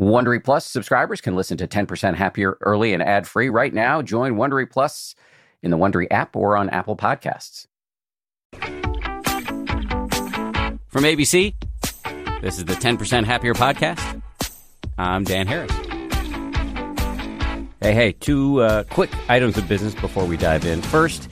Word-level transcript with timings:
Wondery 0.00 0.42
Plus 0.42 0.64
subscribers 0.64 1.20
can 1.20 1.36
listen 1.36 1.58
to 1.58 1.68
10% 1.68 2.14
Happier 2.14 2.56
early 2.62 2.94
and 2.94 3.02
ad 3.02 3.28
free 3.28 3.50
right 3.50 3.72
now. 3.72 4.00
Join 4.00 4.36
Wondery 4.36 4.68
Plus 4.68 5.14
in 5.62 5.70
the 5.70 5.76
Wondery 5.76 6.06
app 6.10 6.34
or 6.34 6.56
on 6.56 6.70
Apple 6.70 6.96
Podcasts. 6.96 7.66
From 10.88 11.04
ABC, 11.04 11.54
this 12.40 12.56
is 12.56 12.64
the 12.64 12.72
10% 12.72 13.24
Happier 13.24 13.52
podcast. 13.52 14.22
I'm 14.96 15.24
Dan 15.24 15.46
Harris. 15.46 15.70
Hey, 17.82 17.92
hey, 17.92 18.12
two 18.12 18.62
uh, 18.62 18.84
quick 18.84 19.10
items 19.28 19.58
of 19.58 19.68
business 19.68 19.94
before 19.94 20.24
we 20.24 20.38
dive 20.38 20.64
in. 20.64 20.80
First, 20.80 21.29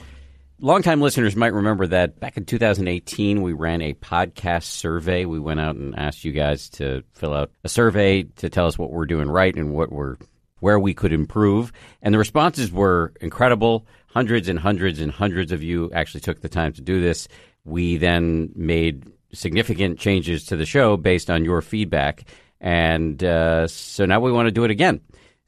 longtime 0.59 1.01
listeners 1.01 1.35
might 1.35 1.53
remember 1.53 1.87
that 1.87 2.19
back 2.19 2.37
in 2.37 2.45
2018, 2.45 3.41
we 3.41 3.53
ran 3.53 3.81
a 3.81 3.93
podcast 3.93 4.63
survey. 4.63 5.25
We 5.25 5.39
went 5.39 5.59
out 5.59 5.75
and 5.75 5.97
asked 5.97 6.25
you 6.25 6.31
guys 6.31 6.69
to 6.71 7.03
fill 7.13 7.33
out 7.33 7.51
a 7.63 7.69
survey 7.69 8.23
to 8.23 8.49
tell 8.49 8.67
us 8.67 8.77
what 8.77 8.91
we're 8.91 9.05
doing 9.05 9.29
right 9.29 9.55
and 9.55 9.73
what 9.73 9.91
we're 9.91 10.17
where 10.59 10.79
we 10.79 10.93
could 10.93 11.13
improve. 11.13 11.71
And 12.01 12.13
the 12.13 12.17
responses 12.17 12.71
were 12.71 13.13
incredible. 13.21 13.87
Hundreds 14.07 14.49
and 14.49 14.59
hundreds 14.59 14.99
and 14.99 15.11
hundreds 15.11 15.51
of 15.51 15.63
you 15.63 15.89
actually 15.93 16.21
took 16.21 16.41
the 16.41 16.49
time 16.49 16.73
to 16.73 16.81
do 16.81 16.99
this. 16.99 17.27
We 17.63 17.97
then 17.97 18.51
made 18.55 19.05
significant 19.31 19.99
changes 19.99 20.45
to 20.45 20.57
the 20.57 20.65
show 20.65 20.97
based 20.97 21.29
on 21.29 21.45
your 21.45 21.61
feedback. 21.61 22.25
And 22.59 23.23
uh, 23.23 23.67
so 23.67 24.05
now 24.05 24.19
we 24.19 24.31
want 24.31 24.47
to 24.47 24.51
do 24.51 24.65
it 24.65 24.71
again. 24.71 24.99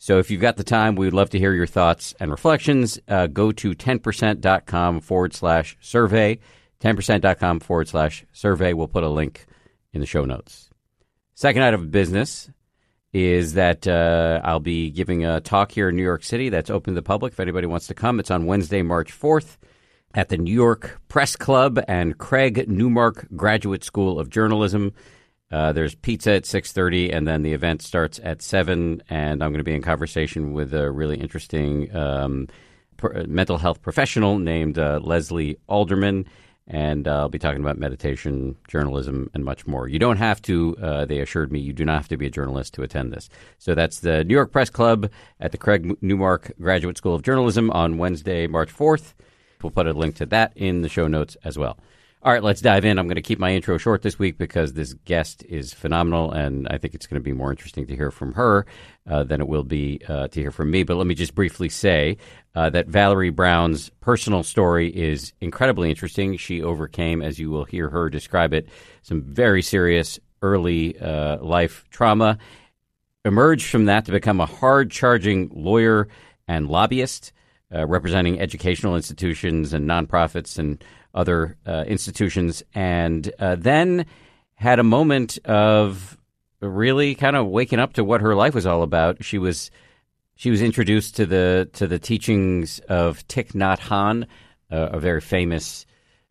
So 0.01 0.17
if 0.17 0.31
you've 0.31 0.41
got 0.41 0.57
the 0.57 0.63
time, 0.63 0.95
we 0.95 1.05
would 1.05 1.13
love 1.13 1.29
to 1.29 1.37
hear 1.37 1.53
your 1.53 1.67
thoughts 1.67 2.15
and 2.19 2.31
reflections. 2.31 2.99
Uh, 3.07 3.27
go 3.27 3.51
to 3.51 3.75
10%.com 3.75 4.99
forward 4.99 5.31
slash 5.35 5.77
survey. 5.79 6.39
10%.com 6.79 7.59
forward 7.59 7.87
slash 7.87 8.25
survey. 8.31 8.73
We'll 8.73 8.87
put 8.87 9.03
a 9.03 9.09
link 9.09 9.45
in 9.93 10.01
the 10.01 10.07
show 10.07 10.25
notes. 10.25 10.71
Second 11.35 11.61
item 11.61 11.81
of 11.81 11.91
business 11.91 12.49
is 13.13 13.53
that 13.53 13.87
uh, 13.87 14.41
I'll 14.43 14.59
be 14.59 14.89
giving 14.89 15.23
a 15.23 15.39
talk 15.39 15.71
here 15.71 15.89
in 15.89 15.97
New 15.97 16.01
York 16.01 16.23
City 16.23 16.49
that's 16.49 16.71
open 16.71 16.95
to 16.95 16.99
the 16.99 17.05
public 17.05 17.33
if 17.33 17.39
anybody 17.39 17.67
wants 17.67 17.85
to 17.85 17.93
come. 17.93 18.19
It's 18.19 18.31
on 18.31 18.47
Wednesday, 18.47 18.81
March 18.81 19.13
4th 19.13 19.57
at 20.15 20.29
the 20.29 20.37
New 20.37 20.51
York 20.51 20.99
Press 21.09 21.35
Club 21.35 21.79
and 21.87 22.17
Craig 22.17 22.67
Newmark 22.67 23.27
Graduate 23.35 23.83
School 23.83 24.19
of 24.19 24.31
Journalism. 24.31 24.93
Uh, 25.51 25.73
there's 25.73 25.95
pizza 25.95 26.31
at 26.31 26.43
6.30 26.43 27.13
and 27.13 27.27
then 27.27 27.41
the 27.43 27.53
event 27.53 27.81
starts 27.81 28.19
at 28.23 28.41
7 28.41 29.03
and 29.09 29.43
i'm 29.43 29.51
going 29.51 29.57
to 29.59 29.63
be 29.63 29.73
in 29.73 29.81
conversation 29.81 30.53
with 30.53 30.73
a 30.73 30.89
really 30.89 31.17
interesting 31.19 31.93
um, 31.95 32.47
mental 33.25 33.57
health 33.57 33.81
professional 33.81 34.39
named 34.39 34.79
uh, 34.79 34.99
leslie 35.03 35.57
alderman 35.67 36.25
and 36.67 37.07
uh, 37.07 37.21
i'll 37.21 37.29
be 37.29 37.39
talking 37.39 37.59
about 37.59 37.77
meditation 37.77 38.55
journalism 38.67 39.29
and 39.33 39.43
much 39.43 39.67
more. 39.67 39.87
You 39.87 39.99
don't 39.99 40.17
have 40.17 40.41
to 40.43 40.77
uh, 40.81 41.05
they 41.05 41.19
assured 41.19 41.51
me 41.51 41.59
you 41.59 41.73
do 41.73 41.83
not 41.83 41.97
have 41.97 42.07
to 42.09 42.17
be 42.17 42.27
a 42.27 42.31
journalist 42.31 42.73
to 42.75 42.83
attend 42.83 43.11
this. 43.11 43.29
So 43.57 43.75
that's 43.75 43.99
the 43.99 44.23
new 44.23 44.33
york 44.33 44.51
press 44.51 44.69
club 44.69 45.09
at 45.39 45.51
the 45.51 45.57
craig 45.57 45.97
newmark 46.01 46.53
graduate 46.61 46.97
school 46.97 47.15
of 47.15 47.23
journalism 47.23 47.69
on 47.71 47.97
wednesday 47.97 48.47
march 48.47 48.73
4th 48.73 49.13
we'll 49.61 49.71
put 49.71 49.87
a 49.87 49.93
link 49.93 50.15
to 50.15 50.25
that 50.27 50.53
in 50.55 50.81
the 50.81 50.89
show 50.89 51.07
notes 51.07 51.35
as 51.43 51.57
well 51.57 51.77
all 52.23 52.31
right, 52.31 52.43
let's 52.43 52.61
dive 52.61 52.85
in. 52.85 52.99
I'm 52.99 53.07
going 53.07 53.15
to 53.15 53.21
keep 53.21 53.39
my 53.39 53.51
intro 53.51 53.79
short 53.79 54.03
this 54.03 54.19
week 54.19 54.37
because 54.37 54.73
this 54.73 54.93
guest 54.93 55.43
is 55.49 55.73
phenomenal, 55.73 56.31
and 56.31 56.67
I 56.67 56.77
think 56.77 56.93
it's 56.93 57.07
going 57.07 57.19
to 57.19 57.23
be 57.23 57.33
more 57.33 57.49
interesting 57.49 57.87
to 57.87 57.95
hear 57.95 58.11
from 58.11 58.33
her 58.33 58.67
uh, 59.09 59.23
than 59.23 59.41
it 59.41 59.47
will 59.47 59.63
be 59.63 60.01
uh, 60.07 60.27
to 60.27 60.39
hear 60.39 60.51
from 60.51 60.69
me. 60.69 60.83
But 60.83 60.97
let 60.97 61.07
me 61.07 61.15
just 61.15 61.33
briefly 61.33 61.67
say 61.67 62.17
uh, 62.53 62.69
that 62.69 62.87
Valerie 62.87 63.31
Brown's 63.31 63.89
personal 64.01 64.43
story 64.43 64.89
is 64.89 65.33
incredibly 65.41 65.89
interesting. 65.89 66.37
She 66.37 66.61
overcame, 66.61 67.23
as 67.23 67.39
you 67.39 67.49
will 67.49 67.65
hear 67.65 67.89
her 67.89 68.07
describe 68.07 68.53
it, 68.53 68.69
some 69.01 69.23
very 69.23 69.63
serious 69.63 70.19
early 70.43 70.99
uh, 70.99 71.39
life 71.41 71.85
trauma, 71.89 72.37
emerged 73.25 73.65
from 73.65 73.85
that 73.85 74.05
to 74.05 74.11
become 74.11 74.39
a 74.39 74.45
hard 74.45 74.91
charging 74.91 75.49
lawyer 75.55 76.07
and 76.47 76.67
lobbyist. 76.67 77.33
Uh, 77.73 77.87
representing 77.87 78.37
educational 78.37 78.97
institutions 78.97 79.71
and 79.71 79.89
nonprofits 79.89 80.59
and 80.59 80.83
other 81.13 81.57
uh, 81.65 81.83
institutions, 81.87 82.63
and 82.73 83.31
uh, 83.39 83.55
then 83.55 84.05
had 84.55 84.79
a 84.79 84.83
moment 84.83 85.37
of 85.45 86.17
really 86.61 87.15
kind 87.15 87.35
of 87.35 87.47
waking 87.47 87.79
up 87.79 87.93
to 87.93 88.03
what 88.03 88.21
her 88.21 88.35
life 88.35 88.53
was 88.53 88.65
all 88.65 88.83
about. 88.83 89.23
She 89.23 89.37
was 89.37 89.71
she 90.35 90.49
was 90.49 90.61
introduced 90.61 91.15
to 91.17 91.25
the 91.25 91.69
to 91.73 91.87
the 91.87 91.99
teachings 91.99 92.79
of 92.89 93.25
Thich 93.27 93.53
Nhat 93.53 93.79
Hanh, 93.79 94.23
uh, 94.71 94.89
a 94.93 94.99
very 94.99 95.21
famous 95.21 95.85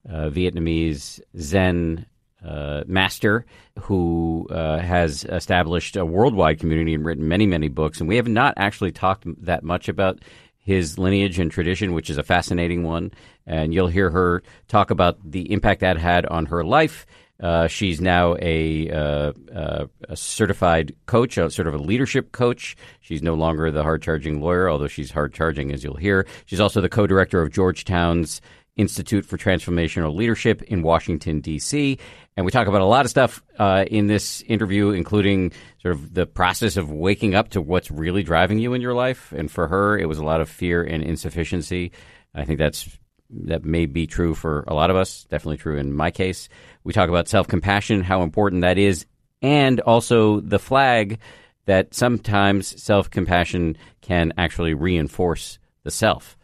uh, 0.08 0.30
Vietnamese 0.30 1.20
Zen 1.38 2.06
uh, 2.44 2.84
master 2.86 3.44
who 3.78 4.46
uh, 4.50 4.78
has 4.78 5.24
established 5.24 5.96
a 5.96 6.04
worldwide 6.06 6.58
community 6.58 6.94
and 6.94 7.04
written 7.04 7.28
many, 7.28 7.46
many 7.46 7.68
books. 7.68 8.00
And 8.00 8.08
we 8.08 8.16
have 8.16 8.28
not 8.28 8.54
actually 8.56 8.92
talked 8.92 9.24
that 9.44 9.62
much 9.62 9.88
about 9.88 10.20
his 10.60 10.98
lineage 10.98 11.38
and 11.38 11.50
tradition, 11.50 11.92
which 11.92 12.10
is 12.10 12.18
a 12.18 12.22
fascinating 12.22 12.84
one. 12.84 13.10
And 13.46 13.74
you'll 13.74 13.88
hear 13.88 14.10
her 14.10 14.42
talk 14.68 14.90
about 14.90 15.18
the 15.24 15.50
impact 15.52 15.80
that 15.80 15.96
had 15.96 16.26
on 16.26 16.46
her 16.46 16.62
life. 16.62 17.06
Uh, 17.40 17.66
she's 17.66 18.00
now 18.02 18.36
a, 18.40 18.90
uh, 18.90 19.32
uh, 19.54 19.86
a, 20.08 20.16
certified 20.16 20.94
coach, 21.06 21.38
a 21.38 21.50
sort 21.50 21.66
of 21.66 21.74
a 21.74 21.78
leadership 21.78 22.32
coach. 22.32 22.76
She's 23.00 23.22
no 23.22 23.32
longer 23.32 23.70
the 23.70 23.82
hard 23.82 24.02
charging 24.02 24.42
lawyer, 24.42 24.68
although 24.68 24.88
she's 24.88 25.10
hard 25.10 25.32
charging, 25.32 25.72
as 25.72 25.82
you'll 25.82 25.96
hear. 25.96 26.26
She's 26.44 26.60
also 26.60 26.82
the 26.82 26.90
co 26.90 27.06
director 27.06 27.40
of 27.40 27.50
Georgetown's 27.50 28.42
Institute 28.76 29.26
for 29.26 29.36
Transformational 29.36 30.14
Leadership 30.14 30.62
in 30.62 30.82
Washington, 30.82 31.40
D.C. 31.40 31.98
And 32.36 32.46
we 32.46 32.52
talk 32.52 32.66
about 32.66 32.80
a 32.80 32.86
lot 32.86 33.04
of 33.04 33.10
stuff 33.10 33.42
uh, 33.58 33.84
in 33.88 34.06
this 34.06 34.42
interview, 34.42 34.90
including 34.90 35.52
sort 35.82 35.94
of 35.94 36.14
the 36.14 36.26
process 36.26 36.76
of 36.76 36.90
waking 36.90 37.34
up 37.34 37.50
to 37.50 37.60
what's 37.60 37.90
really 37.90 38.22
driving 38.22 38.58
you 38.58 38.72
in 38.72 38.80
your 38.80 38.94
life. 38.94 39.32
And 39.32 39.50
for 39.50 39.68
her, 39.68 39.98
it 39.98 40.08
was 40.08 40.18
a 40.18 40.24
lot 40.24 40.40
of 40.40 40.48
fear 40.48 40.82
and 40.82 41.02
insufficiency. 41.02 41.92
I 42.34 42.44
think 42.44 42.58
that's 42.58 42.88
that 43.32 43.64
may 43.64 43.86
be 43.86 44.06
true 44.06 44.34
for 44.34 44.64
a 44.66 44.74
lot 44.74 44.90
of 44.90 44.96
us. 44.96 45.24
Definitely 45.24 45.58
true 45.58 45.76
in 45.76 45.92
my 45.92 46.10
case. 46.10 46.48
We 46.84 46.92
talk 46.92 47.08
about 47.08 47.28
self 47.28 47.48
compassion, 47.48 48.02
how 48.02 48.22
important 48.22 48.62
that 48.62 48.78
is, 48.78 49.06
and 49.42 49.80
also 49.80 50.40
the 50.40 50.58
flag 50.58 51.18
that 51.66 51.94
sometimes 51.94 52.82
self 52.82 53.10
compassion 53.10 53.76
can 54.00 54.32
actually 54.36 54.74
reinforce 54.74 55.58
the 55.84 55.90
self. 55.90 56.36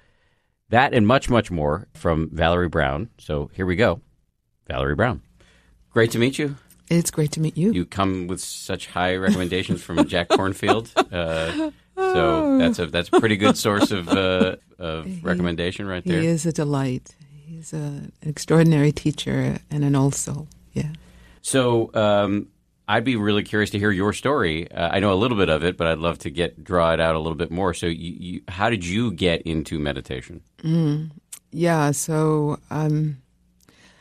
That 0.70 0.94
and 0.94 1.06
much, 1.06 1.30
much 1.30 1.50
more 1.50 1.86
from 1.94 2.30
Valerie 2.32 2.68
Brown. 2.68 3.10
So 3.18 3.50
here 3.54 3.66
we 3.66 3.76
go. 3.76 4.00
Valerie 4.66 4.94
Brown. 4.96 5.22
Great 5.90 6.10
to 6.12 6.18
meet 6.18 6.38
you. 6.38 6.56
It's 6.88 7.10
great 7.10 7.32
to 7.32 7.40
meet 7.40 7.56
you. 7.56 7.72
You 7.72 7.84
come 7.84 8.26
with 8.26 8.40
such 8.40 8.86
high 8.88 9.16
recommendations 9.16 9.82
from 9.82 10.06
Jack 10.06 10.28
Kornfield. 10.28 10.90
Uh, 11.12 11.70
so 11.96 12.58
that's 12.58 12.78
a 12.78 12.86
that's 12.86 13.08
a 13.12 13.18
pretty 13.18 13.36
good 13.36 13.56
source 13.56 13.90
of 13.90 14.08
uh, 14.08 14.56
of 14.78 15.06
he, 15.06 15.20
recommendation 15.20 15.86
right 15.86 16.04
there. 16.04 16.20
He 16.20 16.26
is 16.26 16.46
a 16.46 16.52
delight. 16.52 17.14
He's 17.44 17.72
a, 17.72 17.76
an 17.76 18.12
extraordinary 18.22 18.92
teacher 18.92 19.58
and 19.70 19.84
an 19.84 19.96
old 19.96 20.14
soul. 20.14 20.48
Yeah. 20.74 20.92
So 21.42 21.90
um, 21.94 22.48
I'd 22.88 23.04
be 23.04 23.16
really 23.16 23.42
curious 23.42 23.70
to 23.70 23.78
hear 23.78 23.90
your 23.90 24.12
story. 24.12 24.70
Uh, 24.70 24.90
I 24.92 25.00
know 25.00 25.12
a 25.12 25.16
little 25.16 25.36
bit 25.36 25.48
of 25.48 25.64
it, 25.64 25.76
but 25.76 25.88
I'd 25.88 25.98
love 25.98 26.18
to 26.20 26.30
get 26.30 26.62
draw 26.62 26.92
it 26.92 27.00
out 27.00 27.16
a 27.16 27.18
little 27.18 27.36
bit 27.36 27.50
more. 27.50 27.74
So, 27.74 27.86
you, 27.86 28.16
you, 28.18 28.40
how 28.48 28.70
did 28.70 28.84
you 28.84 29.10
get 29.10 29.42
into 29.42 29.78
meditation? 29.78 30.42
Mm, 30.62 31.10
yeah, 31.50 31.90
so 31.90 32.58
um, 32.70 33.18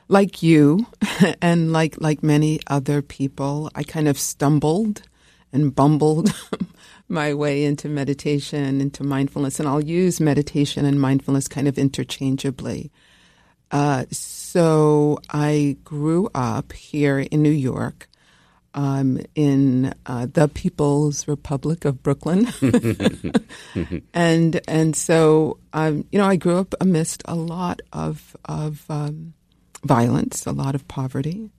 like 0.08 0.44
you, 0.44 0.86
and 1.42 1.74
like 1.74 2.00
like 2.00 2.22
many 2.22 2.60
other 2.68 3.02
people, 3.02 3.72
I 3.74 3.84
kind 3.84 4.08
of 4.08 4.20
stumbled 4.20 5.02
and 5.52 5.74
bumbled 5.74 6.32
my 7.08 7.34
way 7.34 7.64
into 7.64 7.90
meditation, 7.90 8.82
into 8.82 9.04
mindfulness, 9.04 9.60
and 9.60 9.68
I'll 9.68 9.84
use 9.84 10.20
meditation 10.20 10.86
and 10.86 11.02
mindfulness 11.02 11.48
kind 11.48 11.68
of 11.68 11.80
interchangeably. 11.80 12.92
Uh, 13.72 14.06
so 14.12 15.18
I 15.32 15.78
grew 15.84 16.30
up 16.36 16.72
here 16.72 17.20
in 17.20 17.42
New 17.42 17.50
York 17.50 18.10
um, 18.76 19.20
in 19.34 19.94
uh, 20.06 20.28
the 20.32 20.48
People's 20.50 21.28
Republic 21.28 21.86
of 21.86 22.04
Brooklyn, 22.04 22.48
and 24.14 24.62
and 24.68 24.96
so 24.96 25.58
um, 25.74 26.06
you 26.12 26.20
know 26.20 26.26
I 26.26 26.36
grew 26.36 26.58
up 26.58 26.76
amidst 26.80 27.24
a 27.26 27.36
lot 27.36 27.82
of 27.94 28.36
of 28.46 28.86
um, 28.90 29.34
violence, 29.84 30.46
a 30.46 30.52
lot 30.52 30.76
of 30.76 30.88
poverty. 30.88 31.50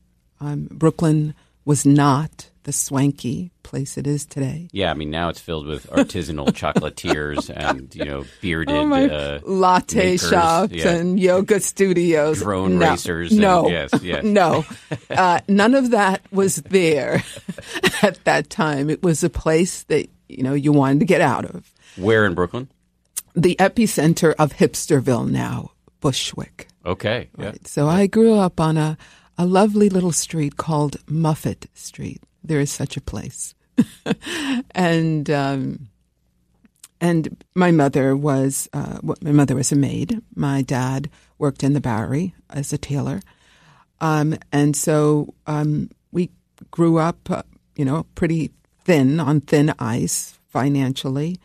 Um, 0.40 0.68
Brooklyn 0.70 1.34
was 1.64 1.86
not 1.86 2.50
the 2.66 2.72
swanky 2.72 3.52
place 3.62 3.96
it 3.96 4.08
is 4.08 4.26
today. 4.26 4.68
Yeah, 4.72 4.90
I 4.90 4.94
mean 4.94 5.08
now 5.08 5.28
it's 5.28 5.40
filled 5.40 5.66
with 5.66 5.88
artisanal 5.88 6.48
chocolatiers 6.52 7.48
and 7.48 7.94
you 7.94 8.04
know 8.04 8.24
bearded 8.42 8.74
oh 8.74 8.92
uh, 8.92 9.40
latte 9.44 10.12
makers. 10.12 10.28
shops 10.28 10.72
yeah. 10.72 10.90
and 10.90 11.18
yoga 11.18 11.60
studios, 11.60 12.40
drone 12.40 12.78
no, 12.78 12.90
racers. 12.90 13.30
No, 13.32 13.66
and, 13.66 13.72
yes, 13.72 13.90
yes. 14.02 14.24
no, 14.24 14.64
uh, 15.10 15.40
none 15.48 15.76
of 15.76 15.92
that 15.92 16.22
was 16.32 16.56
there 16.56 17.22
at 18.02 18.22
that 18.24 18.50
time. 18.50 18.90
It 18.90 19.00
was 19.00 19.22
a 19.22 19.30
place 19.30 19.84
that 19.84 20.08
you 20.28 20.42
know 20.42 20.52
you 20.52 20.72
wanted 20.72 20.98
to 20.98 21.06
get 21.06 21.20
out 21.20 21.44
of. 21.44 21.72
Where 21.96 22.26
in 22.26 22.34
Brooklyn? 22.34 22.68
The 23.36 23.54
epicenter 23.60 24.34
of 24.40 24.54
hipsterville 24.54 25.30
now, 25.30 25.70
Bushwick. 26.00 26.66
Okay, 26.84 27.28
yeah. 27.38 27.46
Right. 27.46 27.66
So 27.68 27.88
I 27.88 28.08
grew 28.08 28.34
up 28.34 28.60
on 28.60 28.76
a 28.76 28.98
a 29.38 29.46
lovely 29.46 29.88
little 29.88 30.12
street 30.12 30.56
called 30.56 30.96
Moffat 31.06 31.66
Street. 31.74 32.22
There 32.46 32.60
is 32.60 32.70
such 32.70 32.96
a 32.96 33.00
place. 33.00 33.54
and 34.70 35.28
um, 35.30 35.88
and 37.00 37.44
my 37.54 37.70
mother 37.70 38.16
was 38.16 38.68
uh, 38.72 38.98
my 39.20 39.32
mother 39.32 39.54
was 39.54 39.72
a 39.72 39.76
maid. 39.76 40.20
My 40.34 40.62
dad 40.62 41.10
worked 41.38 41.62
in 41.62 41.74
the 41.74 41.80
Bowery 41.80 42.34
as 42.48 42.72
a 42.72 42.78
tailor, 42.78 43.20
um, 44.00 44.36
and 44.52 44.74
so 44.74 45.34
um, 45.46 45.90
we 46.12 46.30
grew 46.70 46.98
up, 46.98 47.30
uh, 47.30 47.42
you 47.74 47.84
know, 47.84 48.06
pretty 48.14 48.52
thin 48.84 49.20
on 49.20 49.40
thin 49.40 49.74
ice 49.78 50.38
financially, 50.48 51.38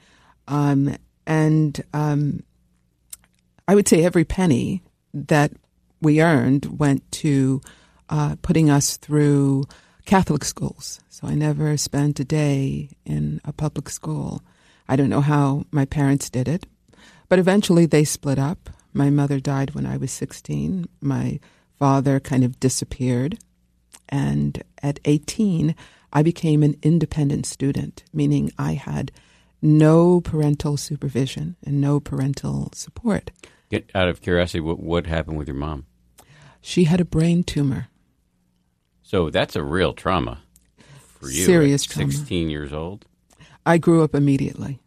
um, 0.48 0.96
and 1.26 1.82
um, 1.94 2.44
I 3.68 3.76
would 3.76 3.88
say 3.88 4.04
every 4.06 4.24
penny 4.24 4.84
that 5.14 5.52
we 6.02 6.22
earned 6.22 6.80
went 6.80 7.10
to 7.12 7.62
uh, 8.10 8.36
putting 8.42 8.70
us 8.70 8.98
through 8.98 9.66
Catholic 10.06 10.44
schools. 10.44 11.02
So 11.10 11.28
I 11.28 11.36
never 11.36 11.78
spent 11.78 12.20
a 12.20 12.26
day 12.26 12.90
in 13.06 13.42
a 13.46 13.54
public 13.54 13.90
school. 13.90 14.42
I 14.88 14.96
don't 14.96 15.10
know 15.10 15.22
how 15.22 15.66
my 15.72 15.86
parents 15.86 16.30
did 16.30 16.48
it, 16.48 16.66
but 17.30 17.40
eventually 17.40 17.86
they 17.86 18.04
split 18.04 18.40
up. 18.40 18.70
My 18.94 19.10
mother 19.10 19.40
died 19.40 19.74
when 19.74 19.86
I 19.86 19.98
was 19.98 20.12
16. 20.12 20.88
My 21.00 21.40
father 21.80 22.20
kind 22.20 22.44
of 22.44 22.60
disappeared. 22.60 23.40
And 24.10 24.62
at 24.84 25.00
18, 25.06 25.76
I 26.12 26.24
became 26.24 26.62
an 26.62 26.76
independent 26.84 27.46
student, 27.46 28.04
meaning 28.14 28.52
I 28.58 28.74
had 28.74 29.12
no 29.62 30.20
parental 30.22 30.76
supervision 30.76 31.56
and 31.66 31.80
no 31.80 32.00
parental 32.00 32.70
support. 32.74 33.32
Get 33.70 33.90
out 33.96 34.10
of 34.10 34.22
curiosity, 34.22 34.60
what, 34.60 34.80
what 34.80 35.08
happened 35.08 35.38
with 35.38 35.48
your 35.48 35.56
mom? 35.56 35.86
She 36.62 36.84
had 36.84 37.00
a 37.00 37.06
brain 37.06 37.44
tumor. 37.44 37.88
So 39.12 39.30
that's 39.30 39.58
a 39.58 39.62
real 39.62 39.92
trauma 39.92 40.40
for 41.20 41.28
you. 41.28 41.44
Serious 41.44 41.84
trauma. 41.84 42.14
16 42.14 42.50
years 42.50 42.72
old. 42.72 43.04
I 43.66 43.78
grew 43.78 44.06
up 44.06 44.16
immediately. 44.16 44.80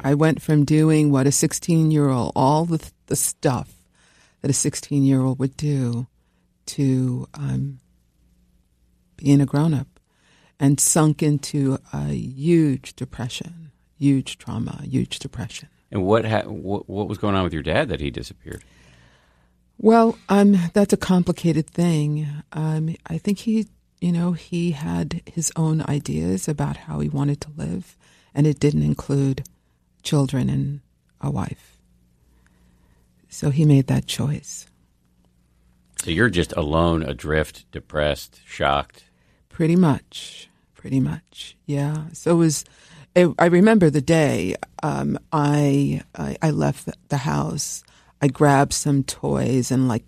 I 0.00 0.14
went 0.14 0.42
from 0.42 0.64
doing 0.64 1.12
what 1.12 1.28
a 1.28 1.30
16 1.30 1.92
year 1.92 2.08
old, 2.08 2.32
all 2.34 2.64
the, 2.64 2.84
the 3.06 3.14
stuff 3.14 3.76
that 4.42 4.50
a 4.50 4.54
16 4.54 5.04
year 5.04 5.20
old 5.20 5.38
would 5.38 5.56
do, 5.56 6.08
to 6.66 7.28
um, 7.34 7.78
being 9.16 9.40
a 9.40 9.46
grown 9.46 9.72
up 9.72 10.00
and 10.58 10.80
sunk 10.80 11.22
into 11.22 11.78
a 11.92 12.06
huge 12.08 12.96
depression, 12.96 13.70
huge 13.96 14.38
trauma, 14.38 14.80
huge 14.82 15.20
depression. 15.20 15.68
And 15.92 16.02
what, 16.04 16.24
ha- 16.24 16.42
what 16.42 16.88
what 16.88 17.06
was 17.06 17.18
going 17.18 17.36
on 17.36 17.44
with 17.44 17.52
your 17.52 17.62
dad 17.62 17.88
that 17.88 18.00
he 18.00 18.10
disappeared? 18.10 18.64
Well, 19.80 20.18
um, 20.28 20.58
that's 20.72 20.92
a 20.92 20.96
complicated 20.96 21.68
thing. 21.68 22.26
Um, 22.52 22.96
I 23.06 23.18
think 23.18 23.38
he, 23.38 23.68
you 24.00 24.10
know, 24.10 24.32
he 24.32 24.72
had 24.72 25.22
his 25.24 25.52
own 25.54 25.82
ideas 25.82 26.48
about 26.48 26.76
how 26.76 26.98
he 26.98 27.08
wanted 27.08 27.40
to 27.42 27.52
live, 27.56 27.96
and 28.34 28.46
it 28.46 28.58
didn't 28.58 28.82
include 28.82 29.44
children 30.02 30.50
and 30.50 30.80
a 31.20 31.30
wife. 31.30 31.78
So 33.28 33.50
he 33.50 33.64
made 33.64 33.86
that 33.86 34.06
choice. 34.06 34.66
So 36.02 36.10
you're 36.10 36.30
just 36.30 36.52
alone, 36.52 37.02
adrift, 37.02 37.70
depressed, 37.70 38.40
shocked. 38.44 39.04
Pretty 39.48 39.76
much, 39.76 40.48
pretty 40.74 41.00
much, 41.00 41.56
yeah. 41.66 42.04
So 42.12 42.32
it 42.32 42.38
was. 42.38 42.64
It, 43.14 43.28
I 43.38 43.46
remember 43.46 43.90
the 43.90 44.00
day 44.00 44.54
um, 44.82 45.18
I, 45.32 46.02
I 46.14 46.36
I 46.40 46.50
left 46.50 46.86
the, 46.86 46.94
the 47.08 47.16
house. 47.16 47.82
I 48.20 48.28
grabbed 48.28 48.72
some 48.72 49.04
toys 49.04 49.70
and 49.70 49.88
like 49.88 50.04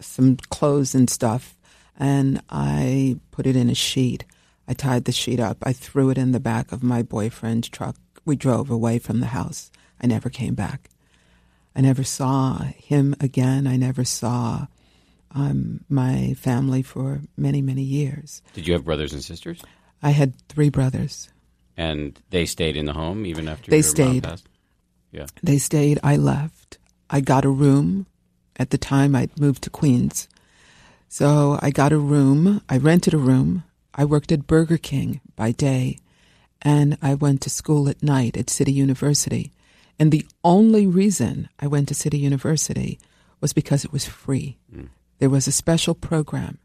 some 0.00 0.36
clothes 0.36 0.94
and 0.94 1.08
stuff, 1.08 1.56
and 1.96 2.42
I 2.50 3.18
put 3.30 3.46
it 3.46 3.56
in 3.56 3.70
a 3.70 3.74
sheet. 3.74 4.24
I 4.66 4.74
tied 4.74 5.04
the 5.04 5.12
sheet 5.12 5.40
up. 5.40 5.58
I 5.62 5.72
threw 5.72 6.10
it 6.10 6.18
in 6.18 6.32
the 6.32 6.40
back 6.40 6.72
of 6.72 6.82
my 6.82 7.02
boyfriend's 7.02 7.68
truck. 7.68 7.96
We 8.24 8.36
drove 8.36 8.70
away 8.70 8.98
from 8.98 9.20
the 9.20 9.26
house. 9.26 9.70
I 10.00 10.06
never 10.06 10.30
came 10.30 10.54
back. 10.54 10.88
I 11.76 11.80
never 11.80 12.04
saw 12.04 12.62
him 12.62 13.14
again. 13.20 13.66
I 13.66 13.76
never 13.76 14.04
saw 14.04 14.66
um, 15.32 15.84
my 15.88 16.34
family 16.38 16.82
for 16.82 17.20
many, 17.36 17.60
many 17.60 17.82
years. 17.82 18.42
Did 18.54 18.66
you 18.66 18.74
have 18.74 18.84
brothers 18.84 19.12
and 19.12 19.22
sisters? 19.22 19.60
I 20.02 20.10
had 20.10 20.34
three 20.48 20.70
brothers. 20.70 21.28
And 21.76 22.20
they 22.30 22.46
stayed 22.46 22.76
in 22.76 22.86
the 22.86 22.92
home 22.92 23.26
even 23.26 23.48
after 23.48 23.70
They 23.70 23.82
stayed. 23.82 24.26
Yeah. 25.10 25.26
They 25.42 25.58
stayed. 25.58 25.98
I 26.02 26.16
left. 26.16 26.78
I 27.10 27.20
got 27.20 27.44
a 27.44 27.50
room. 27.50 28.06
At 28.56 28.70
the 28.70 28.78
time, 28.78 29.16
I'd 29.16 29.38
moved 29.38 29.62
to 29.64 29.70
Queens. 29.70 30.28
So 31.08 31.58
I 31.60 31.70
got 31.70 31.92
a 31.92 31.98
room. 31.98 32.62
I 32.68 32.76
rented 32.76 33.14
a 33.14 33.18
room. 33.18 33.64
I 33.94 34.04
worked 34.04 34.32
at 34.32 34.46
Burger 34.46 34.78
King 34.78 35.20
by 35.36 35.52
day, 35.52 35.98
and 36.62 36.98
I 37.00 37.14
went 37.14 37.40
to 37.42 37.50
school 37.50 37.88
at 37.88 38.02
night 38.02 38.36
at 38.36 38.50
City 38.50 38.72
University. 38.72 39.52
And 39.98 40.10
the 40.10 40.26
only 40.42 40.86
reason 40.86 41.48
I 41.60 41.66
went 41.66 41.88
to 41.88 41.94
City 41.94 42.18
University 42.18 42.98
was 43.40 43.52
because 43.52 43.84
it 43.84 43.92
was 43.92 44.06
free. 44.06 44.56
Mm. 44.74 44.88
There 45.18 45.30
was 45.30 45.46
a 45.46 45.52
special 45.52 45.94
program 45.94 46.58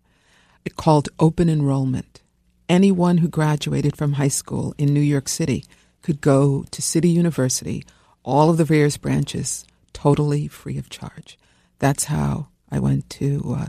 called 0.76 1.10
Open 1.20 1.50
Enrollment. 1.50 2.22
Anyone 2.68 3.18
who 3.18 3.28
graduated 3.28 3.98
from 3.98 4.14
high 4.14 4.30
school 4.30 4.74
in 4.78 4.94
New 4.94 5.00
York 5.00 5.28
City 5.28 5.66
could 6.02 6.22
go 6.22 6.66
to 6.72 6.82
City 6.82 7.10
University, 7.10 7.84
all 8.24 8.50
of 8.50 8.58
the 8.58 8.66
various 8.66 8.98
branches, 8.98 9.66
totally 9.94 10.48
free 10.48 10.78
of 10.78 10.90
charge. 10.90 11.38
That's 11.80 12.06
how 12.06 12.48
I 12.72 12.80
went 12.80 13.10
to 13.12 13.56
uh, 13.58 13.68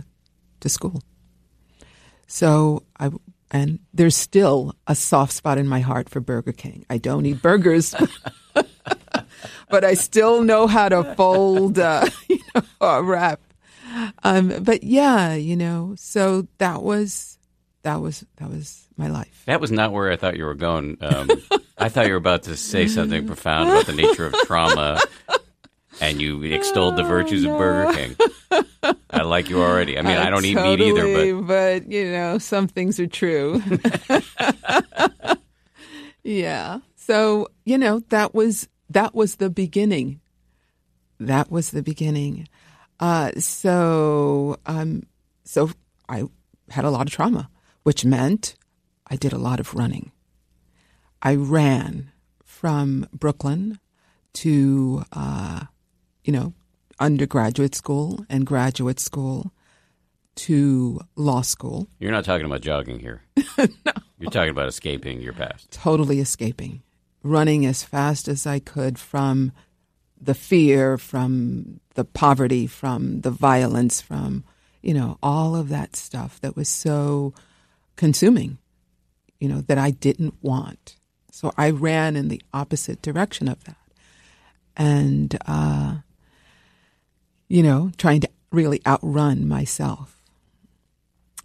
to 0.61 0.69
school. 0.69 1.03
So 2.27 2.85
I 2.99 3.11
and 3.51 3.81
there's 3.93 4.17
still 4.17 4.75
a 4.87 4.95
soft 4.95 5.33
spot 5.33 5.59
in 5.59 5.67
my 5.67 5.81
heart 5.81 6.09
for 6.09 6.21
Burger 6.21 6.53
King. 6.53 6.85
I 6.89 6.99
don't 6.99 7.27
eat 7.27 7.43
burgers, 7.43 7.95
but 9.69 9.85
I 9.85 9.95
still 9.95 10.43
know 10.43 10.67
how 10.67 10.89
to 10.89 11.15
fold, 11.17 11.79
uh, 11.79 12.07
you 12.29 12.39
know, 12.55 12.63
a 12.81 13.03
wrap. 13.03 13.41
Um, 14.23 14.63
but 14.63 14.85
yeah, 14.85 15.35
you 15.35 15.57
know, 15.57 15.95
so 15.99 16.47
that 16.59 16.83
was 16.83 17.39
that 17.83 18.01
was 18.01 18.25
that 18.37 18.49
was 18.49 18.87
my 18.97 19.09
life. 19.09 19.43
That 19.47 19.61
was 19.61 19.73
not 19.73 19.93
where 19.93 20.13
I 20.13 20.17
thought 20.17 20.37
you 20.37 20.45
were 20.45 20.55
going. 20.55 20.99
Um, 21.01 21.31
I 21.77 21.89
thought 21.89 22.07
you 22.07 22.13
were 22.13 22.19
about 22.19 22.45
to 22.45 22.57
say 22.57 22.87
something 22.87 23.27
profound 23.27 23.71
about 23.71 23.87
the 23.87 23.95
nature 23.95 24.27
of 24.27 24.35
trauma, 24.47 25.01
and 26.01 26.21
you 26.21 26.43
extolled 26.43 26.97
the 26.97 27.03
virtues 27.03 27.45
of 27.45 27.57
Burger 27.57 27.93
King. 27.97 28.17
I 29.11 29.23
like 29.23 29.49
you 29.49 29.63
already. 29.63 29.99
I 29.99 30.03
mean, 30.03 30.17
I 30.17 30.31
don't 30.31 30.45
eat 30.45 30.57
meat 30.57 30.81
either, 30.81 31.37
but 31.37 31.47
but 31.47 31.91
you 31.91 32.11
know, 32.11 32.39
some 32.39 32.69
things 32.69 32.99
are 32.99 33.07
true. 33.07 33.63
yeah. 36.23 36.81
So 36.97 37.49
you 37.65 37.79
know 37.79 38.01
that 38.09 38.35
was 38.35 38.69
that 38.91 39.15
was 39.15 39.37
the 39.37 39.51
beginning. 39.51 40.21
That 41.19 41.51
was 41.51 41.71
the 41.71 41.83
beginning. 41.83 42.49
Uh, 42.99 43.33
so 43.39 44.59
um, 44.67 45.05
so 45.45 45.71
I 46.09 46.25
had 46.71 46.85
a 46.85 46.91
lot 46.91 47.07
of 47.07 47.13
trauma, 47.13 47.51
which 47.83 48.05
meant 48.05 48.55
I 49.07 49.17
did 49.17 49.33
a 49.33 49.39
lot 49.39 49.61
of 49.61 49.75
running. 49.75 50.13
I 51.23 51.35
ran 51.35 52.13
from 52.45 53.07
Brooklyn 53.13 53.79
to 54.33 55.03
uh, 55.13 55.65
you 56.25 56.33
know 56.33 56.53
undergraduate 56.99 57.75
school 57.75 58.25
and 58.29 58.47
graduate 58.47 59.01
school 59.01 59.53
to 60.37 61.01
law 61.17 61.43
school, 61.43 61.89
you're 61.99 62.13
not 62.13 62.25
talking 62.25 62.47
about 62.47 62.61
jogging 62.61 62.99
here. 62.99 63.23
no. 63.59 63.93
You're 64.19 64.31
talking 64.31 64.51
about 64.51 64.69
escaping 64.69 65.21
your 65.21 65.33
past. 65.33 65.71
totally 65.71 66.21
escaping, 66.21 66.83
running 67.23 67.65
as 67.65 67.83
fast 67.83 68.29
as 68.29 68.47
I 68.47 68.59
could 68.59 68.99
from 68.99 69.53
the 70.21 70.35
fear, 70.35 70.99
from 70.99 71.81
the 71.95 72.05
poverty, 72.05 72.67
from 72.67 73.23
the 73.23 73.31
violence, 73.31 74.01
from, 74.01 74.45
you 74.83 74.93
know, 74.93 75.19
all 75.23 75.57
of 75.57 75.71
that 75.71 75.97
stuff 75.97 76.41
that 76.43 76.57
was 76.57 76.69
so 76.69 77.33
consuming, 77.97 78.59
you 79.39 79.49
know, 79.49 79.63
that 79.63 79.79
I 79.79 79.91
didn't 79.91 80.35
want. 80.43 80.97
So 81.33 81.53
I 81.57 81.71
ran 81.71 82.17
in 82.17 82.29
the 82.29 82.43
opposite 82.53 83.01
direction 83.01 83.49
of 83.49 83.65
that. 83.65 83.77
And, 84.77 85.37
uh, 85.47 85.97
you 87.51 87.65
know, 87.65 87.91
trying 87.99 88.21
to 88.21 88.31
really 88.53 88.81
outrun 88.87 89.47
myself. 89.47 90.23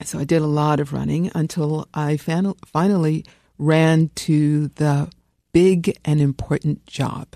So 0.03 0.19
I 0.19 0.23
did 0.23 0.41
a 0.41 0.47
lot 0.47 0.79
of 0.79 0.93
running 0.93 1.31
until 1.33 1.87
I 1.93 2.15
fan- 2.17 2.53
finally 2.65 3.25
ran 3.57 4.11
to 4.15 4.67
the 4.75 5.09
big 5.51 5.97
and 6.05 6.21
important 6.21 6.85
job 6.85 7.35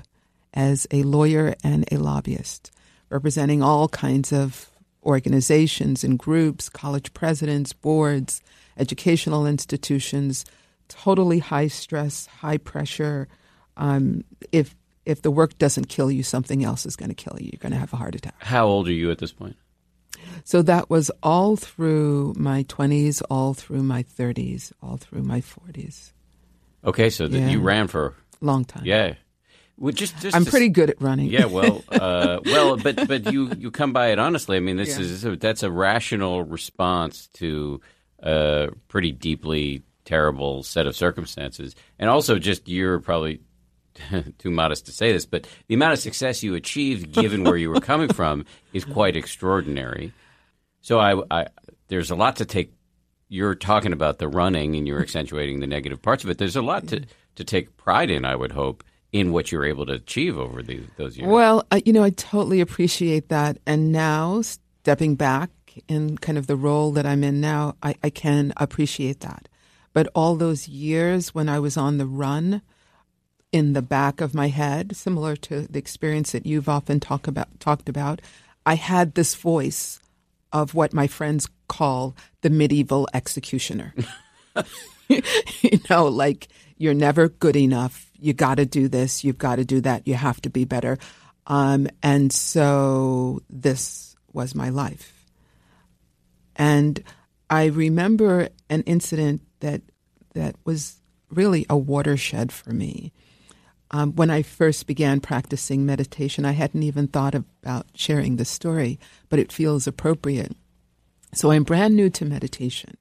as 0.54 0.86
a 0.92 1.02
lawyer 1.02 1.56
and 1.64 1.86
a 1.92 1.98
lobbyist, 1.98 2.72
representing 3.10 3.64
all 3.64 3.88
kinds 3.88 4.32
of 4.32 4.70
organizations 5.04 6.04
and 6.04 6.20
groups, 6.20 6.70
college 6.70 7.12
presidents, 7.14 7.74
boards, 7.74 8.40
educational 8.78 9.48
institutions, 9.48 10.46
totally 10.90 11.40
high 11.40 11.68
stress, 11.68 12.28
high 12.28 12.58
pressure. 12.58 13.28
Um, 13.78 14.26
if 14.52 14.76
if 15.06 15.22
the 15.22 15.32
work 15.32 15.58
doesn't 15.58 15.90
kill 15.90 16.12
you, 16.12 16.24
something 16.24 16.64
else 16.64 16.86
is 16.86 16.96
going 16.96 17.10
to 17.10 17.16
kill 17.16 17.38
you. 17.40 17.50
You're 17.54 17.60
going 17.60 17.72
to 17.74 17.78
have 17.80 17.94
a 17.94 17.98
heart 17.98 18.16
attack. 18.16 18.36
How 18.40 18.68
old 18.68 18.88
are 18.88 18.94
you 18.94 19.12
at 19.12 19.18
this 19.20 19.32
point? 19.32 19.56
So 20.44 20.62
that 20.64 20.90
was 20.90 21.10
all 21.24 21.56
through 21.56 22.34
my 22.38 22.64
20s, 22.64 23.22
all 23.30 23.54
through 23.54 23.84
my 23.84 24.04
30s, 24.04 24.72
all 24.82 24.98
through 24.98 25.24
my 25.24 25.42
40s. 25.42 26.12
Okay, 26.84 27.10
so 27.10 27.28
that 27.28 27.38
Yeah. 27.40 27.50
you 27.50 27.60
ran 27.60 27.88
for 27.88 28.16
Long 28.42 28.66
time. 28.66 28.84
yeah. 28.86 29.16
Well, 29.78 29.94
just, 29.94 30.20
just 30.20 30.36
I'm 30.36 30.44
pretty 30.46 30.68
good 30.70 30.90
at 30.90 31.02
running. 31.02 31.28
Yeah, 31.28 31.46
well, 31.46 31.84
uh, 31.90 32.40
well, 32.44 32.76
but 32.76 33.08
but 33.08 33.32
you 33.32 33.50
you 33.58 33.72
come 33.72 33.94
by 33.94 34.08
it 34.12 34.20
honestly. 34.20 34.58
I 34.58 34.60
mean, 34.60 34.76
this 34.76 34.98
Yeah. 34.98 35.06
is 35.06 35.22
that's 35.40 35.64
a 35.64 35.72
rational 35.72 36.44
response 36.44 37.28
to 37.36 37.80
a 38.22 38.70
pretty 38.90 39.14
deeply 39.14 39.84
terrible 40.04 40.64
set 40.64 40.86
of 40.86 40.98
circumstances, 40.98 41.76
and 41.98 42.10
also 42.10 42.38
just 42.40 42.68
you're 42.68 43.00
probably 43.00 43.40
too 44.38 44.52
modest 44.52 44.86
to 44.88 44.92
say 44.92 45.12
this, 45.12 45.26
but 45.26 45.48
the 45.68 45.76
amount 45.76 45.94
of 45.94 46.00
success 46.00 46.44
you 46.44 46.56
achieved, 46.56 47.12
given 47.12 47.44
where 47.44 47.58
you 47.58 47.70
were 47.70 47.82
coming 47.82 48.12
from, 48.12 48.46
is 48.74 48.86
quite 48.86 49.16
extraordinary. 49.16 50.14
So 50.82 51.00
I, 51.00 51.22
I 51.32 51.48
there's 51.88 52.12
a 52.12 52.16
lot 52.16 52.38
to 52.38 52.46
take. 52.46 52.74
You're 53.28 53.56
talking 53.56 53.94
about 53.94 54.18
the 54.18 54.28
running, 54.28 54.76
and 54.76 54.88
you're 54.88 55.02
accentuating 55.02 55.60
the 55.60 55.68
negative 55.68 56.02
parts 56.02 56.24
of 56.24 56.30
it. 56.30 56.38
There's 56.38 56.56
a 56.56 56.62
lot 56.62 56.88
to 56.88 57.06
to 57.36 57.44
take 57.44 57.78
pride 57.78 58.10
in. 58.10 58.26
I 58.26 58.36
would 58.36 58.52
hope 58.52 58.84
in 59.12 59.32
what 59.32 59.52
you're 59.52 59.66
able 59.66 59.86
to 59.88 59.94
achieve 59.94 60.38
over 60.38 60.62
the, 60.62 60.82
those 60.98 61.18
years. 61.18 61.30
Well, 61.30 61.66
uh, 61.72 61.82
you 61.86 61.94
know, 61.94 62.04
I 62.04 62.12
totally 62.12 62.62
appreciate 62.62 63.30
that. 63.30 63.58
And 63.66 63.92
now, 63.92 64.42
stepping 64.42 65.16
back 65.16 65.50
in 65.88 66.18
kind 66.18 66.38
of 66.38 66.48
the 66.48 66.56
role 66.56 66.92
that 66.92 67.06
I'm 67.06 67.24
in 67.24 67.42
now, 67.42 67.76
I, 67.82 67.96
I 68.04 68.10
can 68.10 68.54
appreciate 68.58 69.22
that. 69.22 69.48
But 69.94 70.08
all 70.14 70.36
those 70.36 70.68
years 70.68 71.34
when 71.34 71.50
I 71.50 71.60
was 71.60 71.76
on 71.76 71.98
the 71.98 72.06
run, 72.06 72.62
in 73.52 73.74
the 73.74 73.82
back 73.82 74.22
of 74.22 74.34
my 74.34 74.48
head, 74.48 74.96
similar 74.96 75.36
to 75.36 75.62
the 75.62 75.80
experience 75.80 76.32
that 76.32 76.46
you've 76.46 76.70
often 76.70 77.00
talk 77.00 77.28
about, 77.28 77.60
talked 77.60 77.90
about, 77.90 78.22
I 78.66 78.76
had 78.76 79.16
this 79.16 79.36
voice 79.36 80.00
of 80.52 80.74
what 80.74 80.94
my 80.94 81.08
friends 81.08 81.48
call 81.68 82.16
the 82.42 82.50
medieval 82.50 83.08
executioner. 83.14 83.94
you 85.08 85.80
know, 85.90 86.06
like 86.06 86.48
you're 86.78 86.94
never 86.94 87.30
good 87.30 87.56
enough. 87.56 88.10
You 88.20 88.34
got 88.34 88.56
to 88.56 88.66
do 88.66 88.88
this. 88.88 89.24
You've 89.24 89.38
got 89.38 89.58
to 89.58 89.66
do 89.66 89.82
that. 89.82 90.08
You 90.08 90.16
have 90.16 90.42
to 90.42 90.50
be 90.50 90.66
better. 90.66 90.98
Um, 91.48 91.88
and 92.04 92.32
so 92.32 93.42
this 93.50 94.16
was 94.34 94.54
my 94.54 94.70
life. 94.70 95.26
And 96.56 97.04
I 97.50 97.66
remember 97.66 98.50
an 98.70 98.84
incident 98.84 99.42
that 99.62 99.82
that 100.36 100.56
was 100.64 100.98
really 101.32 101.66
a 101.70 101.78
watershed 101.78 102.52
for 102.52 102.72
me. 102.72 103.12
Um, 103.92 104.16
when 104.16 104.30
I 104.30 104.44
first 104.44 104.86
began 104.86 105.20
practicing 105.20 105.86
meditation, 105.86 106.46
I 106.46 106.52
hadn't 106.52 106.84
even 106.84 107.08
thought 107.08 107.34
about 107.34 107.88
sharing 107.96 108.36
this 108.36 108.50
story, 108.50 109.00
but 109.30 109.40
it 109.40 109.52
feels 109.52 109.88
appropriate. 109.88 110.56
So 111.34 111.52
I'm 111.52 111.64
brand 111.64 111.96
new 111.96 112.10
to 112.12 112.26
meditation. 112.26 112.98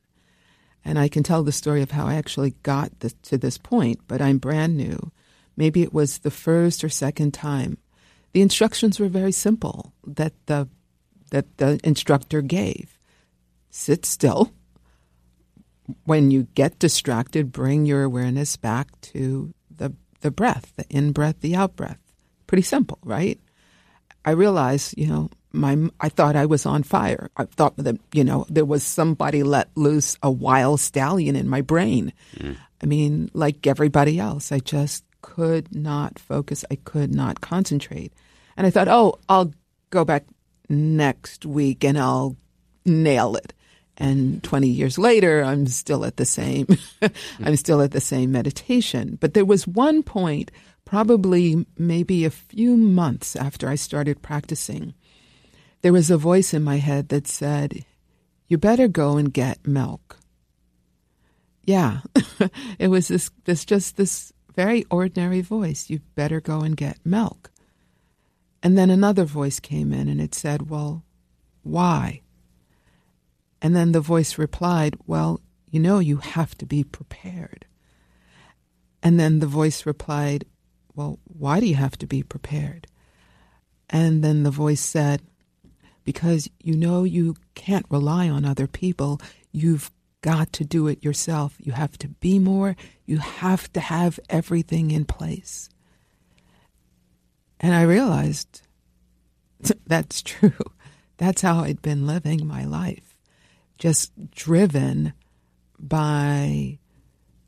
And 0.85 0.99
I 0.99 1.09
can 1.09 1.23
tell 1.23 1.43
the 1.43 1.53
story 1.53 1.83
of 1.83 1.91
how 1.91 2.07
I 2.07 2.15
actually 2.15 2.55
got 2.63 3.01
this, 3.01 3.15
to 3.25 3.37
this 3.37 3.59
point, 3.59 4.01
but 4.07 4.23
I'm 4.23 4.39
brand 4.39 4.77
new. 4.77 5.13
Maybe 5.57 5.83
it 5.83 5.93
was 5.93 6.19
the 6.19 6.31
first 6.31 6.83
or 6.83 6.89
second 6.89 7.35
time. 7.35 7.79
The 8.33 8.41
instructions 8.41 8.99
were 8.99 9.09
very 9.09 9.33
simple 9.33 9.93
that 10.07 10.33
the 10.47 10.69
that 11.31 11.59
the 11.59 11.79
instructor 11.85 12.41
gave. 12.41 12.99
Sit 13.71 14.07
still. 14.07 14.53
When 16.05 16.31
you 16.31 16.45
get 16.55 16.79
distracted, 16.79 17.53
bring 17.53 17.85
your 17.85 18.03
awareness 18.03 18.57
back 18.57 18.99
to 19.13 19.53
the 20.21 20.31
breath, 20.31 20.73
the 20.77 20.85
in 20.89 21.13
breath, 21.13 21.41
the 21.41 21.55
out 21.55 21.77
breath. 21.77 21.99
Pretty 22.47 22.63
simple, 22.63 22.99
right? 23.03 23.41
I 24.25 24.33
realized, 24.33 24.97
you 24.97 25.07
know, 25.07 25.31
my 25.53 25.89
I 26.01 26.09
thought 26.09 26.37
I 26.37 26.47
was 26.47 26.67
on 26.67 26.83
fire. 26.83 27.31
I 27.37 27.45
thought 27.45 27.77
that 27.79 27.99
you 28.13 28.25
know 28.25 28.47
there 28.49 28.65
was 28.65 28.83
somebody 28.83 29.43
let 29.43 29.69
loose 29.77 30.17
a 30.23 30.31
wild 30.31 30.81
stallion 30.81 31.37
in 31.37 31.49
my 31.49 31.63
brain. 31.63 32.13
Mm. 32.37 32.57
I 32.83 32.87
mean, 32.87 33.31
like 33.33 33.67
everybody 33.67 34.19
else, 34.19 34.53
I 34.53 34.59
just 34.59 35.05
could 35.23 35.75
not 35.75 36.19
focus. 36.19 36.65
I 36.71 36.77
could 36.77 37.15
not 37.15 37.41
concentrate, 37.41 38.13
and 38.57 38.67
I 38.67 38.71
thought, 38.71 38.89
oh, 38.89 39.19
I'll 39.29 39.53
go 39.91 40.05
back 40.05 40.25
next 40.69 41.47
week 41.47 41.85
and 41.85 41.99
I'll 41.99 42.37
nail 42.85 43.37
it. 43.37 43.53
And 43.99 44.43
20 44.45 44.69
years 44.69 44.97
later, 44.97 45.43
I'm 45.43 45.67
still 45.67 46.05
at 46.05 46.17
the 46.17 46.25
same, 46.25 46.69
I'm 47.45 47.57
still 47.57 47.83
at 47.83 47.91
the 47.91 48.01
same 48.01 48.31
meditation. 48.31 49.19
But 49.21 49.35
there 49.35 49.45
was 49.45 49.67
one 49.67 50.05
point, 50.05 50.53
probably 50.85 51.67
maybe 51.77 52.25
a 52.25 52.31
few 52.31 52.77
months 52.77 53.35
after 53.35 53.69
I 53.69 53.75
started 53.75 54.23
practicing, 54.23 54.95
there 55.83 55.93
was 55.93 56.11
a 56.11 56.17
voice 56.17 56.55
in 56.55 56.63
my 56.63 56.77
head 56.77 57.09
that 57.09 57.27
said, 57.27 57.85
You 58.47 58.57
better 58.57 58.87
go 58.87 59.17
and 59.17 59.35
get 59.35 59.67
milk. 59.67 60.19
Yeah, 61.65 62.01
it 62.79 62.89
was 62.89 63.09
this, 63.09 63.31
this 63.45 63.65
just 63.65 63.97
this 63.97 64.33
very 64.55 64.85
ordinary 64.91 65.41
voice. 65.41 65.91
You 65.91 66.01
better 66.15 66.41
go 66.41 66.61
and 66.61 66.77
get 66.77 67.05
milk. 67.05 67.51
And 68.63 68.79
then 68.79 68.91
another 68.91 69.25
voice 69.25 69.61
came 69.61 69.93
in 69.93 70.09
and 70.09 70.21
it 70.21 70.35
said, 70.35 70.71
Well, 70.71 71.05
why? 71.63 72.23
And 73.61 73.75
then 73.75 73.93
the 73.93 74.01
voice 74.01 74.39
replied, 74.39 74.97
Well, 75.07 75.41
you 75.71 75.81
know, 75.81 75.99
you 75.99 76.19
have 76.19 76.57
to 76.59 76.67
be 76.67 76.85
prepared. 76.85 77.67
And 79.03 79.19
then 79.19 79.41
the 79.41 79.47
voice 79.47 79.87
replied, 79.87 80.45
Well, 80.95 81.19
why 81.25 81.61
do 81.61 81.67
you 81.67 81.77
have 81.77 81.97
to 81.99 82.07
be 82.07 82.23
prepared? 82.23 82.87
And 83.91 84.23
then 84.23 84.43
the 84.43 84.51
voice 84.51 84.81
said, 84.81 85.23
Because 86.05 86.49
you 86.61 86.77
know 86.77 87.05
you 87.05 87.37
can't 87.55 87.87
rely 87.91 88.29
on 88.29 88.45
other 88.45 88.67
people. 88.67 89.21
You've 89.53 89.91
got 90.21 90.53
to 90.55 90.65
do 90.65 90.89
it 90.89 91.05
yourself. 91.05 91.57
You 91.59 91.73
have 91.73 91.97
to 91.99 92.09
be 92.09 92.39
more. 92.39 92.77
You 93.07 93.19
have 93.19 93.73
to 93.73 93.81
have 93.81 94.19
everything 94.29 94.91
in 94.91 95.05
place. 95.05 95.69
And 97.61 97.75
I 97.75 97.83
realized 97.83 98.63
that's 99.87 100.23
true. 100.23 100.53
That's 101.17 101.43
how 101.43 101.61
I'd 101.61 101.83
been 101.83 102.07
living 102.07 102.47
my 102.47 102.65
life, 102.65 103.08
just 103.79 104.31
driven 104.33 105.13
by 105.79 106.79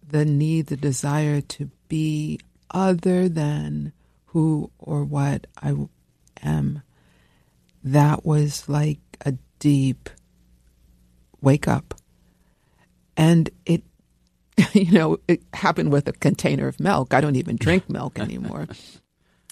the 0.06 0.24
need, 0.24 0.66
the 0.66 0.76
desire 0.76 1.40
to 1.40 1.70
be 1.88 2.40
other 2.70 3.28
than 3.28 3.92
who 4.26 4.70
or 4.78 5.04
what 5.04 5.46
I 5.60 5.74
am. 6.42 6.82
That 7.82 8.24
was 8.24 8.68
like 8.68 9.00
a 9.24 9.34
deep 9.58 10.08
wake 11.40 11.66
up. 11.66 11.94
And 13.16 13.50
it, 13.66 13.82
you 14.72 14.92
know, 14.92 15.18
it 15.26 15.42
happened 15.52 15.92
with 15.92 16.08
a 16.08 16.12
container 16.12 16.68
of 16.68 16.80
milk. 16.80 17.12
I 17.12 17.20
don't 17.20 17.36
even 17.36 17.56
drink 17.56 17.88
milk 17.90 18.18
anymore. 18.18 18.68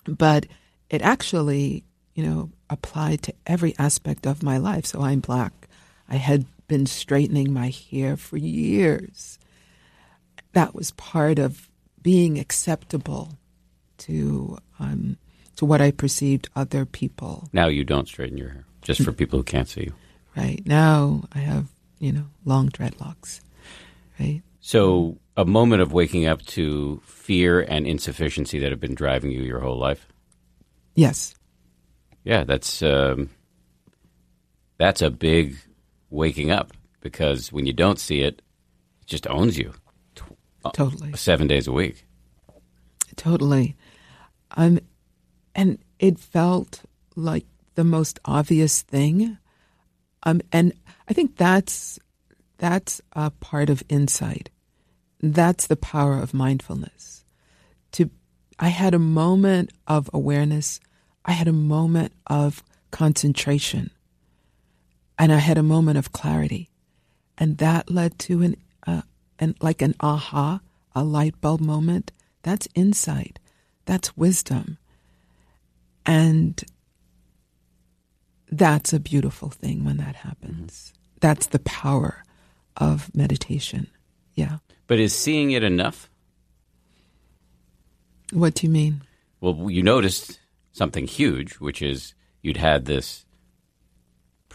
but 0.07 0.47
it 0.91 1.03
actually, 1.03 1.85
you 2.15 2.25
know, 2.25 2.51
applied 2.71 3.23
to 3.23 3.35
every 3.47 3.75
aspect 3.79 4.27
of 4.27 4.43
my 4.43 4.59
life. 4.59 4.87
So 4.87 5.03
I'm 5.03 5.21
black. 5.21 5.69
I 6.09 6.17
had 6.17 6.47
been 6.69 6.87
straightening 6.87 7.53
my 7.53 7.73
hair 7.91 8.17
for 8.17 8.37
years. 8.37 9.39
That 10.53 10.75
was 10.75 10.93
part 10.93 11.39
of 11.39 11.69
being 12.03 12.39
acceptable 12.39 13.39
to 13.99 14.59
um, 14.79 15.19
to 15.57 15.65
what 15.65 15.81
I 15.81 15.91
perceived 15.91 16.49
other 16.55 16.87
people. 16.87 17.49
now 17.53 17.67
you 17.67 17.83
don't 17.83 18.07
straighten 18.07 18.39
your 18.39 18.51
hair, 18.51 18.65
just 18.83 19.03
for 19.03 19.11
people 19.13 19.41
who 19.41 19.43
can't 19.43 19.69
see 19.69 19.85
you. 19.85 19.95
Right 20.37 20.63
now, 20.65 21.25
I 21.33 21.39
have 21.39 21.67
you 21.99 22.13
know 22.13 22.27
long 22.45 22.69
dreadlocks. 22.69 23.41
Right. 24.21 24.43
So, 24.61 25.19
a 25.37 25.45
moment 25.45 25.83
of 25.83 25.93
waking 25.93 26.27
up 26.27 26.43
to 26.47 27.01
fear 27.05 27.61
and 27.61 27.87
insufficiency 27.87 28.59
that 28.59 28.71
have 28.71 28.81
been 28.81 28.95
driving 28.95 29.31
you 29.31 29.43
your 29.43 29.61
whole 29.61 29.79
life. 29.79 30.07
Yes. 30.95 31.35
Yeah, 32.25 32.45
that's 32.45 32.83
um, 32.83 33.31
that's 34.77 35.01
a 35.01 35.11
big 35.11 35.57
waking 36.11 36.51
up 36.51 36.73
because 37.01 37.53
when 37.53 37.67
you 37.67 37.73
don't 37.73 37.99
see 37.99 38.21
it, 38.21 38.43
it 39.01 39.07
just 39.07 39.27
owns 39.29 39.59
you 39.59 39.73
Totally. 40.73 41.13
seven 41.15 41.47
days 41.47 41.67
a 41.67 41.73
week. 41.73 42.07
Totally. 43.17 43.77
Um, 44.57 44.81
and 45.55 45.79
it 45.99 46.19
felt 46.19 46.83
like 47.17 47.45
the 47.75 47.85
most 47.85 48.19
obvious 48.25 48.83
thing. 48.83 49.39
Um, 50.23 50.41
and 50.53 50.73
I 51.09 51.13
think 51.15 51.37
that's 51.37 51.99
that's 52.59 53.01
a 53.13 53.31
part 53.31 53.71
of 53.71 53.83
insight. 53.89 54.51
That's 55.21 55.67
the 55.67 55.77
power 55.77 56.19
of 56.19 56.35
mindfulness. 56.35 57.25
To 57.93 58.11
I 58.59 58.69
had 58.69 58.95
a 58.95 58.99
moment 58.99 59.71
of 59.87 60.11
awareness. 60.13 60.81
I 61.25 61.33
had 61.33 61.49
a 61.49 61.53
moment 61.53 62.13
of 62.27 62.63
concentration. 62.91 63.91
And 65.19 65.33
I 65.33 65.39
had 65.39 65.59
a 65.59 65.63
moment 65.63 65.99
of 65.99 66.13
clarity. 66.13 66.71
And 67.37 67.59
that 67.59 67.91
led 67.91 68.19
to 68.21 68.43
an 68.43 68.57
uh, 68.87 69.03
an 69.39 69.55
like 69.61 69.83
an 69.83 69.95
aha, 70.01 70.61
a 70.95 71.05
light 71.05 71.41
bulb 71.41 71.61
moment. 71.61 72.13
That's 72.43 72.69
insight. 72.75 73.39
That's 73.85 74.17
wisdom. 74.17 74.79
And 76.07 76.63
that's 78.51 78.93
a 78.93 79.01
beautiful 79.01 79.51
thing 79.51 79.85
when 79.85 79.99
that 79.99 80.17
happens. 80.17 80.93
That's 81.21 81.47
the 81.47 81.59
power 81.59 82.25
of 82.77 83.15
meditation. 83.15 83.89
Yeah. 84.35 84.59
But 84.87 85.01
is 85.01 85.15
seeing 85.15 85.51
it 85.51 85.63
enough? 85.63 86.09
What 88.33 88.55
do 88.55 88.67
you 88.67 88.73
mean? 88.73 89.03
Well, 89.41 89.71
you 89.71 89.83
noticed 89.83 90.41
something 90.73 91.07
huge, 91.07 91.55
which 91.55 91.83
is 91.83 92.15
you'd 92.43 92.57
had 92.57 92.85
this 92.85 93.25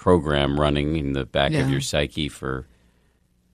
program 0.03 0.59
running 0.59 0.97
in 0.97 1.13
the 1.13 1.25
back 1.25 1.51
Yeah. 1.53 1.61
of 1.63 1.69
your 1.71 1.79
psyche 1.81 2.27
for 2.27 2.67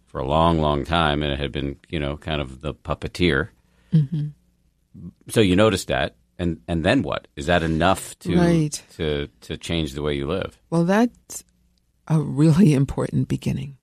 for 0.07 0.19
a 0.19 0.25
long, 0.27 0.57
long 0.59 0.83
time, 0.83 1.21
and 1.21 1.31
it 1.31 1.39
had 1.39 1.51
been, 1.51 1.75
you 1.87 1.99
know, 1.99 2.17
kind 2.17 2.41
of 2.41 2.61
the 2.61 2.73
puppeteer. 2.73 3.49
Mm-hmm. 3.93 4.29
So 5.27 5.39
you 5.41 5.55
noticed 5.55 5.87
that, 5.89 6.15
and 6.39 6.57
and 6.67 6.83
then 6.83 7.03
what? 7.03 7.27
Is 7.35 7.45
that 7.45 7.61
enough 7.61 8.17
to 8.19 8.35
Right. 8.35 8.83
to 8.97 9.27
to 9.41 9.57
change 9.57 9.93
the 9.93 10.01
way 10.01 10.15
you 10.15 10.25
live? 10.25 10.57
Well, 10.71 10.85
that's 10.85 11.43
a 12.07 12.19
really 12.19 12.73
important 12.83 13.27
beginning 13.27 13.77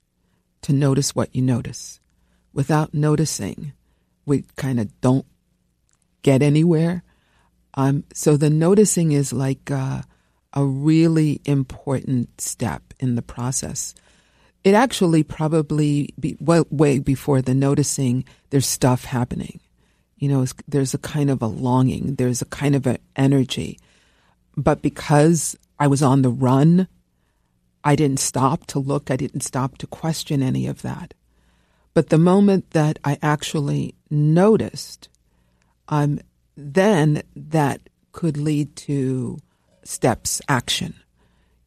to 0.62 0.72
notice 0.72 1.14
what 1.14 1.30
you 1.36 1.42
notice. 1.42 2.00
Without 2.52 2.92
noticing, 2.92 3.72
we 4.24 4.42
kind 4.56 4.80
of 4.80 4.88
don't 5.00 5.26
get 6.22 6.42
anywhere. 6.42 7.04
Um, 7.74 8.02
so 8.14 8.36
the 8.36 8.50
noticing 8.50 9.12
is 9.12 9.32
like 9.32 9.70
uh, 9.70 10.02
a 10.56 10.64
really 10.64 11.40
important 11.44 12.40
step 12.40 12.82
in 12.98 13.14
the 13.14 13.22
process. 13.22 13.94
It 14.64 14.74
actually 14.74 15.22
probably 15.22 16.14
be, 16.18 16.36
well, 16.40 16.66
way 16.70 16.98
before 16.98 17.42
the 17.42 17.54
noticing, 17.54 18.24
there's 18.50 18.66
stuff 18.66 19.04
happening. 19.04 19.60
You 20.16 20.30
know, 20.30 20.46
there's 20.66 20.94
a 20.94 20.98
kind 20.98 21.30
of 21.30 21.42
a 21.42 21.46
longing, 21.46 22.14
there's 22.16 22.40
a 22.40 22.46
kind 22.46 22.74
of 22.74 22.86
an 22.86 22.98
energy. 23.14 23.78
But 24.56 24.80
because 24.80 25.56
I 25.78 25.86
was 25.88 26.02
on 26.02 26.22
the 26.22 26.30
run, 26.30 26.88
I 27.84 27.94
didn't 27.94 28.18
stop 28.18 28.66
to 28.68 28.78
look, 28.78 29.10
I 29.10 29.16
didn't 29.16 29.42
stop 29.42 29.76
to 29.78 29.86
question 29.86 30.42
any 30.42 30.66
of 30.66 30.80
that. 30.82 31.12
But 31.92 32.08
the 32.08 32.18
moment 32.18 32.70
that 32.70 32.98
I 33.04 33.18
actually 33.22 33.94
noticed, 34.10 35.10
um, 35.88 36.18
then 36.56 37.22
that 37.36 37.82
could 38.12 38.38
lead 38.38 38.74
to 38.76 39.38
steps, 39.86 40.40
action. 40.48 40.94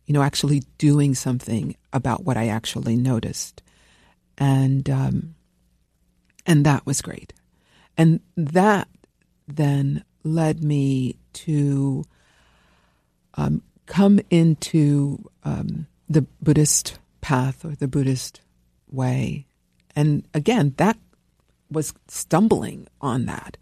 You 0.05 0.13
know, 0.13 0.23
actually 0.23 0.63
doing 0.77 1.13
something 1.13 1.75
about 1.93 2.23
what 2.23 2.35
I 2.35 2.47
actually 2.47 2.95
noticed, 2.95 3.61
and 4.39 4.89
um, 4.89 5.35
and 6.47 6.65
that 6.65 6.85
was 6.85 7.01
great, 7.01 7.31
and 7.95 8.19
that 8.35 8.87
then 9.47 10.03
led 10.23 10.63
me 10.63 11.15
to 11.33 12.03
um, 13.35 13.61
come 13.85 14.19
into 14.29 15.23
um, 15.43 15.87
the 16.09 16.21
Buddhist 16.41 16.99
path 17.21 17.63
or 17.63 17.75
the 17.75 17.87
Buddhist 17.87 18.41
way. 18.91 19.45
And 19.95 20.27
again, 20.33 20.73
that 20.77 20.97
was 21.71 21.93
stumbling 22.07 22.87
on 23.01 23.25
that. 23.25 23.57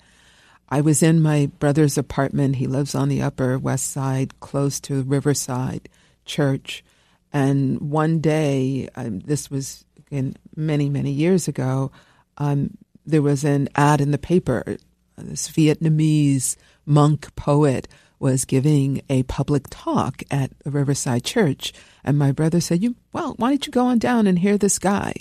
I 0.70 0.82
was 0.82 1.02
in 1.02 1.22
my 1.22 1.50
brother's 1.60 1.98
apartment. 1.98 2.58
He 2.58 2.68
lives 2.68 2.94
on 2.94 3.10
the 3.10 3.22
Upper 3.22 3.58
West 3.58 3.92
Side, 3.92 4.40
close 4.40 4.80
to 4.82 5.04
Riverside 5.04 5.88
Church. 6.26 6.84
And 7.32 7.80
one 7.80 8.20
day, 8.20 8.90
um, 8.96 9.20
this 9.20 9.50
was 9.50 9.86
in 10.12 10.36
many, 10.56 10.90
many 10.90 11.12
years 11.12 11.48
ago, 11.48 11.92
um, 12.38 12.78
there 13.06 13.22
was 13.22 13.44
an 13.44 13.70
ad 13.76 14.02
in 14.02 14.12
the 14.12 14.18
paper. 14.18 14.78
This 15.18 15.50
Vietnamese 15.50 16.58
monk 16.86 17.34
poet 17.36 17.88
was 18.20 18.46
giving 18.46 19.02
a 19.10 19.24
public 19.24 19.68
talk 19.70 20.24
at 20.32 20.52
Riverside 20.66 21.24
Church, 21.24 21.72
and 22.04 22.18
my 22.18 22.32
brother 22.32 22.60
said, 22.60 22.82
"You 22.82 22.96
well, 23.14 23.34
why 23.38 23.50
don't 23.50 23.66
you 23.66 23.72
go 23.72 23.86
on 23.86 24.00
down 24.00 24.28
and 24.28 24.40
hear 24.40 24.58
this 24.58 24.80
guy?" 24.80 25.14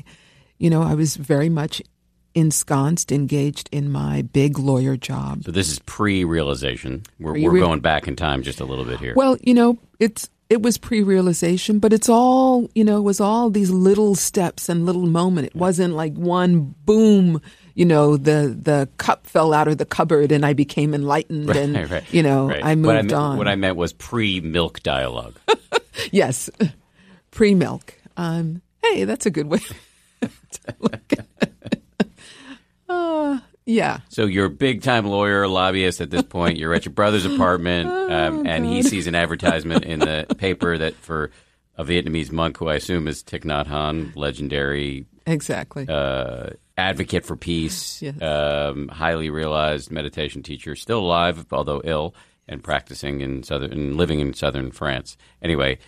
You 0.58 0.70
know, 0.70 0.82
I 0.82 0.94
was 0.94 1.16
very 1.16 1.48
much 1.48 1.82
ensconced, 2.36 3.10
engaged 3.10 3.68
in 3.72 3.90
my 3.90 4.22
big 4.22 4.58
lawyer 4.58 4.96
job. 4.96 5.44
So 5.44 5.50
this 5.50 5.70
is 5.70 5.78
pre-realization. 5.80 7.02
We're, 7.18 7.32
we're 7.32 7.58
going 7.58 7.80
back 7.80 8.06
in 8.06 8.14
time 8.14 8.42
just 8.42 8.60
a 8.60 8.64
little 8.64 8.84
bit 8.84 9.00
here. 9.00 9.14
Well, 9.16 9.38
you 9.42 9.54
know, 9.54 9.78
it's 9.98 10.28
it 10.48 10.62
was 10.62 10.78
pre-realization, 10.78 11.80
but 11.80 11.92
it's 11.92 12.08
all 12.08 12.70
you 12.74 12.84
know, 12.84 12.98
it 12.98 13.02
was 13.02 13.20
all 13.20 13.50
these 13.50 13.70
little 13.70 14.14
steps 14.14 14.68
and 14.68 14.86
little 14.86 15.06
moment. 15.06 15.48
It 15.48 15.56
wasn't 15.56 15.94
like 15.94 16.14
one 16.14 16.74
boom. 16.84 17.40
You 17.74 17.86
know, 17.86 18.16
the 18.16 18.56
the 18.60 18.88
cup 18.98 19.26
fell 19.26 19.52
out 19.52 19.66
of 19.66 19.78
the 19.78 19.86
cupboard 19.86 20.30
and 20.30 20.44
I 20.44 20.52
became 20.52 20.94
enlightened, 20.94 21.50
and 21.56 21.90
Right, 21.90 22.04
you 22.12 22.22
know, 22.22 22.48
right. 22.48 22.64
I 22.64 22.74
moved 22.74 23.12
what 23.12 23.14
I 23.14 23.16
on. 23.16 23.38
What 23.38 23.48
I 23.48 23.56
meant 23.56 23.76
was 23.76 23.92
pre-milk 23.94 24.82
dialogue. 24.82 25.36
yes, 26.12 26.50
pre-milk. 27.30 27.94
Um, 28.16 28.62
hey, 28.82 29.04
that's 29.04 29.26
a 29.26 29.30
good 29.30 29.46
way 29.46 29.58
to 30.20 30.30
look 30.80 31.12
at 31.12 31.26
it. 31.40 31.55
Uh, 32.96 33.40
yeah. 33.64 33.98
So 34.08 34.26
you're 34.26 34.46
a 34.46 34.50
big 34.50 34.82
time 34.82 35.06
lawyer, 35.06 35.46
lobbyist 35.48 36.00
at 36.00 36.10
this 36.10 36.22
point. 36.36 36.56
You're 36.58 36.74
at 36.74 36.84
your 36.84 36.92
brother's 36.94 37.24
apartment, 37.24 37.88
um, 37.90 38.46
and 38.46 38.64
he 38.64 38.82
sees 38.82 39.06
an 39.06 39.14
advertisement 39.14 39.84
in 39.84 39.98
the 40.00 40.26
paper 40.38 40.78
that 40.78 40.94
for 40.94 41.30
a 41.76 41.84
Vietnamese 41.84 42.32
monk 42.32 42.56
who 42.58 42.68
I 42.68 42.74
assume 42.76 43.06
is 43.08 43.22
Thich 43.22 43.42
Nhat 43.44 43.66
Hanh, 43.66 44.14
legendary 44.16 45.06
Exactly. 45.26 45.86
uh, 45.88 46.50
advocate 46.78 47.26
for 47.26 47.36
peace, 47.36 48.00
Yes. 48.00 48.20
um, 48.22 48.88
highly 48.88 49.28
realized 49.30 49.90
meditation 49.90 50.42
teacher, 50.42 50.74
still 50.76 51.00
alive 51.00 51.44
although 51.52 51.82
ill, 51.84 52.14
and 52.48 52.62
practicing 52.62 53.20
in 53.20 53.42
southern 53.42 53.72
and 53.72 53.96
living 53.96 54.20
in 54.20 54.32
southern 54.32 54.70
France. 54.70 55.16
Anyway, 55.42 55.78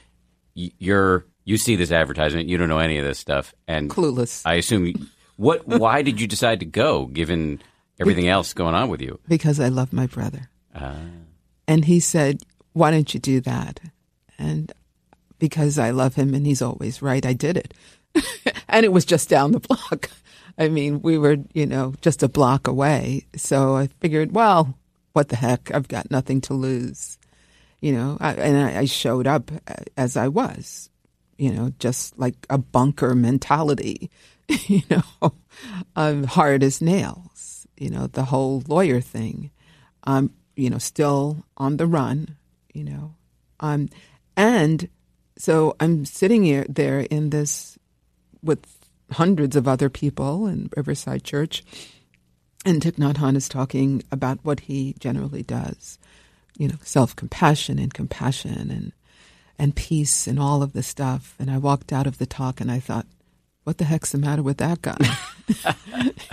you're 0.54 1.24
you 1.44 1.56
see 1.56 1.76
this 1.76 1.92
advertisement, 1.92 2.48
you 2.48 2.58
don't 2.58 2.68
know 2.68 2.78
any 2.80 2.98
of 2.98 3.04
this 3.06 3.18
stuff, 3.18 3.54
and 3.66 3.88
Clueless. 3.88 4.42
I 4.44 4.54
assume 4.54 5.08
what? 5.38 5.66
Why 5.66 6.02
did 6.02 6.20
you 6.20 6.26
decide 6.26 6.60
to 6.60 6.66
go, 6.66 7.06
given 7.06 7.62
everything 7.98 8.28
else 8.28 8.52
going 8.52 8.74
on 8.74 8.90
with 8.90 9.00
you? 9.00 9.18
because 9.26 9.58
I 9.58 9.68
love 9.68 9.92
my 9.92 10.06
brother. 10.06 10.50
Ah. 10.74 10.96
And 11.66 11.84
he 11.86 12.00
said, 12.00 12.42
Why 12.74 12.90
don't 12.90 13.12
you 13.14 13.20
do 13.20 13.40
that? 13.40 13.80
And 14.38 14.72
because 15.38 15.78
I 15.78 15.90
love 15.90 16.14
him 16.14 16.34
and 16.34 16.46
he's 16.46 16.62
always 16.62 17.00
right, 17.00 17.24
I 17.24 17.32
did 17.32 17.56
it. 17.56 17.74
and 18.68 18.84
it 18.84 18.92
was 18.92 19.04
just 19.04 19.28
down 19.28 19.52
the 19.52 19.60
block. 19.60 20.10
I 20.58 20.68
mean, 20.68 21.02
we 21.02 21.18
were, 21.18 21.36
you 21.54 21.66
know, 21.66 21.94
just 22.00 22.22
a 22.22 22.28
block 22.28 22.66
away. 22.66 23.26
So 23.36 23.76
I 23.76 23.88
figured, 24.00 24.32
well, 24.32 24.76
what 25.12 25.28
the 25.28 25.36
heck? 25.36 25.72
I've 25.72 25.88
got 25.88 26.10
nothing 26.10 26.40
to 26.42 26.54
lose. 26.54 27.18
You 27.80 27.92
know, 27.92 28.18
I, 28.20 28.32
and 28.34 28.56
I, 28.56 28.80
I 28.80 28.84
showed 28.86 29.28
up 29.28 29.52
as 29.96 30.16
I 30.16 30.26
was, 30.26 30.90
you 31.36 31.52
know, 31.52 31.72
just 31.78 32.18
like 32.18 32.34
a 32.50 32.58
bunker 32.58 33.14
mentality, 33.14 34.10
you 34.66 34.82
know, 34.90 35.32
um, 35.96 36.24
hard 36.24 36.62
as 36.62 36.80
nails, 36.80 37.66
you 37.76 37.90
know, 37.90 38.06
the 38.06 38.24
whole 38.24 38.62
lawyer 38.66 39.00
thing. 39.00 39.50
I'm, 40.04 40.32
you 40.56 40.70
know, 40.70 40.78
still 40.78 41.44
on 41.56 41.76
the 41.76 41.86
run, 41.86 42.36
you 42.72 42.84
know. 42.84 43.14
Um, 43.60 43.88
and 44.36 44.88
so 45.36 45.76
I'm 45.80 46.04
sitting 46.04 46.44
here 46.44 46.64
there 46.68 47.00
in 47.00 47.30
this 47.30 47.78
with 48.42 48.64
hundreds 49.12 49.56
of 49.56 49.68
other 49.68 49.88
people 49.88 50.46
in 50.46 50.70
Riverside 50.76 51.24
Church, 51.24 51.62
and 52.64 52.82
Thich 52.82 52.96
Nhat 52.96 53.14
Hanh 53.14 53.36
is 53.36 53.48
talking 53.48 54.02
about 54.10 54.38
what 54.42 54.60
he 54.60 54.94
generally 54.98 55.42
does, 55.42 55.98
you 56.56 56.68
know, 56.68 56.76
self 56.82 57.14
compassion 57.14 57.78
and 57.78 57.92
compassion 57.92 58.70
and 58.70 58.92
and 59.58 59.74
peace 59.74 60.26
and 60.26 60.38
all 60.38 60.62
of 60.62 60.72
the 60.72 60.82
stuff. 60.82 61.34
And 61.38 61.50
I 61.50 61.58
walked 61.58 61.92
out 61.92 62.06
of 62.06 62.18
the 62.18 62.26
talk 62.26 62.60
and 62.60 62.70
I 62.70 62.78
thought, 62.78 63.06
what 63.68 63.76
the 63.76 63.84
heck's 63.84 64.12
the 64.12 64.18
matter 64.18 64.42
with 64.42 64.56
that 64.56 64.80
guy? 64.80 64.96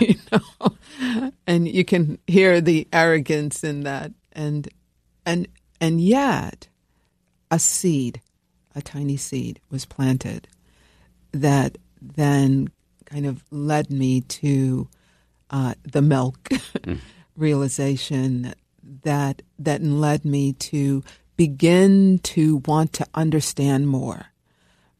you 0.00 0.14
know, 0.32 1.28
and 1.46 1.68
you 1.68 1.84
can 1.84 2.18
hear 2.26 2.62
the 2.62 2.88
arrogance 2.94 3.62
in 3.62 3.82
that, 3.82 4.10
and 4.32 4.66
and 5.26 5.46
and 5.78 6.00
yet, 6.00 6.68
a 7.50 7.58
seed, 7.58 8.22
a 8.74 8.80
tiny 8.80 9.18
seed, 9.18 9.60
was 9.70 9.84
planted 9.84 10.48
that 11.32 11.76
then 12.00 12.70
kind 13.04 13.26
of 13.26 13.44
led 13.50 13.90
me 13.90 14.22
to 14.22 14.88
uh, 15.50 15.74
the 15.82 16.00
milk 16.00 16.48
realization 17.36 18.54
that 19.02 19.42
that 19.58 19.82
led 19.82 20.24
me 20.24 20.54
to 20.54 21.04
begin 21.36 22.18
to 22.20 22.62
want 22.64 22.94
to 22.94 23.06
understand 23.14 23.88
more 23.88 24.28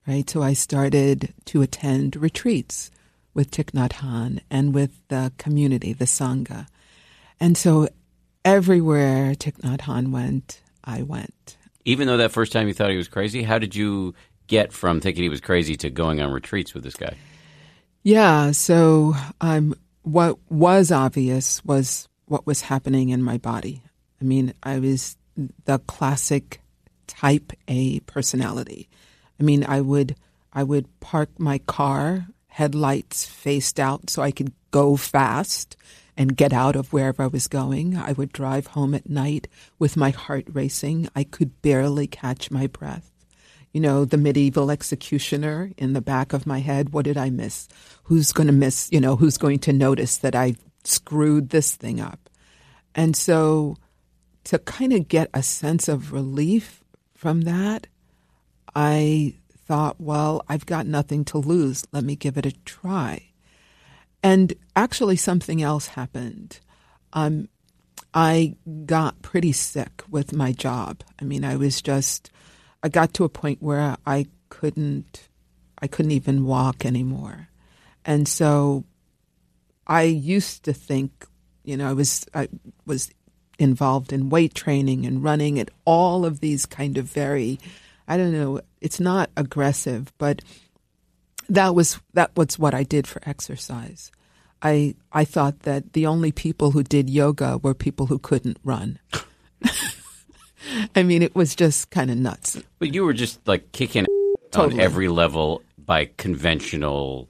right 0.07 0.29
so 0.29 0.43
i 0.43 0.53
started 0.53 1.33
to 1.45 1.63
attend 1.63 2.17
retreats 2.17 2.91
with 3.35 3.51
Thich 3.51 3.73
Nhat 3.73 3.93
Hanh 3.93 4.41
and 4.51 4.75
with 4.75 4.93
the 5.09 5.33
community 5.39 5.93
the 5.93 6.07
sangha 6.07 6.67
and 7.39 7.57
so 7.57 7.89
everywhere 8.45 9.35
Thich 9.35 9.61
Nhat 9.61 9.81
Hanh 9.81 10.11
went 10.11 10.63
i 10.85 11.03
went 11.03 11.57
Even 11.85 12.09
though 12.09 12.17
that 12.17 12.33
first 12.33 12.53
time 12.53 12.67
you 12.67 12.75
thought 12.75 12.91
he 12.91 12.97
was 12.97 13.07
crazy, 13.09 13.45
how 13.45 13.59
did 13.61 13.77
you 13.77 14.13
get 14.49 14.73
from 14.73 15.01
thinking 15.01 15.23
he 15.23 15.29
was 15.29 15.41
crazy 15.41 15.77
to 15.77 15.89
going 15.89 16.21
on 16.21 16.33
retreats 16.33 16.75
with 16.75 16.83
this 16.83 16.97
guy? 16.97 17.15
Yeah, 18.03 18.51
so 18.51 19.15
um, 19.41 19.75
what 20.03 20.39
was 20.51 20.91
obvious 20.91 21.65
was 21.65 22.09
what 22.27 22.47
was 22.47 22.61
happening 22.63 23.11
in 23.11 23.23
my 23.23 23.39
body. 23.39 23.83
I 24.21 24.25
mean, 24.25 24.53
I 24.63 24.79
was 24.81 25.17
the 25.65 25.79
classic 25.81 26.61
type 27.07 27.53
A 27.69 28.01
personality. 28.01 28.89
I 29.39 29.43
mean, 29.43 29.65
I 29.65 29.81
would 29.81 30.17
I 30.53 30.63
would 30.63 31.01
park 31.01 31.31
my 31.39 31.59
car, 31.59 32.29
headlights 32.49 33.27
faced 33.27 33.79
out 33.79 34.09
so 34.09 34.23
I 34.23 34.31
could 34.31 34.53
go 34.71 34.97
fast 34.97 35.77
and 36.17 36.37
get 36.37 36.53
out 36.53 36.77
of 36.77 36.93
wherever 36.93 37.23
I 37.23 37.27
was 37.27 37.47
going. 37.47 37.97
I 37.97 38.13
would 38.13 38.33
drive 38.33 38.69
home 38.69 38.95
at 38.95 39.09
night 39.09 39.49
with 39.79 39.97
my 39.97 40.11
heart 40.11 40.47
racing. 40.51 41.09
I 41.15 41.25
could 41.25 41.61
barely 41.61 42.07
catch 42.07 42.51
my 42.51 42.67
breath. 42.67 43.13
You 43.73 43.81
know, 43.81 44.07
the 44.07 44.17
medieval 44.17 44.71
executioner 44.71 45.73
in 45.77 45.93
the 45.93 46.01
back 46.01 46.33
of 46.33 46.47
my 46.47 46.61
head. 46.61 46.95
What 46.95 47.05
did 47.05 47.19
I 47.19 47.29
miss? 47.29 47.69
Who's 48.05 48.33
going 48.33 48.47
to 48.47 48.53
miss? 48.55 48.89
You 48.91 49.01
know, 49.01 49.17
who's 49.17 49.37
going 49.37 49.59
to 49.61 49.73
notice 49.75 50.17
that 50.19 50.35
I 50.35 50.55
screwed 50.85 51.51
this 51.51 51.75
thing 51.77 52.01
up? 52.01 52.31
And 52.95 53.15
so 53.15 53.77
to 54.45 54.59
kind 54.61 54.95
of 54.95 55.09
get 55.09 55.29
a 55.35 55.43
sense 55.43 55.89
of 55.89 56.13
relief 56.13 56.83
from 57.15 57.43
that, 57.43 57.89
I 58.77 59.33
thought, 59.65 59.99
well, 59.99 60.45
I've 60.51 60.67
got 60.67 60.87
nothing 60.87 61.25
to 61.27 61.39
lose. 61.39 61.87
Let 61.93 62.05
me 62.05 62.15
give 62.15 62.37
it 62.37 62.45
a 62.45 62.53
try. 62.67 63.31
And 64.23 64.53
actually, 64.77 65.17
something 65.17 65.63
else 65.63 65.87
happened. 65.89 66.61
Um, 67.15 67.49
I 68.13 68.57
got 68.85 69.23
pretty 69.23 69.53
sick 69.53 70.03
with 70.11 70.35
my 70.35 70.53
job. 70.53 71.03
I 71.19 71.25
mean, 71.25 71.43
I 71.43 71.57
was 71.57 71.81
just, 71.81 72.31
I 72.83 72.91
got 72.91 73.15
to 73.15 73.25
a 73.25 73.31
point 73.31 73.63
where 73.63 73.97
I 74.07 74.27
couldn't, 74.51 75.29
I 75.79 75.87
couldn't 75.87 76.13
even 76.13 76.45
walk 76.45 76.85
anymore. 76.85 77.49
And 78.05 78.29
so 78.29 78.85
I 79.87 80.03
used 80.03 80.65
to 80.65 80.75
think, 80.75 81.27
you 81.65 81.79
know, 81.79 81.89
I 81.89 81.95
was, 81.95 82.27
I 82.35 82.49
was 82.85 83.11
involved 83.59 84.13
in 84.13 84.29
weight 84.29 84.55
training 84.55 85.07
and 85.07 85.25
running 85.25 85.59
and 85.59 85.71
all 85.87 86.27
of 86.27 86.41
these 86.41 86.67
kind 86.67 86.99
of 86.99 87.07
very 87.07 87.59
I 88.09 88.17
don't 88.17 88.33
know, 88.33 88.61
it's 88.81 89.01
not 89.01 89.31
aggressive, 89.37 90.13
but 90.19 90.43
that 91.49 91.75
was 91.75 92.01
that 92.15 92.37
was 92.37 92.59
what 92.59 92.75
I 92.75 92.83
did 92.83 93.07
for 93.07 93.21
exercise. 93.27 94.11
I 94.63 94.95
I 95.13 95.25
thought 95.25 95.61
that 95.61 95.93
the 95.93 96.07
only 96.07 96.33
people 96.33 96.71
who 96.71 96.83
did 96.83 97.11
yoga 97.11 97.59
were 97.59 97.75
people 97.75 98.07
who 98.07 98.19
couldn't 98.19 98.59
run. 98.65 98.99
I 100.97 101.03
mean, 101.03 101.23
it 101.23 101.35
was 101.35 101.55
just 101.55 101.91
kind 101.91 102.11
of 102.11 102.17
nuts. 102.17 102.61
But 102.79 102.93
you 102.93 103.05
were 103.05 103.13
just 103.13 103.47
like 103.47 103.73
kicking 103.73 104.07
totally. 104.51 104.75
on 104.75 104.81
every 104.81 105.09
level 105.09 105.63
by 105.79 106.11
conventional 106.17 107.29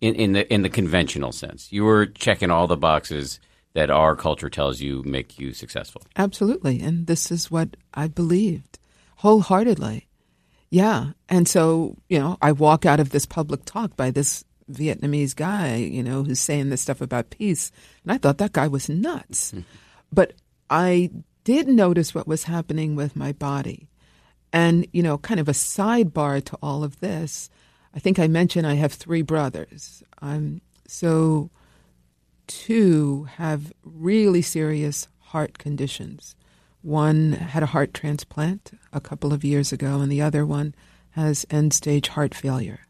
in, 0.00 0.14
in 0.14 0.32
the 0.32 0.52
in 0.52 0.62
the 0.62 0.68
conventional 0.68 1.32
sense. 1.32 1.72
You 1.72 1.84
were 1.84 2.06
checking 2.06 2.50
all 2.50 2.66
the 2.66 2.76
boxes 2.76 3.40
that 3.74 3.90
our 3.90 4.16
culture 4.16 4.48
tells 4.48 4.80
you 4.80 5.02
make 5.04 5.38
you 5.38 5.52
successful. 5.52 6.02
Absolutely. 6.16 6.80
And 6.80 7.06
this 7.06 7.30
is 7.30 7.50
what 7.50 7.76
I 7.92 8.08
believed 8.08 8.75
wholeheartedly. 9.26 10.06
Yeah. 10.70 11.10
And 11.28 11.48
so, 11.48 11.96
you 12.08 12.20
know, 12.20 12.38
I 12.40 12.52
walk 12.52 12.86
out 12.86 13.00
of 13.00 13.10
this 13.10 13.26
public 13.26 13.64
talk 13.64 13.96
by 13.96 14.12
this 14.12 14.44
Vietnamese 14.70 15.34
guy, 15.34 15.74
you 15.74 16.04
know, 16.04 16.22
who's 16.22 16.38
saying 16.38 16.70
this 16.70 16.82
stuff 16.82 17.00
about 17.00 17.30
peace. 17.30 17.72
And 18.04 18.12
I 18.12 18.18
thought 18.18 18.38
that 18.38 18.52
guy 18.52 18.68
was 18.68 18.88
nuts. 18.88 19.50
Mm-hmm. 19.50 19.62
But 20.12 20.34
I 20.70 21.10
did 21.42 21.66
notice 21.66 22.14
what 22.14 22.28
was 22.28 22.44
happening 22.44 22.94
with 22.94 23.16
my 23.16 23.32
body. 23.32 23.88
And, 24.52 24.86
you 24.92 25.02
know, 25.02 25.18
kind 25.18 25.40
of 25.40 25.48
a 25.48 25.52
sidebar 25.52 26.44
to 26.44 26.56
all 26.62 26.84
of 26.84 27.00
this, 27.00 27.50
I 27.96 27.98
think 27.98 28.20
I 28.20 28.28
mentioned 28.28 28.64
I 28.64 28.74
have 28.74 28.92
three 28.92 29.22
brothers. 29.22 30.04
Um, 30.22 30.60
so 30.86 31.50
two 32.46 33.24
have 33.38 33.72
really 33.82 34.42
serious 34.42 35.08
heart 35.18 35.58
conditions. 35.58 36.36
One 36.86 37.32
had 37.32 37.64
a 37.64 37.72
heart 37.74 37.92
transplant 37.92 38.78
a 38.92 39.00
couple 39.00 39.32
of 39.32 39.42
years 39.42 39.72
ago, 39.72 39.98
and 39.98 40.12
the 40.12 40.22
other 40.22 40.46
one 40.46 40.72
has 41.10 41.44
end 41.50 41.74
stage 41.74 42.06
heart 42.06 42.32
failure. 42.32 42.86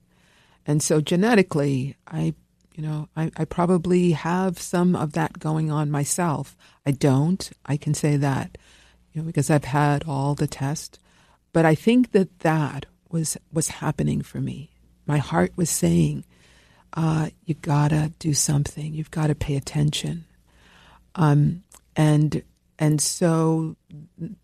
And 0.66 0.82
so 0.82 1.00
genetically, 1.00 1.96
I, 2.06 2.34
you 2.74 2.82
know, 2.82 3.08
I, 3.16 3.30
I 3.38 3.46
probably 3.46 4.10
have 4.10 4.60
some 4.60 4.94
of 4.94 5.14
that 5.14 5.38
going 5.38 5.70
on 5.70 5.90
myself. 5.90 6.58
I 6.84 6.90
don't. 6.90 7.50
I 7.64 7.78
can 7.78 7.94
say 7.94 8.18
that, 8.18 8.58
you 9.14 9.22
know, 9.22 9.26
because 9.26 9.48
I've 9.48 9.64
had 9.64 10.04
all 10.06 10.34
the 10.34 10.46
tests. 10.46 10.98
But 11.54 11.64
I 11.64 11.74
think 11.74 12.12
that 12.12 12.40
that 12.40 12.84
was 13.08 13.38
was 13.50 13.68
happening 13.68 14.20
for 14.20 14.42
me. 14.42 14.72
My 15.06 15.16
heart 15.16 15.52
was 15.56 15.70
saying, 15.70 16.26
uh, 16.92 17.30
"You 17.46 17.54
gotta 17.54 18.12
do 18.18 18.34
something. 18.34 18.92
You've 18.92 19.10
got 19.10 19.28
to 19.28 19.34
pay 19.34 19.56
attention." 19.56 20.26
Um, 21.14 21.62
and 21.96 22.42
and 22.78 23.00
so 23.00 23.76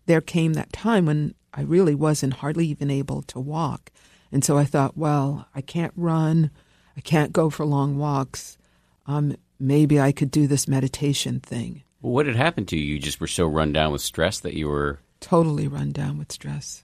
there 0.05 0.21
came 0.21 0.53
that 0.53 0.73
time 0.73 1.05
when 1.05 1.35
I 1.53 1.61
really 1.61 1.95
wasn't 1.95 2.33
hardly 2.35 2.67
even 2.67 2.89
able 2.89 3.21
to 3.23 3.39
walk. 3.39 3.91
And 4.31 4.43
so 4.43 4.57
I 4.57 4.65
thought, 4.65 4.97
well, 4.97 5.47
I 5.53 5.61
can't 5.61 5.93
run, 5.95 6.49
I 6.97 7.01
can't 7.01 7.31
go 7.31 7.49
for 7.49 7.65
long 7.65 7.97
walks. 7.97 8.57
Um, 9.05 9.35
maybe 9.59 9.99
I 9.99 10.11
could 10.11 10.31
do 10.31 10.47
this 10.47 10.67
meditation 10.67 11.39
thing. 11.39 11.83
Well, 12.01 12.13
what 12.13 12.25
had 12.25 12.35
happened 12.35 12.67
to 12.69 12.77
you? 12.77 12.95
You 12.95 12.99
just 12.99 13.21
were 13.21 13.27
so 13.27 13.45
run 13.45 13.71
down 13.73 13.91
with 13.91 14.01
stress 14.01 14.39
that 14.39 14.55
you 14.55 14.67
were. 14.67 14.99
Totally 15.19 15.67
run 15.67 15.91
down 15.91 16.17
with 16.17 16.31
stress. 16.31 16.83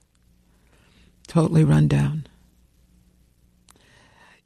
Totally 1.28 1.64
run 1.64 1.88
down. 1.88 2.28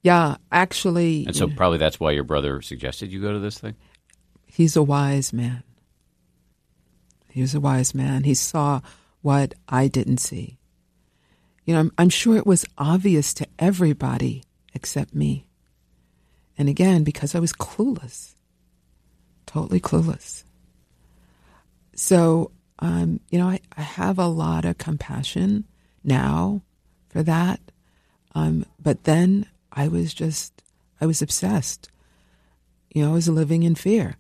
Yeah, 0.01 0.35
actually. 0.51 1.25
And 1.25 1.35
so 1.35 1.47
probably 1.47 1.77
that's 1.77 1.99
why 1.99 2.11
your 2.11 2.25
brother 2.25 2.61
suggested 2.61 3.11
you 3.11 3.21
go 3.21 3.31
to 3.31 3.39
this 3.39 3.57
thing? 3.57 3.75
He's 4.45 4.75
a 4.75 4.83
wise 4.83 5.31
man. 5.31 5.63
He 7.33 7.41
was 7.41 7.55
a 7.55 7.59
wise 7.59 7.95
man. 7.95 8.25
He 8.25 8.35
saw 8.35 8.81
what 9.23 9.55
I 9.67 9.87
didn't 9.87 10.19
see. 10.19 10.59
You 11.65 11.73
know, 11.73 11.79
I'm, 11.79 11.91
I'm 11.97 12.09
sure 12.09 12.37
it 12.37 12.45
was 12.45 12.63
obvious 12.77 13.33
to 13.33 13.47
everybody 13.57 14.43
except 14.75 15.15
me. 15.15 15.47
And 16.59 16.69
again, 16.69 17.03
because 17.03 17.33
I 17.33 17.39
was 17.39 17.51
clueless, 17.51 18.35
totally 19.47 19.79
clueless. 19.79 20.43
So, 21.95 22.51
um, 22.77 23.19
you 23.31 23.39
know, 23.39 23.47
I, 23.47 23.61
I 23.75 23.81
have 23.81 24.19
a 24.19 24.27
lot 24.27 24.63
of 24.63 24.77
compassion 24.77 25.65
now 26.03 26.61
for 27.09 27.23
that. 27.23 27.59
Um, 28.35 28.63
but 28.79 29.05
then 29.05 29.47
I 29.71 29.87
was 29.87 30.13
just, 30.13 30.61
I 31.01 31.07
was 31.07 31.23
obsessed. 31.23 31.89
You 32.93 33.03
know, 33.03 33.09
I 33.09 33.13
was 33.15 33.27
living 33.27 33.63
in 33.63 33.73
fear. 33.73 34.17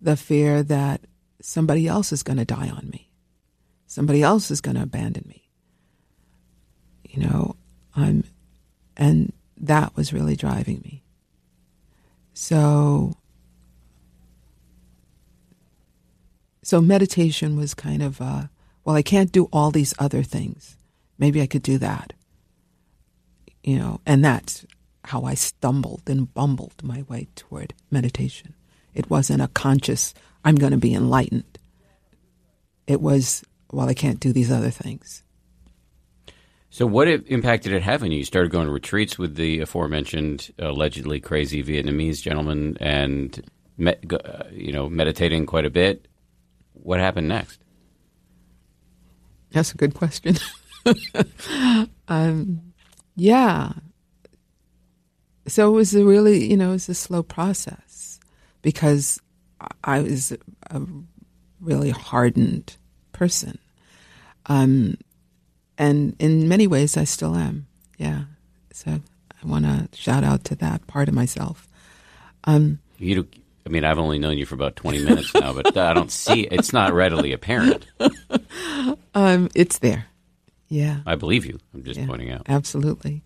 The 0.00 0.16
fear 0.16 0.64
that 0.64 1.02
somebody 1.44 1.86
else 1.86 2.10
is 2.10 2.22
going 2.22 2.38
to 2.38 2.44
die 2.44 2.70
on 2.70 2.88
me. 2.90 3.10
Somebody 3.86 4.22
else 4.22 4.50
is 4.50 4.62
going 4.62 4.76
to 4.76 4.82
abandon 4.82 5.24
me. 5.28 5.46
You 7.04 7.26
know, 7.26 7.56
I'm, 7.94 8.24
and 8.96 9.32
that 9.58 9.94
was 9.94 10.12
really 10.12 10.36
driving 10.36 10.80
me. 10.82 11.02
So, 12.32 13.16
so 16.62 16.80
meditation 16.80 17.56
was 17.56 17.74
kind 17.74 18.02
of, 18.02 18.22
uh, 18.22 18.44
well, 18.84 18.96
I 18.96 19.02
can't 19.02 19.30
do 19.30 19.48
all 19.52 19.70
these 19.70 19.94
other 19.98 20.22
things. 20.22 20.76
Maybe 21.18 21.42
I 21.42 21.46
could 21.46 21.62
do 21.62 21.76
that. 21.78 22.14
You 23.62 23.78
know, 23.78 24.00
and 24.06 24.24
that's 24.24 24.64
how 25.04 25.24
I 25.24 25.34
stumbled 25.34 26.02
and 26.06 26.32
bumbled 26.32 26.82
my 26.82 27.02
way 27.02 27.28
toward 27.36 27.74
meditation. 27.90 28.54
It 28.94 29.10
wasn't 29.10 29.42
a 29.42 29.48
conscious, 29.48 30.14
I'm 30.44 30.56
going 30.56 30.72
to 30.72 30.78
be 30.78 30.94
enlightened. 30.94 31.58
It 32.86 33.00
was, 33.00 33.42
well, 33.72 33.88
I 33.88 33.94
can't 33.94 34.20
do 34.20 34.32
these 34.32 34.52
other 34.52 34.70
things. 34.70 35.22
So, 36.70 36.86
what 36.86 37.06
impact 37.06 37.62
did 37.62 37.72
it 37.72 37.82
have 37.82 38.02
on 38.02 38.10
you? 38.10 38.18
You 38.18 38.24
started 38.24 38.50
going 38.50 38.66
to 38.66 38.72
retreats 38.72 39.16
with 39.16 39.36
the 39.36 39.60
aforementioned 39.60 40.52
allegedly 40.58 41.20
crazy 41.20 41.62
Vietnamese 41.62 42.20
gentleman, 42.20 42.76
and 42.80 43.40
met, 43.78 44.04
uh, 44.12 44.44
you 44.50 44.72
know, 44.72 44.88
meditating 44.88 45.46
quite 45.46 45.64
a 45.64 45.70
bit. 45.70 46.08
What 46.72 47.00
happened 47.00 47.28
next? 47.28 47.60
That's 49.52 49.72
a 49.72 49.76
good 49.76 49.94
question. 49.94 50.36
um, 52.08 52.72
yeah. 53.14 53.72
So 55.46 55.68
it 55.68 55.74
was 55.74 55.94
a 55.94 56.04
really, 56.04 56.50
you 56.50 56.56
know, 56.56 56.70
it 56.70 56.72
was 56.72 56.88
a 56.88 56.94
slow 56.94 57.22
process 57.22 58.18
because 58.62 59.20
I 59.82 60.00
was 60.00 60.32
a 60.70 60.82
really 61.60 61.90
hardened 61.90 62.76
person. 63.12 63.58
Um, 64.46 64.98
and 65.78 66.14
in 66.18 66.48
many 66.48 66.66
ways, 66.66 66.96
I 66.96 67.04
still 67.04 67.34
am. 67.34 67.66
Yeah. 67.98 68.24
So 68.72 68.90
I 68.90 69.46
want 69.46 69.64
to 69.64 69.88
shout 69.96 70.24
out 70.24 70.44
to 70.44 70.56
that 70.56 70.86
part 70.86 71.08
of 71.08 71.14
myself. 71.14 71.68
Um, 72.44 72.80
you, 72.98 73.26
I 73.66 73.70
mean, 73.70 73.84
I've 73.84 73.98
only 73.98 74.18
known 74.18 74.38
you 74.38 74.46
for 74.46 74.54
about 74.54 74.76
20 74.76 75.04
minutes 75.04 75.34
now, 75.34 75.52
but 75.52 75.76
I 75.76 75.94
don't 75.94 76.12
see 76.12 76.42
it's 76.42 76.72
not 76.72 76.92
readily 76.92 77.32
apparent. 77.32 77.86
Um, 79.14 79.48
it's 79.54 79.78
there. 79.78 80.06
Yeah. 80.68 81.00
I 81.06 81.14
believe 81.14 81.46
you. 81.46 81.58
I'm 81.72 81.84
just 81.84 82.00
yeah, 82.00 82.06
pointing 82.06 82.30
out. 82.30 82.42
Absolutely. 82.48 83.22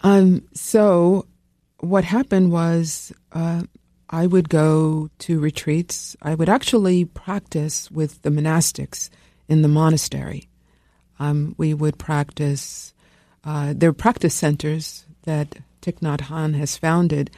Um, 0.00 0.42
so 0.54 1.26
what 1.78 2.04
happened 2.04 2.52
was 2.52 3.12
uh, 3.32 3.62
I 4.10 4.26
would 4.26 4.48
go 4.48 5.08
to 5.20 5.38
retreats. 5.38 6.16
I 6.20 6.34
would 6.34 6.48
actually 6.48 7.04
practice 7.04 7.90
with 7.92 8.20
the 8.22 8.30
monastics 8.30 9.08
in 9.48 9.62
the 9.62 9.68
monastery. 9.68 10.48
Um, 11.20 11.54
we 11.56 11.74
would 11.74 11.96
practice, 11.96 12.92
uh, 13.44 13.72
there 13.76 13.90
are 13.90 13.94
practice 13.94 14.34
centers 14.34 15.04
that 15.22 15.58
Thich 15.80 16.00
Nhat 16.00 16.22
Hanh 16.22 16.56
has 16.56 16.76
founded. 16.76 17.30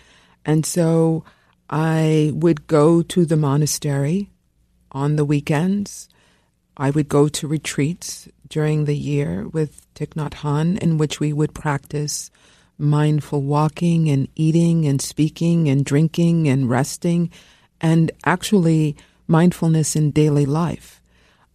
And 0.47 0.65
so 0.65 1.25
I 1.69 2.33
would 2.35 2.67
go 2.67 3.03
to 3.03 3.27
the 3.27 3.37
monastery 3.37 4.31
on 4.93 5.17
the 5.17 5.27
weekends. 5.27 6.09
I 6.77 6.89
would 6.89 7.09
go 7.09 7.29
to 7.29 7.47
retreats 7.47 8.29
during 8.49 8.87
the 8.87 8.97
year 8.97 9.47
with 9.49 9.87
Thich 9.95 10.15
Nhat 10.15 10.33
Hanh, 10.41 10.79
in 10.79 10.97
which 10.97 11.21
we 11.21 11.35
would 11.35 11.55
practice 11.55 12.31
mindful 12.83 13.42
walking 13.42 14.11
and 14.11 14.29
eating 14.35 14.87
and 14.87 15.01
speaking 15.01 15.68
and 15.68 15.85
drinking 15.85 16.49
and 16.49 16.68
resting, 16.68 17.31
and 17.81 18.11
actually 18.27 18.97
mindfulness 19.27 19.97
in 19.97 20.11
daily 20.11 20.45
life. 20.45 21.01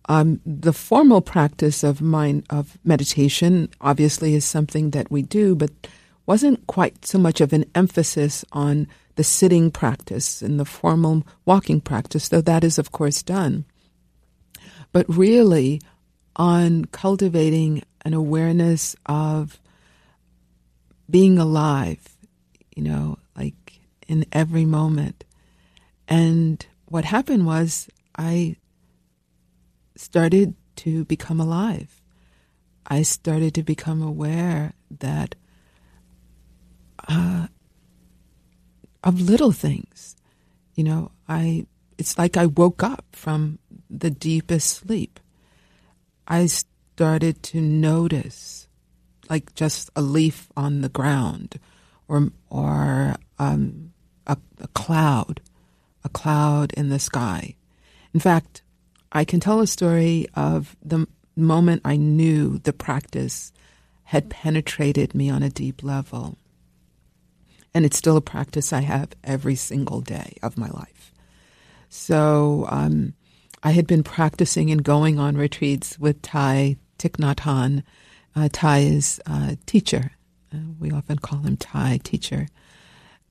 Um, 0.09 0.39
the 0.45 0.73
formal 0.73 1.21
practice 1.21 1.83
of 1.83 2.01
mind 2.01 2.45
of 2.49 2.77
meditation 2.83 3.69
obviously 3.81 4.33
is 4.35 4.45
something 4.45 4.91
that 4.91 5.11
we 5.11 5.21
do, 5.21 5.55
but 5.55 5.71
wasn't 6.25 6.65
quite 6.67 7.05
so 7.05 7.17
much 7.17 7.41
of 7.41 7.53
an 7.53 7.65
emphasis 7.75 8.45
on 8.51 8.87
the 9.15 9.23
sitting 9.23 9.71
practice 9.71 10.41
and 10.41 10.59
the 10.59 10.65
formal 10.65 11.25
walking 11.45 11.81
practice, 11.81 12.29
though 12.29 12.41
that 12.41 12.63
is 12.63 12.77
of 12.77 12.91
course 12.91 13.21
done. 13.21 13.65
But 14.93 15.05
really 15.09 15.81
on 16.35 16.85
cultivating 16.85 17.83
an 18.05 18.13
awareness 18.13 18.95
of 19.07 19.59
being 21.09 21.37
alive, 21.37 22.17
you 22.75 22.83
know, 22.83 23.17
like 23.35 23.79
in 24.07 24.25
every 24.31 24.65
moment. 24.65 25.23
And 26.07 26.65
what 26.85 27.05
happened 27.05 27.45
was 27.45 27.89
I 28.17 28.55
started 29.95 30.55
to 30.77 31.05
become 31.05 31.39
alive. 31.39 32.01
I 32.85 33.01
started 33.01 33.53
to 33.55 33.63
become 33.63 34.01
aware 34.01 34.73
that 34.99 35.35
uh, 37.07 37.47
of 39.03 39.21
little 39.21 39.51
things. 39.51 40.15
You 40.75 40.83
know, 40.83 41.11
I 41.27 41.65
it's 41.97 42.17
like 42.17 42.37
I 42.37 42.45
woke 42.45 42.83
up 42.83 43.05
from 43.11 43.59
the 43.89 44.11
deepest 44.11 44.69
sleep. 44.69 45.19
I 46.27 46.45
started 46.45 47.41
to 47.43 47.61
notice, 47.61 48.66
like 49.29 49.53
just 49.55 49.89
a 49.95 50.01
leaf 50.01 50.47
on 50.55 50.81
the 50.81 50.89
ground, 50.89 51.59
or 52.07 52.31
or 52.49 53.15
um, 53.39 53.93
a, 54.25 54.37
a 54.59 54.67
cloud, 54.69 55.41
a 56.03 56.09
cloud 56.09 56.73
in 56.73 56.89
the 56.89 56.99
sky. 56.99 57.55
In 58.13 58.19
fact, 58.19 58.61
I 59.11 59.25
can 59.25 59.39
tell 59.39 59.59
a 59.59 59.67
story 59.67 60.27
of 60.33 60.75
the 60.83 61.07
moment 61.35 61.81
I 61.85 61.97
knew 61.97 62.57
the 62.59 62.73
practice 62.73 63.53
had 64.05 64.29
penetrated 64.29 65.13
me 65.13 65.29
on 65.29 65.43
a 65.43 65.49
deep 65.49 65.83
level. 65.83 66.37
And 67.73 67.85
it's 67.85 67.97
still 67.97 68.17
a 68.17 68.21
practice 68.21 68.73
I 68.73 68.81
have 68.81 69.09
every 69.23 69.55
single 69.55 70.01
day 70.01 70.37
of 70.41 70.57
my 70.57 70.69
life. 70.69 71.13
So 71.89 72.65
um, 72.69 73.13
I 73.61 73.71
had 73.71 73.85
been 73.85 74.03
practicing 74.03 74.71
and 74.71 74.83
going 74.83 75.19
on 75.19 75.37
retreats 75.37 75.99
with 75.99 76.21
Thay 76.21 76.77
Thich 76.97 77.17
Nhat 77.17 77.37
Hanh. 77.37 77.83
Uh, 78.37 78.49
a 79.25 79.57
teacher. 79.65 80.11
Uh, 80.53 80.57
we 80.79 80.91
often 80.91 81.17
call 81.17 81.39
him 81.39 81.57
Thay 81.57 81.97
teacher. 81.97 82.47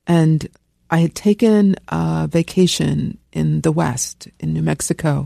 And 0.05 0.45
I 0.89 0.99
had 0.99 1.15
taken 1.15 1.75
a 1.87 2.27
vacation 2.29 3.17
in 3.31 3.61
the 3.61 3.71
West, 3.71 4.27
in 4.39 4.53
New 4.53 4.61
Mexico, 4.61 5.25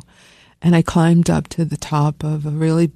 and 0.62 0.76
I 0.76 0.84
climbed 0.84 1.32
up 1.32 1.48
to 1.50 1.66
the 1.66 1.78
top 1.78 2.24
of 2.24 2.46
a 2.46 2.52
really 2.52 2.92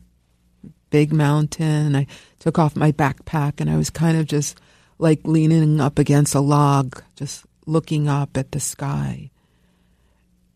big 0.92 1.12
mountain. 1.12 1.96
I 1.96 2.06
took 2.38 2.60
off 2.60 2.76
my 2.76 2.92
backpack 2.92 3.54
and 3.60 3.70
I 3.70 3.78
was 3.78 3.90
kind 3.90 4.18
of 4.18 4.28
just 4.28 4.60
like 5.00 5.22
leaning 5.24 5.82
up 5.82 5.98
against 5.98 6.36
a 6.36 6.40
log, 6.40 7.02
just 7.16 7.46
looking 7.66 8.08
up 8.08 8.38
at 8.38 8.52
the 8.52 8.60
sky. 8.60 9.32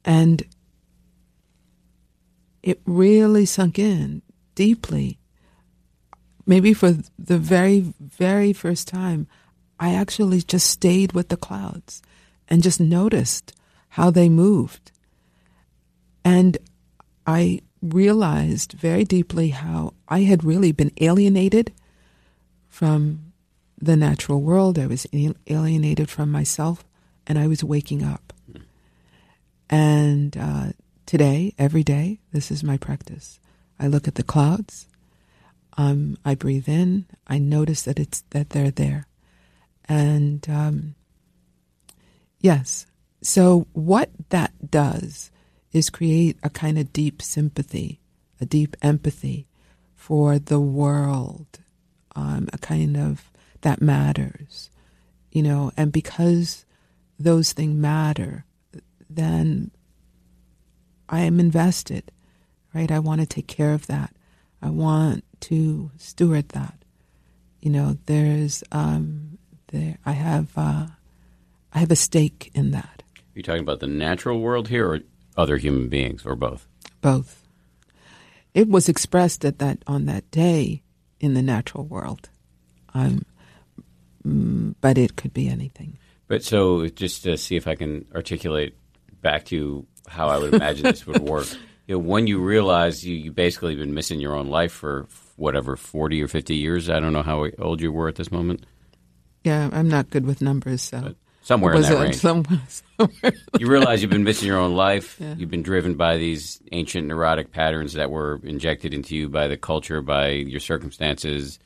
And 0.06 0.44
it 2.62 2.82
really 2.86 3.46
sunk 3.46 3.80
in 3.80 4.22
deeply. 4.54 5.18
Maybe 6.49 6.73
for 6.73 6.93
the 7.19 7.38
very, 7.38 7.93
very 7.99 8.53
first 8.53 8.88
time, 8.88 9.27
I 9.79 9.93
actually 9.93 10.41
just 10.41 10.67
stayed 10.67 11.13
with 11.13 11.29
the 11.29 11.38
clouds 11.38 12.01
and 12.47 12.63
just 12.63 12.79
noticed 12.79 13.53
how 13.89 14.09
they 14.09 14.29
moved. 14.29 14.91
And 16.25 16.57
I 17.27 17.62
realized 17.83 18.71
very 18.71 19.03
deeply 19.03 19.49
how 19.49 19.93
I 20.07 20.21
had 20.21 20.43
really 20.43 20.71
been 20.71 20.91
alienated 20.99 21.71
from 22.67 23.31
the 23.79 23.95
natural 23.95 24.41
world. 24.41 24.79
I 24.79 24.88
was 24.88 25.05
alienated 25.13 26.09
from 26.09 26.31
myself, 26.31 26.83
and 27.27 27.38
I 27.38 27.45
was 27.45 27.63
waking 27.63 28.03
up. 28.03 28.33
And 29.69 30.35
uh, 30.35 30.71
today, 31.05 31.53
every 31.59 31.83
day, 31.83 32.21
this 32.31 32.49
is 32.49 32.63
my 32.63 32.77
practice. 32.77 33.39
I 33.79 33.85
look 33.85 34.07
at 34.07 34.15
the 34.15 34.23
clouds. 34.23 34.88
Um, 35.80 36.18
I 36.26 36.36
breathe 36.36 36.68
in. 36.68 37.06
I 37.26 37.38
notice 37.38 37.84
that 37.84 38.00
it's 38.00 38.26
that 38.32 38.50
they're 38.50 38.70
there, 38.70 39.08
and 39.88 40.46
um, 40.50 40.96
yes. 42.42 42.86
So 43.22 43.65
what 43.72 44.10
that 44.28 44.70
does 44.70 45.32
is 45.72 45.89
create 45.89 46.38
a 46.44 46.50
kind 46.50 46.78
of 46.78 46.92
deep 46.92 47.22
sympathy, 47.22 48.02
a 48.42 48.46
deep 48.46 48.76
empathy 48.82 49.48
for 49.96 50.38
the 50.38 50.60
world, 50.60 51.48
um, 52.13 52.50
a 52.52 52.58
kind 52.58 52.98
of 52.98 53.32
that 53.62 53.82
matters, 53.82 54.70
you 55.32 55.42
know, 55.42 55.72
and 55.78 55.94
because 55.94 56.65
those 57.18 57.54
things 57.54 57.76
matter, 57.76 58.44
then 59.10 59.72
I 61.08 61.22
am 61.22 61.39
invested, 61.39 62.12
right? 62.74 62.92
I 62.92 63.00
want 63.00 63.22
to 63.22 63.28
take 63.28 63.48
care 63.48 63.74
of 63.74 63.88
that. 63.88 64.13
I 64.62 64.69
want 64.69 65.24
to 65.41 65.91
steward 65.98 66.50
that. 66.50 66.76
You 67.62 67.72
know, 67.72 67.98
there's 68.06 68.63
um, 68.72 69.38
there. 69.67 69.98
I 70.06 70.13
have 70.13 70.58
uh, 70.58 70.88
I 71.74 71.80
have 71.80 71.91
a 71.91 71.95
stake 71.95 72.52
in 72.54 72.72
that. 72.72 73.04
Are 73.17 73.36
you 73.36 73.43
talking 73.43 73.62
about 73.62 73.80
the 73.80 73.88
natural 73.88 74.39
world 74.39 74.69
here, 74.69 74.88
or 74.88 75.00
other 75.38 75.58
human 75.58 75.89
beings, 75.89 76.26
or 76.26 76.36
both? 76.36 76.67
Both. 77.02 77.43
It 78.54 78.67
was 78.67 78.89
expressed 78.89 79.45
at 79.45 79.60
that 79.60 79.84
on 79.88 80.06
that 80.06 80.30
day 80.32 80.82
in 81.19 81.34
the 81.34 81.41
natural 81.41 81.86
world, 81.86 82.30
um, 82.93 83.26
mm, 84.26 84.76
but 84.82 84.98
it 84.98 85.15
could 85.15 85.34
be 85.34 85.48
anything. 85.48 85.98
But 86.28 86.43
so, 86.43 86.88
just 86.88 87.24
to 87.24 87.38
see 87.38 87.56
if 87.56 87.67
I 87.67 87.76
can 87.76 88.06
articulate 88.15 88.76
back 89.22 89.45
to 89.45 89.56
you 89.56 89.88
how 90.08 90.28
I 90.28 90.38
would 90.38 90.54
imagine 90.54 90.84
this 90.84 91.06
would 91.06 91.22
work. 91.22 91.48
You 91.89 91.95
know, 91.95 91.99
when 91.99 92.28
you 92.28 92.38
realize 92.38 93.04
you, 93.04 93.15
you 93.15 93.32
basically 93.32 93.75
been 93.75 93.95
missing 93.95 94.19
your 94.19 94.36
own 94.36 94.47
life 94.47 94.71
for 94.71 95.08
whatever 95.38 95.75
forty 95.75 96.21
or 96.21 96.28
fifty 96.28 96.56
years. 96.56 96.88
I 96.88 96.99
don't 96.99 97.13
know 97.13 97.23
how 97.23 97.47
old 97.58 97.82
you 97.82 97.91
were 97.91 98.08
at 98.08 98.13
this 98.13 98.32
moment. 98.32 98.63
Yeah, 99.43 99.71
I'm 99.73 99.89
not 99.89 100.12
good 100.12 100.23
with 100.28 100.39
numbers, 100.39 100.84
so. 100.84 101.02
But 101.02 101.15
somewhere 101.41 101.73
in 101.73 101.82
that 101.82 101.99
range. 101.99 102.17
Somewhere, 102.17 102.62
somewhere. 102.67 103.34
you 103.58 103.65
realize 103.65 104.04
you've 104.04 104.12
been 104.12 104.23
missing 104.23 104.47
your 104.47 104.60
own 104.60 104.75
life. 104.75 105.17
Yeah. 105.19 105.34
You've 105.34 105.49
been 105.49 105.63
driven 105.63 105.95
by 105.95 106.17
these 106.17 106.62
ancient 106.71 107.08
neurotic 107.08 107.52
patterns 107.52 107.93
that 107.93 108.12
were 108.12 108.39
injected 108.43 108.93
into 108.93 109.15
you 109.15 109.28
by 109.28 109.47
the 109.47 109.58
culture, 109.58 110.04
by 110.04 110.30
your 110.30 110.60
circumstances. 110.60 111.58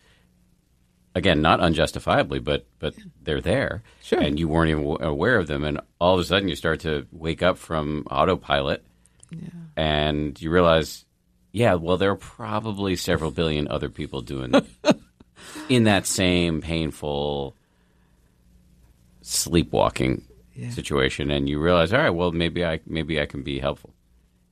Again, 1.15 1.41
not 1.41 1.59
unjustifiably, 1.59 2.39
but 2.39 2.65
but 2.79 2.95
they're 3.21 3.41
there, 3.41 3.83
sure. 4.01 4.21
and 4.21 4.39
you 4.39 4.47
weren't 4.47 4.71
even 4.71 4.86
aware 5.01 5.36
of 5.36 5.47
them. 5.47 5.65
And 5.65 5.81
all 5.99 6.13
of 6.13 6.21
a 6.21 6.23
sudden, 6.23 6.47
you 6.47 6.55
start 6.55 6.79
to 6.81 7.07
wake 7.12 7.43
up 7.43 7.57
from 7.57 8.07
autopilot, 8.09 8.86
yeah. 9.41 9.49
and 9.75 10.39
you 10.41 10.49
realize, 10.49 11.05
yeah, 11.51 11.75
well, 11.75 11.97
there 11.97 12.11
are 12.11 12.15
probably 12.15 12.95
several 12.95 13.31
billion 13.31 13.67
other 13.67 13.89
people 13.89 14.21
doing 14.21 14.53
in 15.69 15.83
that 15.85 16.05
same 16.05 16.61
painful 16.61 17.55
sleepwalking 19.21 20.25
yeah. 20.55 20.69
situation, 20.69 21.31
and 21.31 21.49
you 21.49 21.59
realize, 21.59 21.93
all 21.93 21.99
right, 21.99 22.09
well, 22.09 22.31
maybe 22.31 22.65
I 22.65 22.79
maybe 22.85 23.19
I 23.19 23.25
can 23.25 23.43
be 23.43 23.59
helpful. 23.59 23.93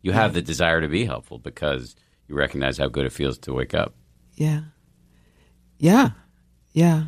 You 0.01 0.13
have 0.13 0.33
the 0.33 0.41
desire 0.41 0.81
to 0.81 0.87
be 0.87 1.05
helpful 1.05 1.37
because 1.37 1.95
you 2.27 2.35
recognize 2.35 2.77
how 2.77 2.87
good 2.87 3.05
it 3.05 3.11
feels 3.11 3.37
to 3.39 3.53
wake 3.53 3.73
up. 3.73 3.93
Yeah, 4.33 4.61
yeah, 5.77 6.11
yeah, 6.73 7.05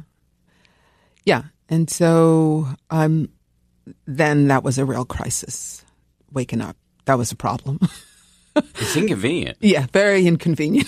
yeah. 1.25 1.43
And 1.69 1.89
so, 1.89 2.67
um, 2.89 3.29
then 4.05 4.47
that 4.47 4.63
was 4.63 4.77
a 4.77 4.86
real 4.86 5.05
crisis. 5.05 5.83
Waking 6.31 6.62
up, 6.62 6.75
that 7.06 7.18
was 7.18 7.32
a 7.32 7.36
problem. 7.36 7.80
it's 8.56 8.96
inconvenient. 8.96 9.58
Yeah, 9.62 9.88
very 9.92 10.28
inconvenient. 10.28 10.88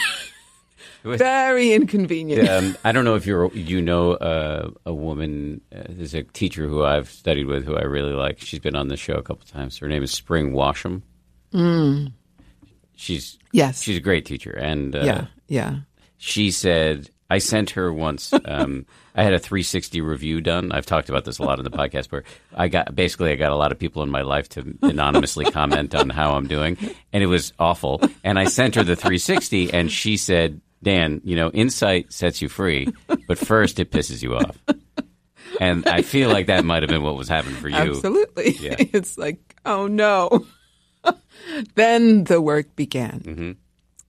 was, 1.05 1.19
Very 1.19 1.73
inconvenient. 1.73 2.49
Um, 2.49 2.77
I 2.83 2.91
don't 2.91 3.05
know 3.05 3.15
if 3.15 3.25
you're 3.25 3.51
you 3.53 3.81
know 3.81 4.13
uh, 4.13 4.69
a 4.85 4.93
woman. 4.93 5.61
Uh, 5.73 5.83
there's 5.89 6.13
a 6.13 6.23
teacher 6.23 6.67
who 6.67 6.83
I've 6.83 7.09
studied 7.09 7.45
with 7.45 7.65
who 7.65 7.75
I 7.75 7.83
really 7.83 8.13
like. 8.13 8.39
She's 8.39 8.59
been 8.59 8.75
on 8.75 8.87
the 8.87 8.97
show 8.97 9.13
a 9.13 9.21
couple 9.23 9.45
times. 9.45 9.77
Her 9.77 9.87
name 9.87 10.03
is 10.03 10.11
Spring 10.11 10.51
Washam. 10.51 11.01
Mm. 11.53 12.11
She's 12.95 13.37
yes. 13.51 13.81
She's 13.81 13.97
a 13.97 14.01
great 14.01 14.25
teacher, 14.25 14.51
and 14.51 14.95
uh, 14.95 15.03
yeah, 15.03 15.25
yeah. 15.47 15.75
She 16.17 16.51
said 16.51 17.09
I 17.29 17.39
sent 17.39 17.71
her 17.71 17.91
once. 17.91 18.33
Um, 18.45 18.85
I 19.15 19.23
had 19.23 19.33
a 19.33 19.39
360 19.39 20.01
review 20.01 20.41
done. 20.41 20.71
I've 20.71 20.85
talked 20.85 21.09
about 21.09 21.25
this 21.25 21.39
a 21.39 21.43
lot 21.43 21.59
in 21.59 21.63
the 21.63 21.71
podcast. 21.71 22.11
Where 22.11 22.23
I 22.53 22.67
got 22.67 22.95
basically 22.95 23.31
I 23.31 23.35
got 23.35 23.51
a 23.51 23.55
lot 23.55 23.71
of 23.71 23.79
people 23.79 24.03
in 24.03 24.09
my 24.09 24.21
life 24.21 24.49
to 24.49 24.77
anonymously 24.81 25.45
comment 25.51 25.95
on 25.95 26.09
how 26.09 26.35
I'm 26.35 26.47
doing, 26.47 26.77
and 27.11 27.23
it 27.23 27.27
was 27.27 27.53
awful. 27.57 28.01
And 28.23 28.37
I 28.37 28.45
sent 28.45 28.75
her 28.75 28.83
the 28.83 28.95
360, 28.95 29.73
and 29.73 29.91
she 29.91 30.17
said, 30.17 30.61
"Dan, 30.83 31.21
you 31.23 31.35
know, 31.35 31.49
insight 31.51 32.13
sets 32.13 32.41
you 32.41 32.49
free, 32.49 32.89
but 33.27 33.37
first 33.39 33.79
it 33.79 33.91
pisses 33.91 34.21
you 34.21 34.35
off." 34.35 34.57
And 35.59 35.87
I 35.87 36.01
feel 36.01 36.29
like 36.29 36.47
that 36.47 36.65
might 36.65 36.83
have 36.83 36.89
been 36.89 37.03
what 37.03 37.15
was 37.15 37.27
happening 37.27 37.55
for 37.55 37.69
you. 37.69 37.75
Absolutely. 37.75 38.51
Yeah. 38.59 38.75
It's 38.79 39.17
like, 39.17 39.55
oh 39.65 39.87
no. 39.87 40.45
then 41.75 42.23
the 42.25 42.41
work 42.41 42.75
began. 42.75 43.19
Mm-hmm. 43.21 43.51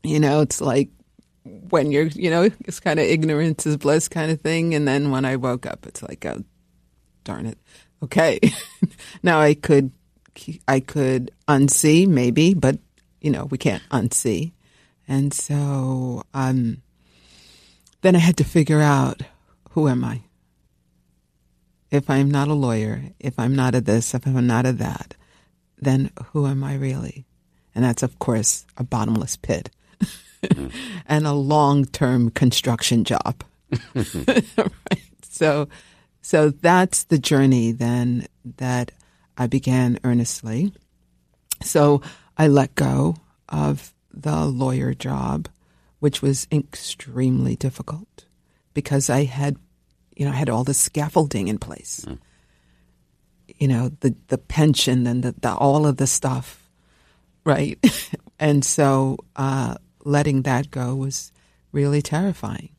You 0.02 0.20
know, 0.20 0.40
it's 0.40 0.60
like 0.60 0.90
when 1.68 1.90
you're, 1.90 2.06
you 2.06 2.30
know, 2.30 2.42
it's 2.60 2.80
kind 2.80 2.98
of 2.98 3.06
ignorance 3.06 3.66
is 3.66 3.76
bliss 3.76 4.08
kind 4.08 4.30
of 4.30 4.40
thing. 4.40 4.74
And 4.74 4.86
then 4.86 5.10
when 5.10 5.24
I 5.24 5.36
woke 5.36 5.66
up, 5.66 5.86
it's 5.86 6.02
like, 6.02 6.24
oh, 6.26 6.44
darn 7.24 7.46
it. 7.46 7.58
Okay. 8.02 8.38
now 9.22 9.40
I 9.40 9.54
could, 9.54 9.92
I 10.68 10.80
could 10.80 11.30
unsee 11.48 12.06
maybe, 12.06 12.54
but 12.54 12.78
you 13.20 13.30
know, 13.30 13.46
we 13.46 13.58
can't 13.58 13.82
unsee. 13.90 14.52
And 15.08 15.32
so, 15.32 16.22
um, 16.34 16.82
then 18.02 18.16
I 18.16 18.20
had 18.20 18.36
to 18.36 18.44
figure 18.44 18.80
out 18.80 19.22
who 19.70 19.88
am 19.88 20.04
I? 20.04 20.22
If 21.90 22.10
I'm 22.10 22.30
not 22.30 22.48
a 22.48 22.54
lawyer, 22.54 23.02
if 23.18 23.38
I'm 23.38 23.54
not 23.54 23.74
a 23.74 23.80
this, 23.80 24.14
if 24.14 24.26
I'm 24.26 24.46
not 24.46 24.66
a 24.66 24.72
that, 24.72 25.14
then 25.78 26.10
who 26.26 26.46
am 26.46 26.64
I 26.64 26.74
really? 26.74 27.26
And 27.74 27.84
that's, 27.84 28.02
of 28.02 28.18
course, 28.18 28.64
a 28.76 28.84
bottomless 28.84 29.36
pit 29.36 29.70
and 31.06 31.26
a 31.26 31.32
long 31.32 31.84
term 31.84 32.30
construction 32.30 33.04
job. 33.04 33.42
right. 33.94 34.44
So, 35.36 35.68
so 36.22 36.48
that's 36.48 37.04
the 37.04 37.18
journey 37.18 37.70
then 37.70 38.26
that 38.56 38.90
I 39.36 39.46
began 39.46 39.98
earnestly. 40.02 40.72
So 41.62 42.00
I 42.38 42.48
let 42.48 42.74
go 42.74 43.16
of 43.50 43.92
the 44.10 44.46
lawyer 44.46 44.94
job, 44.94 45.48
which 46.00 46.22
was 46.22 46.48
extremely 46.50 47.54
difficult 47.54 48.24
because 48.72 49.10
I 49.10 49.24
had, 49.24 49.56
you 50.16 50.24
know, 50.24 50.32
I 50.32 50.36
had 50.36 50.48
all 50.48 50.64
the 50.64 50.74
scaffolding 50.74 51.48
in 51.48 51.58
place. 51.58 52.04
Mm. 52.08 52.18
You 53.58 53.68
know, 53.68 53.90
the 54.00 54.14
the 54.28 54.38
pension 54.38 55.06
and 55.06 55.22
the, 55.22 55.34
the 55.40 55.54
all 55.54 55.86
of 55.86 55.96
the 55.98 56.06
stuff, 56.06 56.68
right? 57.44 57.78
and 58.38 58.64
so 58.64 59.18
uh, 59.36 59.76
letting 60.06 60.42
that 60.42 60.70
go 60.70 60.94
was 60.94 61.32
really 61.72 62.00
terrifying. 62.00 62.70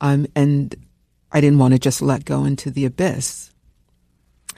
Um, 0.00 0.26
and 0.34 0.74
I 1.30 1.40
didn't 1.40 1.58
want 1.58 1.74
to 1.74 1.78
just 1.78 2.02
let 2.02 2.24
go 2.24 2.44
into 2.44 2.70
the 2.70 2.86
abyss. 2.86 3.52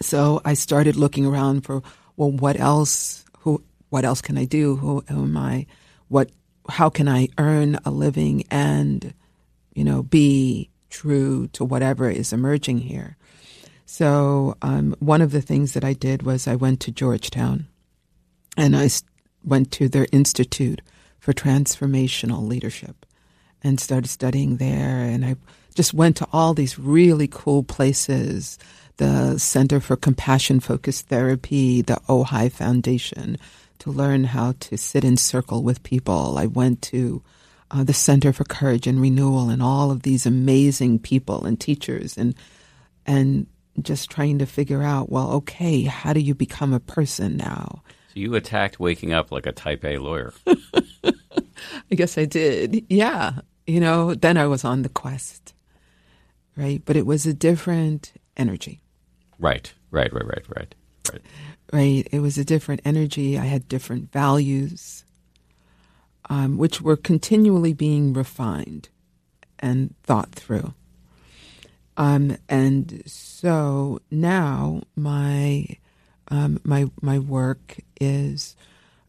So 0.01 0.41
I 0.45 0.55
started 0.55 0.97
looking 0.97 1.27
around 1.27 1.63
for 1.63 1.83
well, 2.17 2.31
what 2.31 2.59
else? 2.59 3.25
Who? 3.41 3.63
What 3.91 4.05
else 4.05 4.23
can 4.23 4.39
I 4.39 4.45
do? 4.45 4.77
Who, 4.77 5.05
who 5.09 5.23
am 5.23 5.37
I? 5.37 5.67
What? 6.09 6.31
How 6.69 6.89
can 6.89 7.09
I 7.09 7.29
earn 7.39 7.79
a 7.85 7.91
living 7.91 8.45
and, 8.51 9.13
you 9.75 9.83
know, 9.83 10.03
be 10.03 10.71
true 10.91 11.49
to 11.49 11.65
whatever 11.65 12.09
is 12.09 12.33
emerging 12.33 12.79
here? 12.79 13.17
So 13.87 14.57
um, 14.63 14.95
one 15.01 15.21
of 15.21 15.33
the 15.33 15.43
things 15.43 15.75
that 15.75 15.85
I 15.85 15.93
did 15.93 16.23
was 16.23 16.47
I 16.47 16.55
went 16.55 16.81
to 16.81 16.93
Georgetown, 16.93 17.67
and 18.57 18.77
I 18.77 18.89
went 19.45 19.73
to 19.73 19.89
their 19.89 20.07
institute 20.13 20.81
for 21.23 21.33
transformational 21.33 22.45
leadership, 22.45 23.07
and 23.63 23.79
started 23.79 24.09
studying 24.09 24.57
there. 24.57 25.05
And 25.05 25.25
I 25.25 25.37
just 25.73 25.95
went 25.95 26.17
to 26.17 26.27
all 26.33 26.53
these 26.53 26.81
really 26.81 27.29
cool 27.31 27.63
places 27.63 28.59
the 28.97 29.39
Center 29.39 29.79
for 29.79 29.97
Compassion 29.97 30.59
Focused 30.59 31.07
Therapy, 31.07 31.81
the 31.81 32.01
Ojai 32.09 32.51
Foundation, 32.51 33.39
to 33.79 33.91
learn 33.91 34.25
how 34.25 34.55
to 34.61 34.77
sit 34.77 35.05
in 35.05 35.17
circle 35.17 35.63
with 35.63 35.85
people. 35.85 36.39
I 36.39 36.47
went 36.47 36.83
to 36.83 37.23
uh, 37.71 37.85
the 37.85 37.95
Center 37.95 38.33
for 38.33 38.45
Courage 38.45 38.89
and 38.89 39.01
Renewal 39.01 39.49
and 39.49 39.63
all 39.63 39.93
of 39.93 40.03
these 40.03 40.27
amazing 40.27 40.99
people 40.99 41.47
and 41.47 41.59
teachers 41.59 42.19
and 42.19 42.35
and 43.07 43.47
just 43.81 44.11
trying 44.11 44.41
to 44.41 44.47
figure 44.47 44.83
out, 44.83 45.09
well, 45.09 45.31
okay, 45.31 45.83
how 45.83 46.13
do 46.13 46.21
you 46.21 46.35
become 46.35 46.73
a 46.73 46.81
person 46.81 47.37
now? 47.37 47.83
So 48.13 48.21
you 48.21 48.35
attacked 48.35 48.79
waking 48.79 49.15
up 49.15 49.33
like 49.33 49.47
a 49.47 49.53
type 49.53 49.85
A 49.87 49.97
lawyer. 49.97 50.35
I 50.47 51.95
guess 51.95 52.19
I 52.19 52.27
did. 52.27 52.85
Yeah. 52.91 53.39
You 53.67 53.81
know, 53.81 54.15
then 54.15 54.37
I 54.37 54.47
was 54.47 54.67
on 54.67 54.83
the 54.83 54.91
quest. 54.91 55.55
Right? 56.55 56.83
But 56.85 56.97
it 56.97 57.07
was 57.07 57.25
a 57.25 57.33
different 57.33 58.13
energy. 58.37 58.83
Right. 59.39 59.73
Right, 59.91 60.13
right, 60.13 60.27
right, 60.27 60.45
right. 60.49 60.75
Right. 61.11 61.23
Right. 61.73 62.09
It 62.13 62.21
was 62.21 62.37
a 62.37 62.45
different 62.45 62.83
energy. 62.85 63.39
I 63.39 63.47
had 63.47 63.67
different 63.67 64.13
values. 64.13 65.05
Um, 66.29 66.59
which 66.59 66.83
were 66.83 66.97
continually 66.97 67.73
being 67.73 68.13
refined 68.13 68.91
and 69.59 69.95
thought 70.03 70.33
through. 70.33 70.75
Um, 71.97 72.37
and 72.49 73.03
so 73.07 74.01
now 74.11 74.83
my 74.97 75.67
um, 76.33 76.59
my 76.65 76.87
my 77.03 77.19
work 77.19 77.77
is 78.01 78.57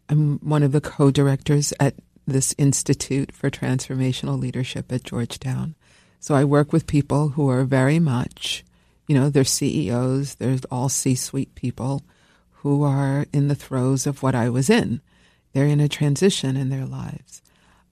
I'm 0.10 0.40
one 0.40 0.62
of 0.62 0.74
the 0.74 0.82
co-directors 0.82 1.74
at 1.80 1.96
this 2.28 2.54
Institute 2.58 3.32
for 3.32 3.50
Transformational 3.50 4.38
Leadership 4.38 4.92
at 4.92 5.06
Georgetown. 5.06 5.76
So 6.20 6.36
I 6.36 6.44
work 6.44 6.74
with 6.74 6.86
people 6.86 7.30
who 7.30 7.50
are 7.50 7.64
very 7.64 7.98
much, 7.98 8.64
you 9.08 9.16
know, 9.16 9.30
they're 9.30 9.46
CEOs, 9.46 10.36
they're 10.36 10.60
all 10.70 10.90
C-suite 10.90 11.56
people 11.56 12.04
who 12.52 12.84
are 12.84 13.26
in 13.32 13.48
the 13.48 13.56
throes 13.56 14.06
of 14.06 14.22
what 14.22 14.36
I 14.36 14.50
was 14.50 14.70
in. 14.70 15.02
They're 15.54 15.66
in 15.66 15.80
a 15.80 15.90
transition 15.90 16.58
in 16.58 16.70
their 16.70 16.86
lives. 16.86 17.42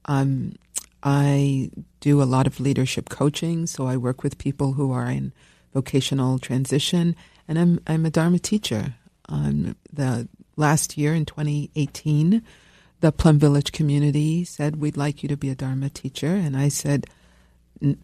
Um, 0.05 0.55
I 1.03 1.71
do 2.01 2.21
a 2.21 2.23
lot 2.23 2.47
of 2.47 2.59
leadership 2.59 3.07
coaching, 3.07 3.65
so 3.65 3.87
I 3.87 3.95
work 3.95 4.23
with 4.23 4.37
people 4.37 4.73
who 4.73 4.91
are 4.91 5.09
in 5.09 5.31
vocational 5.73 6.37
transition, 6.37 7.15
and 7.47 7.57
I'm 7.57 7.79
I'm 7.87 8.05
a 8.05 8.09
Dharma 8.09 8.39
teacher. 8.39 8.95
Um, 9.31 9.75
the 9.91 10.27
last 10.55 10.97
year 10.97 11.15
in 11.15 11.25
2018, 11.25 12.43
the 12.99 13.11
Plum 13.11 13.39
Village 13.39 13.71
community 13.71 14.43
said 14.43 14.75
we'd 14.75 14.97
like 14.97 15.23
you 15.23 15.29
to 15.29 15.37
be 15.37 15.49
a 15.49 15.55
Dharma 15.55 15.89
teacher, 15.89 16.27
and 16.27 16.55
I 16.55 16.67
said 16.67 17.07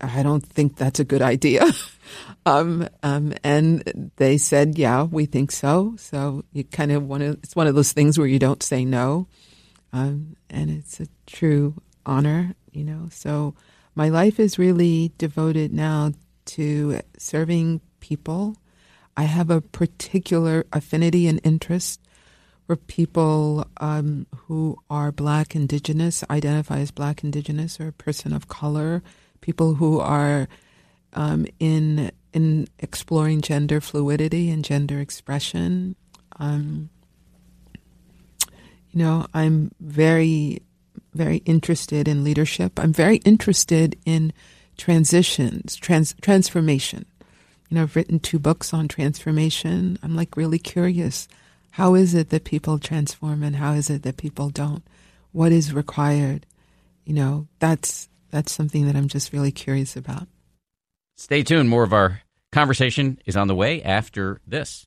I 0.02 0.24
don't 0.24 0.46
think 0.46 0.76
that's 0.76 1.00
a 1.00 1.06
good 1.06 1.22
idea. 1.22 1.66
um, 2.46 2.88
um, 3.04 3.34
and 3.44 4.12
they 4.16 4.38
said, 4.38 4.78
yeah, 4.78 5.04
we 5.04 5.26
think 5.26 5.52
so. 5.52 5.96
So 5.98 6.44
you 6.52 6.64
kind 6.64 6.92
of 6.92 7.08
want 7.08 7.22
to, 7.22 7.32
it's 7.44 7.56
one 7.56 7.68
of 7.68 7.76
those 7.76 7.94
things 7.94 8.18
where 8.18 8.28
you 8.28 8.40
don't 8.40 8.64
say 8.64 8.86
no. 8.86 9.28
Um, 9.94 10.36
and 10.50 10.72
it's 10.72 11.00
a 11.00 11.08
true 11.28 11.76
honor, 12.06 12.56
you 12.72 12.84
know. 12.84 13.10
So 13.12 13.54
my 13.94 14.10
life 14.10 14.40
is 14.40 14.58
really 14.58 15.12
devoted 15.18 15.72
now 15.74 16.14
to 16.46 17.00
serving 17.18 17.82
people. 18.00 18.56
I 19.18 19.24
have 19.24 19.50
a 19.50 19.62
particular 19.62 20.68
affinity 20.72 21.28
and 21.28 21.42
interest 21.44 22.00
for 22.68 22.76
people 22.76 23.66
um, 23.78 24.28
who 24.36 24.78
are 24.92 25.12
Black, 25.12 25.56
Indigenous, 25.56 26.24
identify 26.30 26.80
as 26.80 26.92
Black, 26.92 27.24
Indigenous, 27.24 27.80
or 27.80 27.88
a 27.88 27.94
person 27.94 28.32
of 28.32 28.48
color, 28.48 29.02
people 29.42 29.74
who 29.74 30.00
are 30.00 30.48
um, 31.14 31.48
in 31.60 32.12
in 32.34 32.68
exploring 32.78 33.42
gender 33.42 33.82
fluidity 33.82 34.52
and 34.52 34.64
gender 34.64 35.00
expression. 35.00 35.96
Um, 36.40 36.90
you 38.92 39.00
know, 39.04 39.26
I'm 39.34 39.72
very, 39.80 40.62
very 41.16 41.38
interested 41.38 42.08
in 42.08 42.24
leadership. 42.24 42.80
I'm 42.80 42.94
very 42.94 43.18
interested 43.18 43.98
in 44.06 44.34
transitions, 44.78 45.76
trans, 45.76 46.14
transformation. 46.22 47.06
You 47.70 47.76
know, 47.76 47.84
I've 47.84 47.96
written 47.96 48.20
two 48.20 48.40
books 48.40 48.74
on 48.74 48.88
transformation. 48.88 50.00
I'm 50.02 50.16
like 50.16 50.38
really 50.38 50.60
curious. 50.60 51.28
How 51.72 51.96
is 51.96 52.16
it 52.16 52.30
that 52.30 52.44
people 52.44 52.80
transform 52.80 53.44
and 53.44 53.58
how 53.58 53.74
is 53.74 53.90
it 53.90 54.04
that 54.04 54.18
people 54.18 54.50
don't? 54.50 54.84
What 55.32 55.52
is 55.52 55.74
required? 55.74 56.46
You 57.06 57.14
know, 57.14 57.48
that's 57.60 58.10
that's 58.32 58.52
something 58.52 58.88
that 58.88 58.96
I'm 58.96 59.08
just 59.08 59.34
really 59.34 59.52
curious 59.52 59.96
about. 59.96 60.28
Stay 61.16 61.44
tuned. 61.44 61.70
More 61.70 61.84
of 61.84 61.94
our 61.94 62.22
conversation 62.52 63.20
is 63.26 63.38
on 63.38 63.48
the 63.48 63.56
way 63.56 63.84
after 63.84 64.42
this. 64.48 64.87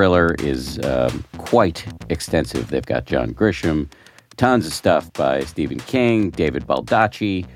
is 0.00 0.78
um, 0.84 1.22
quite 1.36 1.84
extensive. 2.08 2.68
They've 2.68 2.86
got 2.86 3.04
John 3.04 3.34
Grisham, 3.34 3.86
tons 4.38 4.66
of 4.66 4.72
stuff 4.72 5.12
by 5.12 5.40
Stephen 5.40 5.78
King, 5.78 6.30
David 6.30 6.66
Baldacci. 6.66 7.46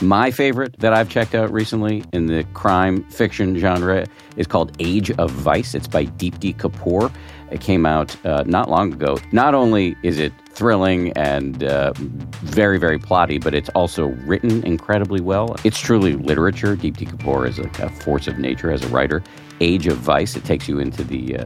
My 0.00 0.32
favorite 0.32 0.76
that 0.80 0.92
I've 0.92 1.08
checked 1.08 1.36
out 1.36 1.52
recently 1.52 2.02
in 2.12 2.26
the 2.26 2.42
crime 2.54 3.04
fiction 3.04 3.56
genre 3.56 4.04
is 4.36 4.48
called 4.48 4.74
Age 4.80 5.12
of 5.12 5.30
Vice. 5.30 5.76
It's 5.76 5.86
by 5.86 6.06
Deepti 6.06 6.56
Kapoor. 6.56 7.12
It 7.52 7.60
came 7.60 7.86
out 7.86 8.16
uh, 8.26 8.42
not 8.48 8.68
long 8.68 8.92
ago. 8.92 9.18
Not 9.30 9.54
only 9.54 9.94
is 10.02 10.18
it 10.18 10.32
thrilling 10.54 11.12
and 11.12 11.62
uh, 11.62 11.92
very, 11.96 12.78
very 12.78 12.98
plotty, 12.98 13.40
but 13.40 13.54
it's 13.54 13.68
also 13.76 14.06
written 14.26 14.64
incredibly 14.64 15.20
well. 15.20 15.54
It's 15.62 15.78
truly 15.78 16.16
literature. 16.16 16.74
Deepti 16.74 17.08
Kapoor 17.08 17.46
is 17.46 17.60
like 17.60 17.78
a 17.78 17.90
force 17.90 18.26
of 18.26 18.38
nature 18.38 18.72
as 18.72 18.82
a 18.82 18.88
writer. 18.88 19.22
Age 19.60 19.86
of 19.86 19.98
Vice, 19.98 20.34
it 20.34 20.44
takes 20.44 20.66
you 20.66 20.80
into 20.80 21.04
the 21.04 21.36
uh, 21.36 21.44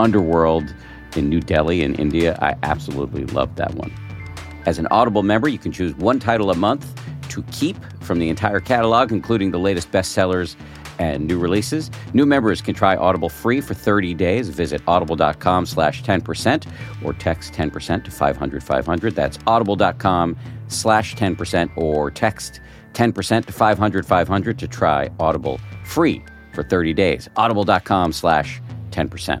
underworld 0.00 0.74
in 1.16 1.28
New 1.28 1.40
Delhi 1.40 1.82
in 1.82 1.94
India. 1.96 2.38
I 2.40 2.56
absolutely 2.62 3.24
love 3.26 3.54
that 3.56 3.74
one. 3.74 3.92
As 4.66 4.78
an 4.78 4.86
Audible 4.90 5.22
member, 5.22 5.48
you 5.48 5.58
can 5.58 5.72
choose 5.72 5.94
one 5.94 6.18
title 6.18 6.50
a 6.50 6.54
month 6.54 6.86
to 7.30 7.42
keep 7.44 7.76
from 8.02 8.18
the 8.18 8.28
entire 8.28 8.60
catalog, 8.60 9.12
including 9.12 9.50
the 9.50 9.58
latest 9.58 9.90
bestsellers 9.90 10.56
and 10.98 11.26
new 11.26 11.38
releases. 11.38 11.90
New 12.12 12.26
members 12.26 12.60
can 12.60 12.74
try 12.74 12.94
Audible 12.94 13.30
free 13.30 13.60
for 13.60 13.74
30 13.74 14.14
days. 14.14 14.48
Visit 14.50 14.82
audible.com 14.86 15.64
slash 15.64 16.02
10% 16.02 16.70
or 17.02 17.14
text 17.14 17.54
10% 17.54 18.04
to 18.04 18.10
500 18.10 18.62
500. 18.62 19.14
That's 19.14 19.38
audible.com 19.46 20.36
slash 20.68 21.16
10% 21.16 21.76
or 21.76 22.10
text 22.10 22.60
10% 22.92 23.46
to 23.46 23.52
500 23.52 24.06
500 24.06 24.58
to 24.58 24.68
try 24.68 25.10
Audible 25.18 25.58
free 25.84 26.22
for 26.52 26.62
30 26.62 26.92
days. 26.92 27.28
Audible.com 27.36 28.12
slash 28.12 28.60
10%. 28.90 29.40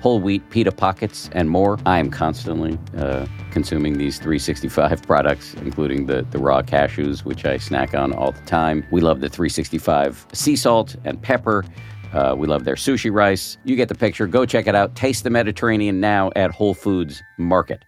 whole 0.00 0.20
wheat 0.20 0.48
pita 0.50 0.72
pockets, 0.72 1.30
and 1.32 1.50
more. 1.50 1.78
I 1.86 1.98
am 1.98 2.10
constantly 2.10 2.78
uh, 2.96 3.26
consuming 3.50 3.98
these 3.98 4.18
365 4.18 5.02
products, 5.06 5.54
including 5.54 6.06
the, 6.06 6.22
the 6.30 6.38
raw 6.38 6.62
cashews, 6.62 7.24
which 7.24 7.44
I 7.44 7.56
snack 7.56 7.94
on 7.94 8.12
all 8.12 8.32
the 8.32 8.42
time. 8.42 8.86
We 8.90 9.00
love 9.00 9.20
the 9.20 9.28
365 9.28 10.26
sea 10.32 10.56
salt 10.56 10.96
and 11.04 11.20
pepper. 11.20 11.64
Uh, 12.12 12.34
we 12.36 12.46
love 12.46 12.64
their 12.64 12.76
sushi 12.76 13.12
rice. 13.12 13.58
You 13.64 13.76
get 13.76 13.88
the 13.88 13.94
picture. 13.94 14.26
Go 14.26 14.46
check 14.46 14.66
it 14.66 14.74
out. 14.74 14.94
Taste 14.94 15.24
the 15.24 15.30
Mediterranean 15.30 16.00
now 16.00 16.30
at 16.36 16.50
Whole 16.50 16.74
Foods 16.74 17.22
Market. 17.38 17.84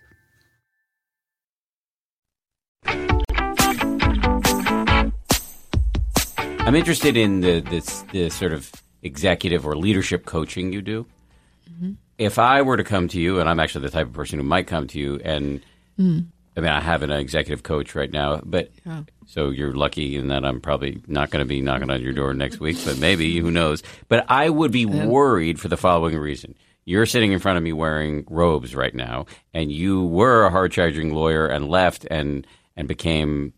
I'm 6.69 6.75
interested 6.75 7.17
in 7.17 7.41
the 7.41 7.61
this 7.61 8.03
the 8.13 8.29
sort 8.29 8.53
of 8.53 8.71
executive 9.03 9.67
or 9.67 9.75
leadership 9.75 10.27
coaching 10.27 10.71
you 10.71 10.83
do. 10.83 11.07
Mm-hmm. 11.71 11.93
If 12.19 12.39
I 12.39 12.63
were 12.63 12.77
to 12.77 12.85
come 12.85 13.09
to 13.09 13.21
you, 13.21 13.41
and 13.41 13.49
I'm 13.49 13.61
actually 13.61 13.83
the 13.83 13.91
type 13.91 14.09
of 14.09 14.13
person 14.13 14.39
who 14.39 14.45
might 14.45 14.67
come 14.67 14.87
to 14.89 14.99
you, 14.99 15.21
and 15.25 15.61
mm. 15.99 16.27
I 16.57 16.61
mean, 16.61 16.71
I 16.71 16.81
have 16.81 17.03
an 17.05 17.13
executive 17.13 17.63
coach 17.63 17.95
right 17.95 18.13
now, 18.13 18.41
but 18.45 18.73
so 19.27 19.51
you're 19.51 19.75
lucky 19.75 20.17
in 20.17 20.27
that 20.29 20.45
I'm 20.45 20.61
probably 20.61 21.01
not 21.07 21.31
going 21.31 21.45
to 21.45 21.49
be 21.49 21.61
knocking 21.61 21.89
on 21.89 22.03
your 22.03 22.13
door 22.13 22.35
next 22.35 22.59
week, 22.59 22.79
but 22.85 22.99
maybe 22.99 23.39
who 23.39 23.53
knows? 23.53 23.85
But 24.09 24.25
I 24.29 24.51
would 24.51 24.73
be 24.73 24.85
worried 24.85 25.61
for 25.61 25.69
the 25.69 25.77
following 25.77 26.19
reason. 26.19 26.57
You're 26.85 27.07
sitting 27.07 27.31
in 27.31 27.39
front 27.39 27.59
of 27.59 27.63
me 27.63 27.73
wearing 27.73 28.25
robes 28.29 28.75
right 28.75 28.95
now, 28.95 29.27
and 29.55 29.71
you 29.71 30.05
were 30.07 30.47
a 30.47 30.51
hard 30.51 30.73
charging 30.73 31.15
lawyer 31.15 31.47
and 31.47 31.69
left 31.69 32.07
and 32.11 32.45
and 32.77 32.89
became 32.89 33.53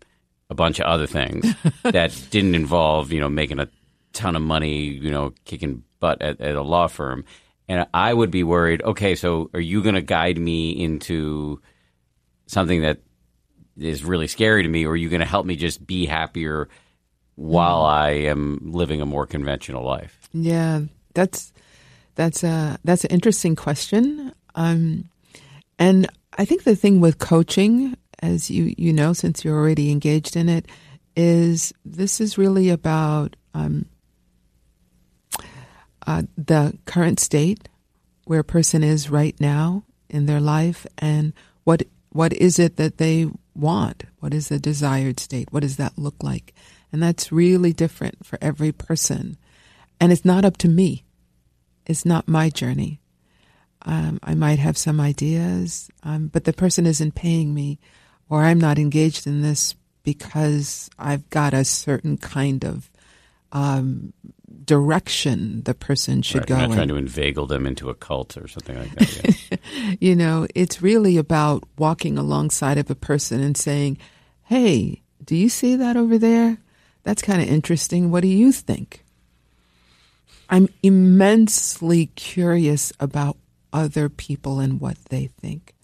a 0.51 0.55
bunch 0.55 0.79
of 0.79 0.87
other 0.87 1.07
things 1.07 1.47
that 1.83 2.27
didn't 2.31 2.55
involve, 2.55 3.13
you 3.13 3.21
know, 3.21 3.31
making 3.31 3.61
a 3.61 3.69
ton 4.13 4.37
of 4.37 4.43
money, 4.43 4.83
you 4.83 5.11
know, 5.11 5.33
kicking 5.45 5.85
butt 6.01 6.21
at, 6.21 6.41
at 6.41 6.57
a 6.57 6.63
law 6.63 6.87
firm 6.87 7.25
and 7.71 7.87
I 7.95 8.13
would 8.13 8.33
be 8.33 8.43
worried. 8.43 8.83
Okay, 8.83 9.15
so 9.15 9.49
are 9.55 9.61
you 9.61 9.81
going 9.81 9.95
to 9.95 10.01
guide 10.01 10.37
me 10.37 10.73
into 10.73 11.63
something 12.47 12.83
that 12.83 12.99
is 13.79 14.05
really 14.05 14.27
scary 14.27 14.65
to 14.65 14.69
me, 14.69 14.85
or 14.85 14.91
are 14.91 14.97
you 14.97 15.09
going 15.09 15.21
to 15.21 15.27
help 15.27 15.47
me 15.47 15.55
just 15.55 15.87
be 15.87 16.05
happier 16.05 16.69
while 17.37 17.83
I 17.83 18.11
am 18.11 18.73
living 18.73 19.01
a 19.01 19.07
more 19.07 19.25
conventional 19.25 19.85
life? 19.85 20.19
Yeah, 20.33 20.81
that's 21.15 21.53
that's 22.17 22.43
a 22.43 22.77
that's 22.83 23.05
an 23.05 23.13
interesting 23.13 23.55
question. 23.55 24.33
Um, 24.57 25.09
and 25.79 26.09
I 26.37 26.47
think 26.47 26.65
the 26.65 26.75
thing 26.75 27.01
with 27.01 27.21
coaching, 27.21 27.97
as 28.19 28.51
you 28.51 28.75
you 28.77 28.93
know, 28.93 29.13
since 29.13 29.45
you're 29.45 29.57
already 29.57 29.93
engaged 29.93 30.35
in 30.35 30.49
it, 30.49 30.67
is 31.15 31.73
this 31.85 32.21
is 32.21 32.37
really 32.37 32.69
about 32.69 33.37
um, 33.55 33.87
uh, 36.11 36.23
the 36.37 36.77
current 36.87 37.21
state 37.21 37.69
where 38.25 38.41
a 38.41 38.45
person 38.45 38.83
is 38.83 39.11
right 39.11 39.37
now 39.39 39.85
in 40.09 40.27
their 40.27 40.41
life 40.41 40.85
and 40.99 41.33
what 41.63 41.85
what 42.09 42.33
is 42.33 42.59
it 42.59 42.77
that 42.79 42.99
they 42.99 43.29
want? 43.55 44.03
What 44.19 44.35
is 44.35 44.49
the 44.49 44.59
desired 44.59 45.21
state? 45.21 45.53
What 45.53 45.61
does 45.61 45.77
that 45.77 45.97
look 45.97 46.21
like? 46.21 46.53
And 46.91 47.01
that's 47.01 47.31
really 47.31 47.73
different 47.73 48.27
for 48.27 48.37
every 48.43 48.73
person. 48.73 49.37
And 50.01 50.11
it's 50.11 50.25
not 50.25 50.45
up 50.45 50.57
to 50.59 50.69
me. 50.69 51.05
It's 51.87 52.05
not 52.05 52.27
my 52.27 52.51
journey. 52.51 53.01
Um, 53.83 54.19
i 54.23 54.35
might 54.35 54.59
have 54.59 54.77
some 54.77 55.01
ideas 55.01 55.91
um, 56.03 56.27
but 56.27 56.45
the 56.45 56.53
person 56.53 56.85
isn't 56.85 57.15
paying 57.15 57.55
me 57.55 57.79
or 58.29 58.45
i'm 58.45 58.61
not 58.61 58.79
engaged 58.79 59.27
in 59.27 59.41
this 59.41 59.75
because 60.03 60.91
i've 60.99 61.31
got 61.31 61.55
a 61.55 61.65
certain 61.65 62.19
kind 62.19 62.63
of 62.63 62.91
um, 63.53 64.13
direction 64.65 65.63
the 65.63 65.75
person 65.75 66.23
should 66.23 66.41
right, 66.41 66.49
go. 66.49 66.55
You're 66.55 66.63
not 66.63 66.71
in. 66.71 66.77
trying 66.77 66.89
to 66.89 66.97
inveigle 66.97 67.47
them 67.47 67.67
into 67.67 67.91
a 67.91 67.95
cult 67.95 68.37
or 68.37 68.49
something 68.49 68.79
like 68.79 68.95
that. 68.95 69.51
Yeah. 69.51 69.95
you 70.01 70.17
know, 70.17 70.47
it's 70.55 70.83
really 70.83 71.17
about 71.17 71.65
walking 71.79 72.19
alongside 72.19 72.79
of 72.79 72.91
a 72.91 72.95
person 72.95 73.41
and 73.41 73.57
saying, 73.57 73.99
"Hey, 74.45 75.03
do 75.25 75.37
you 75.37 75.49
see 75.49 75.77
that 75.77 75.97
over 75.97 76.19
there? 76.19 76.59
That's 77.03 77.23
kind 77.23 77.41
of 77.41 77.49
interesting. 77.49 78.11
What 78.11 78.21
do 78.21 78.29
you 78.29 78.53
think?" 78.53 79.05
I'm 80.51 80.69
immensely 80.83 82.07
curious 82.17 82.93
about 82.99 83.37
other 83.73 84.09
people 84.09 84.59
and 84.59 84.81
what 84.81 84.97
they 85.07 85.27
think. 85.27 85.75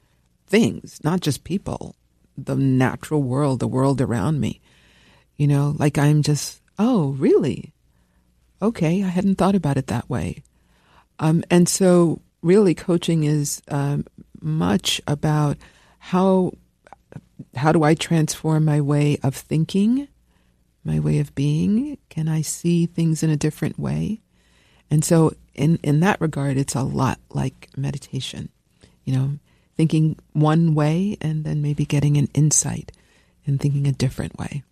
Things, 0.49 1.01
not 1.05 1.21
just 1.21 1.45
people, 1.45 1.95
the 2.37 2.57
natural 2.57 3.23
world, 3.23 3.61
the 3.61 3.69
world 3.69 4.01
around 4.01 4.41
me. 4.41 4.61
You 5.37 5.47
know, 5.47 5.75
like 5.79 5.99
I'm 5.99 6.23
just, 6.23 6.61
oh, 6.79 7.11
really? 7.11 7.73
Okay, 8.61 9.03
I 9.03 9.09
hadn't 9.09 9.37
thought 9.37 9.55
about 9.55 9.77
it 9.77 9.89
that 9.89 10.09
way. 10.09 10.43
Um, 11.19 11.45
and 11.51 11.69
so, 11.69 12.21
really, 12.43 12.75
coaching 12.75 13.25
is 13.25 13.63
um, 13.69 14.07
much 14.41 15.01
about 15.07 15.57
how 15.99 16.53
how 17.55 17.73
do 17.73 17.83
I 17.83 17.95
transform 17.95 18.65
my 18.65 18.81
way 18.81 19.19
of 19.23 19.35
thinking, 19.35 20.09
my 20.85 20.99
way 20.99 21.19
of 21.19 21.35
being? 21.35 21.99
Can 22.09 22.29
I 22.29 22.43
see 22.43 22.87
things 22.87 23.23
in 23.23 23.31
a 23.31 23.37
different 23.37 23.79
way? 23.79 24.21
And 24.91 25.05
so, 25.05 25.35
in, 25.55 25.79
in 25.83 26.01
that 26.01 26.21
regard, 26.21 26.57
it's 26.57 26.75
a 26.75 26.83
lot 26.83 27.19
like 27.31 27.69
meditation. 27.77 28.51
You 29.05 29.15
know, 29.15 29.39
thinking 29.77 30.19
one 30.33 30.75
way 30.75 31.17
and 31.21 31.45
then 31.45 31.63
maybe 31.63 31.85
getting 31.85 32.17
an 32.17 32.29
insight 32.35 32.93
and 33.47 33.61
thinking 33.61 33.87
a 33.87 33.93
different 33.93 34.39
way. 34.39 34.63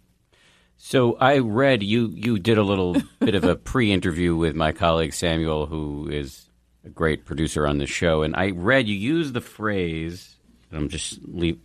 So 0.77 1.17
I 1.17 1.39
read 1.39 1.83
you 1.83 2.11
you 2.15 2.39
did 2.39 2.59
a 2.59 2.63
little 2.63 2.97
bit 3.21 3.35
of 3.35 3.45
a 3.45 3.57
pre-interview 3.57 4.37
with 4.37 4.55
my 4.55 4.73
colleague 4.73 5.15
Samuel, 5.15 5.67
who 5.67 6.09
is 6.09 6.51
a 6.85 6.91
great 6.91 7.25
producer 7.25 7.67
on 7.67 7.79
the 7.79 7.87
show, 7.87 8.23
and 8.23 8.37
I 8.37 8.51
read 8.51 8.89
you 8.89 8.95
used 8.95 9.35
the 9.35 9.41
phrase. 9.41 10.37
I'm 10.73 10.89
just 10.89 11.21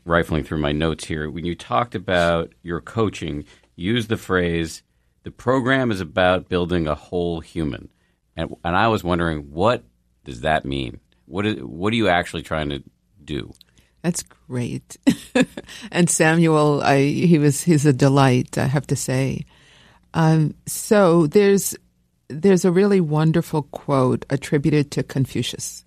rifling 0.06 0.44
through 0.44 0.60
my 0.60 0.72
notes 0.72 1.06
here. 1.06 1.30
When 1.30 1.44
you 1.44 1.56
talked 1.56 1.96
about 1.96 2.54
your 2.62 2.80
coaching, 2.80 3.44
you 3.76 3.94
used 3.94 4.08
the 4.08 4.18
phrase, 4.18 4.84
"The 5.24 5.32
program 5.32 5.92
is 5.92 6.00
about 6.00 6.48
building 6.48 6.88
a 6.88 6.96
whole 6.96 7.40
human," 7.40 7.90
and 8.36 8.56
and 8.64 8.76
I 8.76 8.88
was 8.88 9.04
wondering 9.04 9.52
what 9.52 9.84
does 10.24 10.42
that 10.42 10.64
mean? 10.64 11.00
What 11.26 11.46
is 11.46 11.62
what 11.62 11.92
are 11.94 11.98
you 11.98 12.08
actually 12.08 12.44
trying 12.44 12.70
to 12.70 12.84
do? 13.24 13.54
That's 14.02 14.24
great. 14.24 14.98
and 15.92 16.10
Samuel, 16.10 16.82
I, 16.82 17.02
he 17.04 17.38
was 17.38 17.64
he's 17.64 17.86
a 17.86 17.94
delight, 17.94 18.58
I 18.58 18.66
have 18.66 18.88
to 18.88 18.96
say. 18.96 19.46
Um, 20.14 20.56
so 20.66 21.28
there's 21.28 21.76
there's 22.30 22.66
a 22.66 22.72
really 22.72 23.02
wonderful 23.02 23.64
quote 23.64 24.26
attributed 24.30 24.92
to 24.92 25.04
Confucius. 25.04 25.84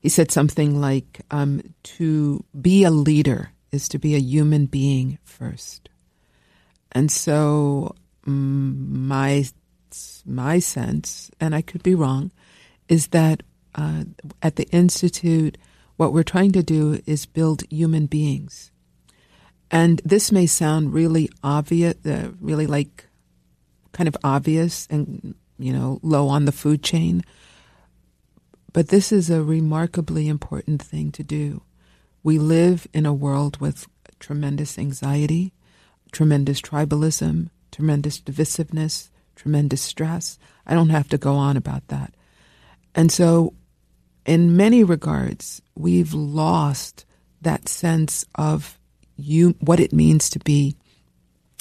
He 0.00 0.08
said 0.08 0.30
something 0.30 0.80
like, 0.80 1.22
um, 1.30 1.62
"To 1.96 2.44
be 2.60 2.84
a 2.84 2.90
leader 2.90 3.52
is 3.72 3.88
to 3.90 3.98
be 3.98 4.14
a 4.14 4.18
human 4.18 4.66
being 4.66 5.18
first. 5.24 5.88
And 6.92 7.10
so 7.10 7.94
mm, 8.26 8.88
my 8.88 9.44
my 10.24 10.58
sense, 10.58 11.30
and 11.40 11.54
I 11.54 11.62
could 11.62 11.82
be 11.82 11.94
wrong, 11.94 12.30
is 12.88 13.08
that 13.08 13.42
uh, 13.74 14.04
at 14.42 14.56
the 14.56 14.68
institute 14.70 15.56
what 15.96 16.12
we're 16.12 16.22
trying 16.22 16.52
to 16.52 16.62
do 16.62 17.00
is 17.06 17.26
build 17.26 17.62
human 17.70 18.06
beings. 18.06 18.70
And 19.70 20.00
this 20.04 20.30
may 20.30 20.46
sound 20.46 20.92
really 20.92 21.28
obvious, 21.42 21.94
uh, 22.06 22.30
really 22.40 22.66
like 22.66 23.06
kind 23.92 24.06
of 24.06 24.16
obvious 24.22 24.86
and, 24.90 25.34
you 25.58 25.72
know, 25.72 25.98
low 26.02 26.28
on 26.28 26.44
the 26.44 26.52
food 26.52 26.82
chain. 26.82 27.24
But 28.72 28.88
this 28.88 29.10
is 29.10 29.30
a 29.30 29.42
remarkably 29.42 30.28
important 30.28 30.82
thing 30.82 31.10
to 31.12 31.24
do. 31.24 31.62
We 32.22 32.38
live 32.38 32.86
in 32.92 33.06
a 33.06 33.14
world 33.14 33.58
with 33.58 33.88
tremendous 34.20 34.78
anxiety, 34.78 35.52
tremendous 36.12 36.60
tribalism, 36.60 37.48
tremendous 37.72 38.20
divisiveness, 38.20 39.10
tremendous 39.34 39.80
stress. 39.80 40.38
I 40.66 40.74
don't 40.74 40.90
have 40.90 41.08
to 41.08 41.18
go 41.18 41.34
on 41.34 41.56
about 41.56 41.88
that. 41.88 42.14
And 42.94 43.10
so 43.10 43.54
in 44.26 44.56
many 44.56 44.82
regards, 44.82 45.62
we've 45.76 46.12
lost 46.12 47.06
that 47.40 47.68
sense 47.68 48.26
of 48.34 48.78
you, 49.16 49.54
what 49.60 49.80
it 49.80 49.92
means 49.92 50.28
to 50.30 50.40
be 50.40 50.76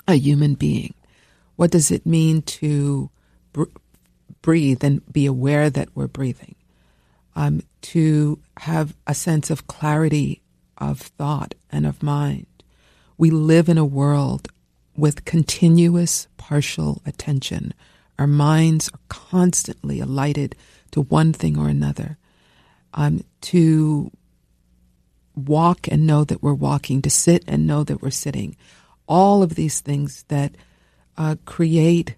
a 0.07 0.15
human 0.15 0.55
being. 0.55 0.93
What 1.55 1.71
does 1.71 1.91
it 1.91 2.05
mean 2.05 2.41
to 2.41 3.09
br- 3.53 3.63
breathe 4.41 4.83
and 4.83 5.01
be 5.11 5.25
aware 5.25 5.69
that 5.69 5.89
we're 5.95 6.07
breathing? 6.07 6.55
Um, 7.35 7.61
to 7.81 8.39
have 8.57 8.95
a 9.05 9.13
sense 9.13 9.49
of 9.49 9.67
clarity 9.67 10.41
of 10.77 10.99
thought 10.99 11.53
and 11.71 11.85
of 11.85 12.01
mind. 12.01 12.47
We 13.17 13.29
live 13.29 13.69
in 13.69 13.77
a 13.77 13.85
world 13.85 14.47
with 14.97 15.25
continuous 15.25 16.27
partial 16.37 17.01
attention. 17.05 17.73
Our 18.17 18.27
minds 18.27 18.89
are 18.89 18.99
constantly 19.09 19.99
alighted 19.99 20.55
to 20.91 21.01
one 21.01 21.33
thing 21.33 21.57
or 21.57 21.67
another 21.67 22.17
um, 22.95 23.23
to 23.41 24.11
walk 25.35 25.87
and 25.89 26.07
know 26.07 26.23
that 26.23 26.41
we're 26.41 26.53
walking, 26.53 27.01
to 27.03 27.09
sit 27.09 27.43
and 27.47 27.67
know 27.67 27.83
that 27.83 28.01
we're 28.01 28.09
sitting. 28.09 28.55
All 29.07 29.43
of 29.43 29.55
these 29.55 29.81
things 29.81 30.23
that 30.29 30.55
uh, 31.17 31.35
create 31.45 32.15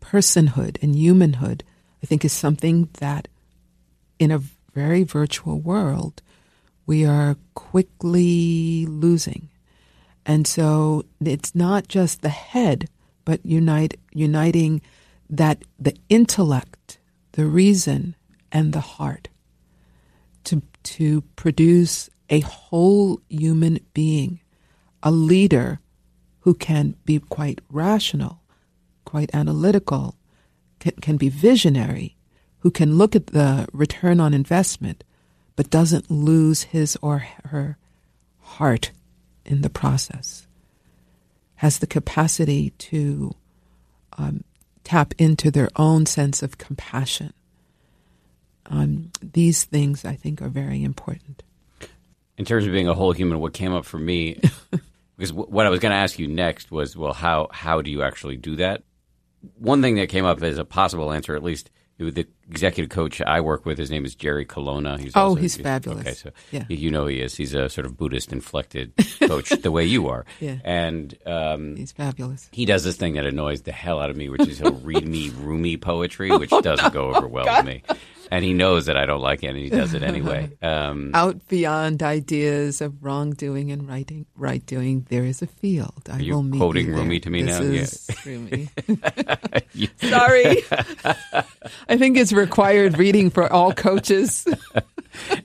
personhood 0.00 0.82
and 0.82 0.96
humanhood, 0.96 1.62
I 2.02 2.06
think, 2.06 2.24
is 2.24 2.32
something 2.32 2.88
that 2.94 3.28
in 4.18 4.30
a 4.30 4.42
very 4.74 5.04
virtual 5.04 5.60
world 5.60 6.22
we 6.86 7.04
are 7.04 7.36
quickly 7.54 8.86
losing. 8.86 9.48
And 10.26 10.46
so 10.46 11.04
it's 11.24 11.54
not 11.54 11.88
just 11.88 12.22
the 12.22 12.30
head, 12.30 12.88
but 13.24 13.44
unite, 13.44 13.98
uniting 14.12 14.82
that 15.30 15.62
the 15.78 15.96
intellect, 16.08 16.98
the 17.32 17.46
reason, 17.46 18.14
and 18.52 18.72
the 18.72 18.80
heart 18.80 19.28
to 20.84 21.22
produce 21.36 22.08
a 22.30 22.40
whole 22.40 23.20
human 23.28 23.80
being, 23.92 24.40
a 25.02 25.10
leader 25.10 25.80
who 26.40 26.54
can 26.54 26.94
be 27.04 27.18
quite 27.18 27.60
rational, 27.70 28.40
quite 29.04 29.34
analytical, 29.34 30.16
can, 30.78 30.92
can 31.00 31.16
be 31.16 31.28
visionary, 31.28 32.16
who 32.60 32.70
can 32.70 32.96
look 32.96 33.14
at 33.16 33.28
the 33.28 33.66
return 33.72 34.20
on 34.20 34.32
investment, 34.32 35.04
but 35.56 35.70
doesn't 35.70 36.10
lose 36.10 36.64
his 36.64 36.96
or 37.02 37.24
her 37.44 37.78
heart 38.40 38.90
in 39.44 39.60
the 39.62 39.70
process, 39.70 40.46
has 41.56 41.78
the 41.78 41.86
capacity 41.86 42.70
to 42.70 43.34
um, 44.16 44.44
tap 44.82 45.14
into 45.18 45.50
their 45.50 45.68
own 45.76 46.06
sense 46.06 46.42
of 46.42 46.58
compassion 46.58 47.32
um, 48.66 49.10
these 49.22 49.64
things 49.64 50.04
I 50.04 50.14
think 50.14 50.42
are 50.42 50.48
very 50.48 50.82
important. 50.82 51.42
In 52.36 52.44
terms 52.44 52.66
of 52.66 52.72
being 52.72 52.88
a 52.88 52.94
whole 52.94 53.12
human, 53.12 53.40
what 53.40 53.52
came 53.52 53.72
up 53.72 53.84
for 53.84 53.98
me, 53.98 54.40
because 55.16 55.32
what 55.32 55.66
I 55.66 55.70
was 55.70 55.80
going 55.80 55.90
to 55.90 55.96
ask 55.96 56.18
you 56.18 56.26
next 56.26 56.70
was, 56.70 56.96
well, 56.96 57.12
how 57.12 57.48
how 57.52 57.80
do 57.80 57.90
you 57.90 58.02
actually 58.02 58.36
do 58.36 58.56
that? 58.56 58.82
One 59.58 59.82
thing 59.82 59.96
that 59.96 60.08
came 60.08 60.24
up 60.24 60.42
as 60.42 60.58
a 60.58 60.64
possible 60.64 61.12
answer, 61.12 61.36
at 61.36 61.42
least 61.42 61.70
the 61.96 62.26
executive 62.50 62.90
coach 62.90 63.22
I 63.22 63.40
work 63.40 63.64
with, 63.64 63.78
his 63.78 63.90
name 63.90 64.04
is 64.04 64.16
Jerry 64.16 64.44
Colonna. 64.44 64.98
He's 64.98 65.12
oh, 65.14 65.20
also, 65.20 65.34
he's, 65.40 65.54
he's 65.54 65.62
fabulous. 65.62 66.00
Okay, 66.00 66.14
so 66.14 66.30
yeah. 66.50 66.64
you 66.68 66.90
know 66.90 67.06
he 67.06 67.20
is. 67.20 67.36
He's 67.36 67.54
a 67.54 67.68
sort 67.68 67.86
of 67.86 67.96
Buddhist 67.96 68.32
inflected 68.32 68.92
coach, 69.20 69.50
the 69.50 69.70
way 69.70 69.84
you 69.84 70.08
are. 70.08 70.24
Yeah. 70.40 70.56
And 70.64 71.16
um, 71.24 71.76
he's 71.76 71.92
fabulous. 71.92 72.48
He 72.50 72.64
does 72.64 72.82
this 72.82 72.96
thing 72.96 73.14
that 73.14 73.26
annoys 73.26 73.62
the 73.62 73.72
hell 73.72 74.00
out 74.00 74.10
of 74.10 74.16
me, 74.16 74.28
which 74.28 74.48
is 74.48 74.58
he'll 74.58 74.72
read 74.72 75.06
me 75.06 75.30
Rumi 75.36 75.76
poetry, 75.76 76.36
which 76.36 76.52
oh, 76.52 76.60
doesn't 76.60 76.86
no. 76.86 76.90
go 76.90 77.14
over 77.14 77.28
well 77.28 77.44
God. 77.44 77.64
with 77.64 77.88
me 77.88 77.96
and 78.34 78.44
he 78.44 78.52
knows 78.52 78.86
that 78.86 78.96
I 78.96 79.06
don't 79.06 79.20
like 79.20 79.44
it, 79.44 79.46
and 79.46 79.56
he 79.56 79.70
does 79.70 79.94
it 79.94 80.02
anyway. 80.02 80.50
Um, 80.64 81.10
Out 81.14 81.46
beyond 81.48 82.02
ideas 82.02 82.80
of 82.80 83.04
wrongdoing 83.04 83.70
and 83.70 83.86
righting, 83.86 84.24
right 84.34 84.64
doing, 84.64 85.06
there 85.10 85.24
is 85.24 85.42
a 85.42 85.46
field. 85.46 86.08
I 86.10 86.22
will 86.22 86.42
meet 86.42 86.58
quoting 86.58 86.86
you 86.86 86.94
Rumi 86.94 87.20
to 87.20 87.30
me 87.30 87.42
this 87.42 87.60
now. 87.60 87.66
Is 87.66 88.08
yeah. 88.08 88.16
Rumi. 88.26 88.68
Sorry, 90.10 90.64
I 91.88 91.98
think 91.98 92.16
it's 92.16 92.32
required 92.32 92.98
reading 92.98 93.30
for 93.30 93.52
all 93.52 93.72
coaches. 93.72 94.48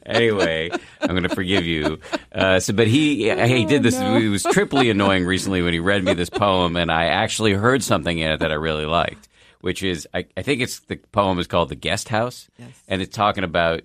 anyway, 0.05 0.71
I'm 1.01 1.09
going 1.09 1.23
to 1.23 1.35
forgive 1.35 1.65
you. 1.65 1.99
Uh, 2.31 2.59
so, 2.59 2.73
but 2.73 2.87
he 2.87 3.29
he 3.29 3.65
did 3.65 3.83
this. 3.83 3.97
Oh, 3.97 4.13
no. 4.13 4.17
It 4.17 4.29
was 4.29 4.43
triply 4.43 4.89
annoying 4.89 5.25
recently 5.25 5.61
when 5.61 5.73
he 5.73 5.79
read 5.79 6.03
me 6.03 6.13
this 6.13 6.29
poem, 6.29 6.77
and 6.77 6.91
I 6.91 7.05
actually 7.07 7.53
heard 7.53 7.83
something 7.83 8.17
in 8.17 8.31
it 8.31 8.39
that 8.39 8.51
I 8.51 8.55
really 8.55 8.85
liked 8.85 9.27
which 9.61 9.83
is 9.83 10.07
I, 10.13 10.25
I 10.37 10.41
think 10.41 10.61
it's 10.61 10.79
the 10.81 10.97
poem 11.11 11.39
is 11.39 11.47
called 11.47 11.69
"The 11.69 11.75
Guest 11.75 12.09
House," 12.09 12.49
yes. 12.57 12.69
and 12.87 13.01
it's 13.01 13.15
talking 13.15 13.43
about 13.43 13.81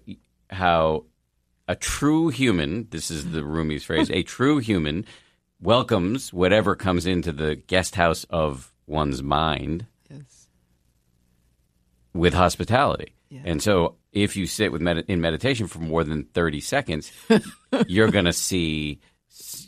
how 0.50 1.04
a 1.68 1.74
true 1.74 2.28
human. 2.28 2.88
This 2.90 3.10
is 3.10 3.30
the 3.30 3.44
Rumi's 3.44 3.84
phrase. 3.84 4.10
a 4.12 4.22
true 4.22 4.58
human 4.58 5.04
welcomes 5.60 6.32
whatever 6.32 6.74
comes 6.76 7.06
into 7.06 7.32
the 7.32 7.56
guest 7.56 7.94
house 7.94 8.24
of 8.30 8.72
one's 8.86 9.22
mind 9.22 9.86
yes. 10.10 10.48
with 12.12 12.34
hospitality. 12.34 13.14
Yeah. 13.30 13.42
And 13.44 13.62
so, 13.62 13.96
if 14.12 14.36
you 14.36 14.46
sit 14.46 14.70
with 14.70 14.80
med- 14.80 15.06
in 15.08 15.20
meditation 15.20 15.66
for 15.66 15.80
more 15.80 16.04
than 16.04 16.24
thirty 16.24 16.60
seconds, 16.60 17.10
you're 17.86 18.10
going 18.10 18.26
to 18.26 18.32
see 18.32 19.00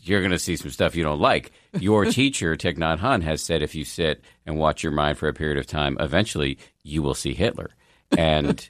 you're 0.02 0.20
going 0.20 0.30
to 0.30 0.38
see 0.38 0.56
some 0.56 0.70
stuff 0.70 0.94
you 0.94 1.02
don't 1.02 1.20
like. 1.20 1.52
Your 1.80 2.04
teacher, 2.04 2.56
Thich 2.56 2.76
Nhat 2.76 2.98
Hanh, 2.98 3.22
has 3.22 3.42
said 3.42 3.62
if 3.62 3.74
you 3.74 3.84
sit 3.84 4.22
and 4.44 4.58
watch 4.58 4.82
your 4.82 4.92
mind 4.92 5.18
for 5.18 5.28
a 5.28 5.34
period 5.34 5.58
of 5.58 5.66
time, 5.66 5.96
eventually 6.00 6.58
you 6.82 7.02
will 7.02 7.14
see 7.14 7.34
Hitler. 7.34 7.70
And 8.16 8.68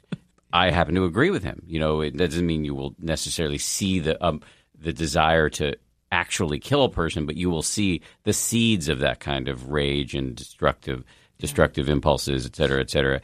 I 0.51 0.71
happen 0.71 0.95
to 0.95 1.05
agree 1.05 1.29
with 1.29 1.43
him. 1.43 1.61
You 1.65 1.79
know, 1.79 2.01
it 2.01 2.15
doesn't 2.15 2.45
mean 2.45 2.65
you 2.65 2.75
will 2.75 2.95
necessarily 2.99 3.57
see 3.57 3.99
the 3.99 4.23
um, 4.25 4.41
the 4.79 4.93
desire 4.93 5.49
to 5.49 5.75
actually 6.11 6.59
kill 6.59 6.83
a 6.83 6.89
person, 6.89 7.25
but 7.25 7.35
you 7.35 7.49
will 7.49 7.63
see 7.63 8.01
the 8.23 8.33
seeds 8.33 8.87
of 8.87 8.99
that 8.99 9.19
kind 9.19 9.47
of 9.47 9.69
rage 9.69 10.15
and 10.15 10.35
destructive 10.35 11.03
destructive 11.37 11.89
impulses, 11.89 12.45
et 12.45 12.55
cetera, 12.55 12.79
et 12.79 12.89
cetera. 12.89 13.21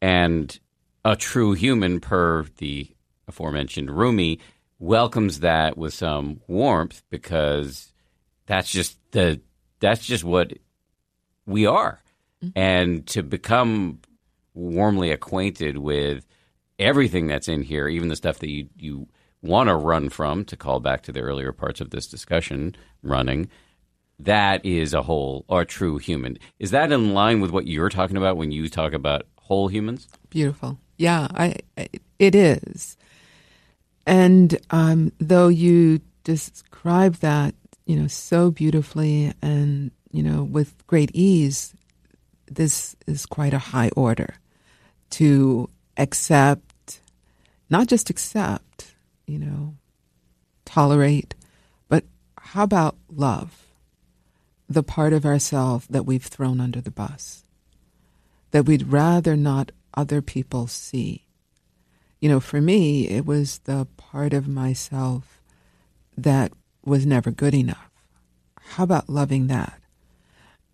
And 0.00 0.58
a 1.04 1.16
true 1.16 1.52
human, 1.52 2.00
per 2.00 2.44
the 2.56 2.88
aforementioned 3.28 3.90
Rumi, 3.90 4.38
welcomes 4.78 5.40
that 5.40 5.76
with 5.76 5.92
some 5.92 6.40
warmth 6.46 7.02
because 7.10 7.89
that's 8.50 8.68
just 8.68 8.98
the 9.12 9.40
that's 9.78 10.04
just 10.04 10.24
what 10.24 10.52
we 11.46 11.66
are, 11.66 12.02
and 12.56 13.06
to 13.06 13.22
become 13.22 14.00
warmly 14.54 15.12
acquainted 15.12 15.78
with 15.78 16.26
everything 16.76 17.28
that's 17.28 17.46
in 17.46 17.62
here, 17.62 17.86
even 17.86 18.08
the 18.08 18.16
stuff 18.16 18.40
that 18.40 18.50
you 18.50 18.68
you 18.76 19.06
want 19.40 19.68
to 19.68 19.76
run 19.76 20.08
from. 20.08 20.44
To 20.46 20.56
call 20.56 20.80
back 20.80 21.02
to 21.02 21.12
the 21.12 21.20
earlier 21.20 21.52
parts 21.52 21.80
of 21.80 21.90
this 21.90 22.08
discussion, 22.08 22.74
running. 23.04 23.48
That 24.18 24.66
is 24.66 24.92
a 24.94 25.02
whole 25.02 25.44
or 25.46 25.64
true 25.64 25.98
human. 25.98 26.36
Is 26.58 26.72
that 26.72 26.90
in 26.90 27.14
line 27.14 27.40
with 27.40 27.52
what 27.52 27.68
you're 27.68 27.88
talking 27.88 28.16
about 28.16 28.36
when 28.36 28.50
you 28.50 28.68
talk 28.68 28.92
about 28.92 29.28
whole 29.38 29.68
humans? 29.68 30.08
Beautiful. 30.28 30.76
Yeah, 30.96 31.28
I, 31.30 31.54
I 31.78 31.88
it 32.18 32.34
is. 32.34 32.96
And 34.06 34.58
um, 34.70 35.12
though 35.20 35.46
you 35.46 36.00
describe 36.24 37.14
that, 37.16 37.54
you 37.90 37.96
know, 37.96 38.06
so 38.06 38.52
beautifully 38.52 39.32
and 39.42 39.90
you 40.12 40.22
know 40.22 40.44
with 40.44 40.86
great 40.86 41.10
ease, 41.12 41.74
this 42.46 42.94
is 43.08 43.26
quite 43.26 43.52
a 43.52 43.58
high 43.58 43.90
order 43.96 44.36
to 45.18 45.68
accept, 45.96 47.00
not 47.68 47.88
just 47.88 48.08
accept, 48.08 48.94
you 49.26 49.40
know, 49.40 49.74
tolerate, 50.64 51.34
but 51.88 52.04
how 52.38 52.62
about 52.62 52.96
love? 53.12 53.66
The 54.68 54.84
part 54.84 55.12
of 55.12 55.26
ourselves 55.26 55.88
that 55.88 56.06
we've 56.06 56.22
thrown 56.22 56.60
under 56.60 56.80
the 56.80 56.92
bus, 56.92 57.44
that 58.52 58.66
we'd 58.66 58.86
rather 58.86 59.34
not 59.34 59.72
other 59.94 60.22
people 60.22 60.68
see. 60.68 61.26
You 62.20 62.28
know, 62.28 62.38
for 62.38 62.60
me, 62.60 63.08
it 63.08 63.26
was 63.26 63.58
the 63.64 63.88
part 63.96 64.32
of 64.32 64.46
myself 64.46 65.42
that 66.16 66.52
was 66.90 67.06
never 67.06 67.30
good 67.30 67.54
enough. 67.54 67.90
How 68.60 68.84
about 68.84 69.08
loving 69.08 69.46
that? 69.46 69.80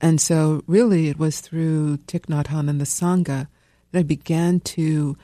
And 0.01 0.21
so, 0.21 0.63
really, 0.67 1.09
it 1.09 1.19
was 1.19 1.41
through 1.41 1.99
Thich 1.99 2.27
Nhat 2.27 2.47
Hanh 2.47 2.69
and 2.69 2.81
the 2.81 2.85
Sangha 2.85 3.49
that 3.93 4.01
I 4.01 4.03
began 4.03 4.61
to 4.61 5.17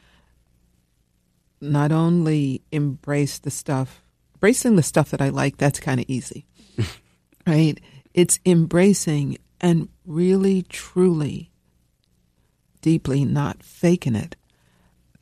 not 1.60 1.92
only 1.92 2.62
embrace 2.70 3.38
the 3.38 3.50
stuff, 3.50 4.02
embracing 4.34 4.76
the 4.76 4.82
stuff 4.82 5.10
that 5.10 5.20
I 5.20 5.28
like, 5.28 5.56
that's 5.56 5.80
kind 5.80 6.00
of 6.00 6.06
easy, 6.08 6.46
right? 7.46 7.78
It's 8.14 8.38
embracing 8.44 9.38
and 9.60 9.88
really, 10.06 10.62
truly, 10.62 11.50
deeply 12.80 13.24
not 13.24 13.62
faking 13.62 14.16
it. 14.16 14.36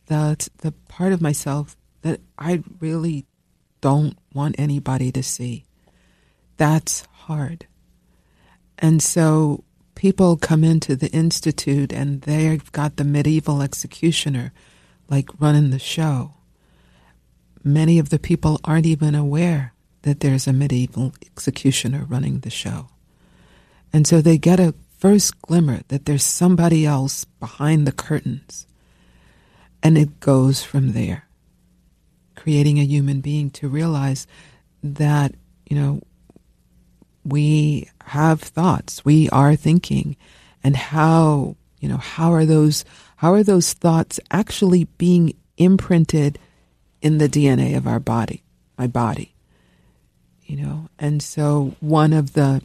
That's 0.06 0.48
the 0.58 0.72
part 0.88 1.12
of 1.12 1.20
myself 1.20 1.76
that 2.02 2.20
I 2.38 2.62
really 2.80 3.26
don't 3.80 4.16
want 4.32 4.56
anybody 4.58 5.12
to 5.12 5.22
see. 5.22 5.64
That's 6.56 7.02
hard. 7.12 7.66
And 8.78 9.02
so 9.02 9.64
people 9.94 10.36
come 10.36 10.64
into 10.64 10.96
the 10.96 11.10
Institute 11.10 11.92
and 11.92 12.22
they've 12.22 12.70
got 12.72 12.96
the 12.96 13.04
medieval 13.04 13.62
executioner 13.62 14.52
like 15.08 15.28
running 15.38 15.70
the 15.70 15.78
show. 15.78 16.34
Many 17.62 17.98
of 17.98 18.08
the 18.08 18.18
people 18.18 18.58
aren't 18.64 18.86
even 18.86 19.14
aware 19.14 19.74
that 20.02 20.20
there's 20.20 20.46
a 20.46 20.52
medieval 20.52 21.12
executioner 21.26 22.04
running 22.08 22.40
the 22.40 22.50
show. 22.50 22.88
And 23.92 24.06
so 24.06 24.20
they 24.20 24.38
get 24.38 24.60
a 24.60 24.74
first 24.98 25.40
glimmer 25.42 25.80
that 25.88 26.04
there's 26.04 26.24
somebody 26.24 26.86
else 26.86 27.24
behind 27.24 27.86
the 27.86 27.92
curtains. 27.92 28.66
And 29.82 29.98
it 29.98 30.20
goes 30.20 30.62
from 30.62 30.92
there, 30.92 31.26
creating 32.40 32.78
a 32.78 32.84
human 32.84 33.20
being 33.20 33.50
to 33.50 33.68
realize 33.68 34.26
that, 34.82 35.34
you 35.68 35.76
know, 35.76 36.00
we 37.22 37.86
have 38.06 38.40
thoughts, 38.40 39.04
we 39.04 39.28
are 39.28 39.54
thinking, 39.54 40.16
and 40.64 40.74
how, 40.74 41.54
you 41.80 41.88
know, 41.88 41.98
how 41.98 42.32
are 42.32 42.46
those 42.46 42.82
how 43.16 43.34
are 43.34 43.42
those 43.42 43.74
thoughts 43.74 44.18
actually 44.30 44.84
being 44.96 45.34
imprinted 45.58 46.38
in 47.02 47.18
the 47.18 47.28
DNA 47.28 47.76
of 47.76 47.86
our 47.86 48.00
body, 48.00 48.42
my 48.78 48.86
body? 48.86 49.34
You 50.46 50.56
know, 50.56 50.88
and 50.98 51.22
so 51.22 51.76
one 51.80 52.14
of 52.14 52.32
the 52.32 52.62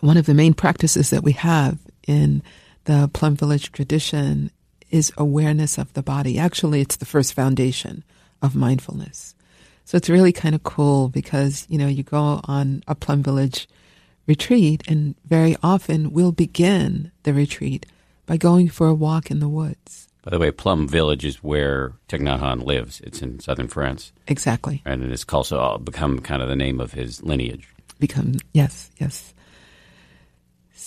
one 0.00 0.18
of 0.18 0.26
the 0.26 0.34
main 0.34 0.52
practices 0.52 1.08
that 1.08 1.24
we 1.24 1.32
have 1.32 1.78
in 2.06 2.42
the 2.84 3.08
Plum 3.14 3.36
Village 3.36 3.72
tradition 3.72 4.50
is 4.90 5.14
awareness 5.16 5.78
of 5.78 5.94
the 5.94 6.02
body. 6.02 6.38
Actually, 6.38 6.82
it's 6.82 6.96
the 6.96 7.06
first 7.06 7.32
foundation 7.32 8.04
of 8.42 8.54
mindfulness. 8.54 9.34
So 9.84 9.96
it's 9.96 10.08
really 10.08 10.32
kind 10.32 10.54
of 10.54 10.62
cool 10.62 11.08
because, 11.08 11.66
you 11.68 11.78
know, 11.78 11.88
you 11.88 12.02
go 12.02 12.40
on 12.44 12.82
a 12.86 12.94
Plum 12.94 13.22
Village 13.22 13.68
retreat 14.26 14.82
and 14.86 15.16
very 15.24 15.56
often 15.62 16.12
we'll 16.12 16.32
begin 16.32 17.10
the 17.24 17.34
retreat 17.34 17.86
by 18.26 18.36
going 18.36 18.68
for 18.68 18.86
a 18.86 18.94
walk 18.94 19.30
in 19.30 19.40
the 19.40 19.48
woods. 19.48 20.08
By 20.22 20.30
the 20.30 20.38
way, 20.38 20.50
Plum 20.50 20.86
Village 20.86 21.24
is 21.24 21.42
where 21.42 21.94
Thich 22.08 22.20
Nhat 22.20 22.40
Hanh 22.40 22.64
lives. 22.64 23.00
It's 23.00 23.22
in 23.22 23.40
southern 23.40 23.68
France. 23.68 24.12
Exactly. 24.28 24.82
And 24.84 25.02
it 25.02 25.10
has 25.10 25.24
also 25.28 25.78
become 25.78 26.20
kind 26.20 26.42
of 26.42 26.48
the 26.48 26.56
name 26.56 26.78
of 26.78 26.92
his 26.92 27.22
lineage. 27.22 27.66
Become, 27.98 28.34
yes, 28.52 28.90
yes. 28.98 29.34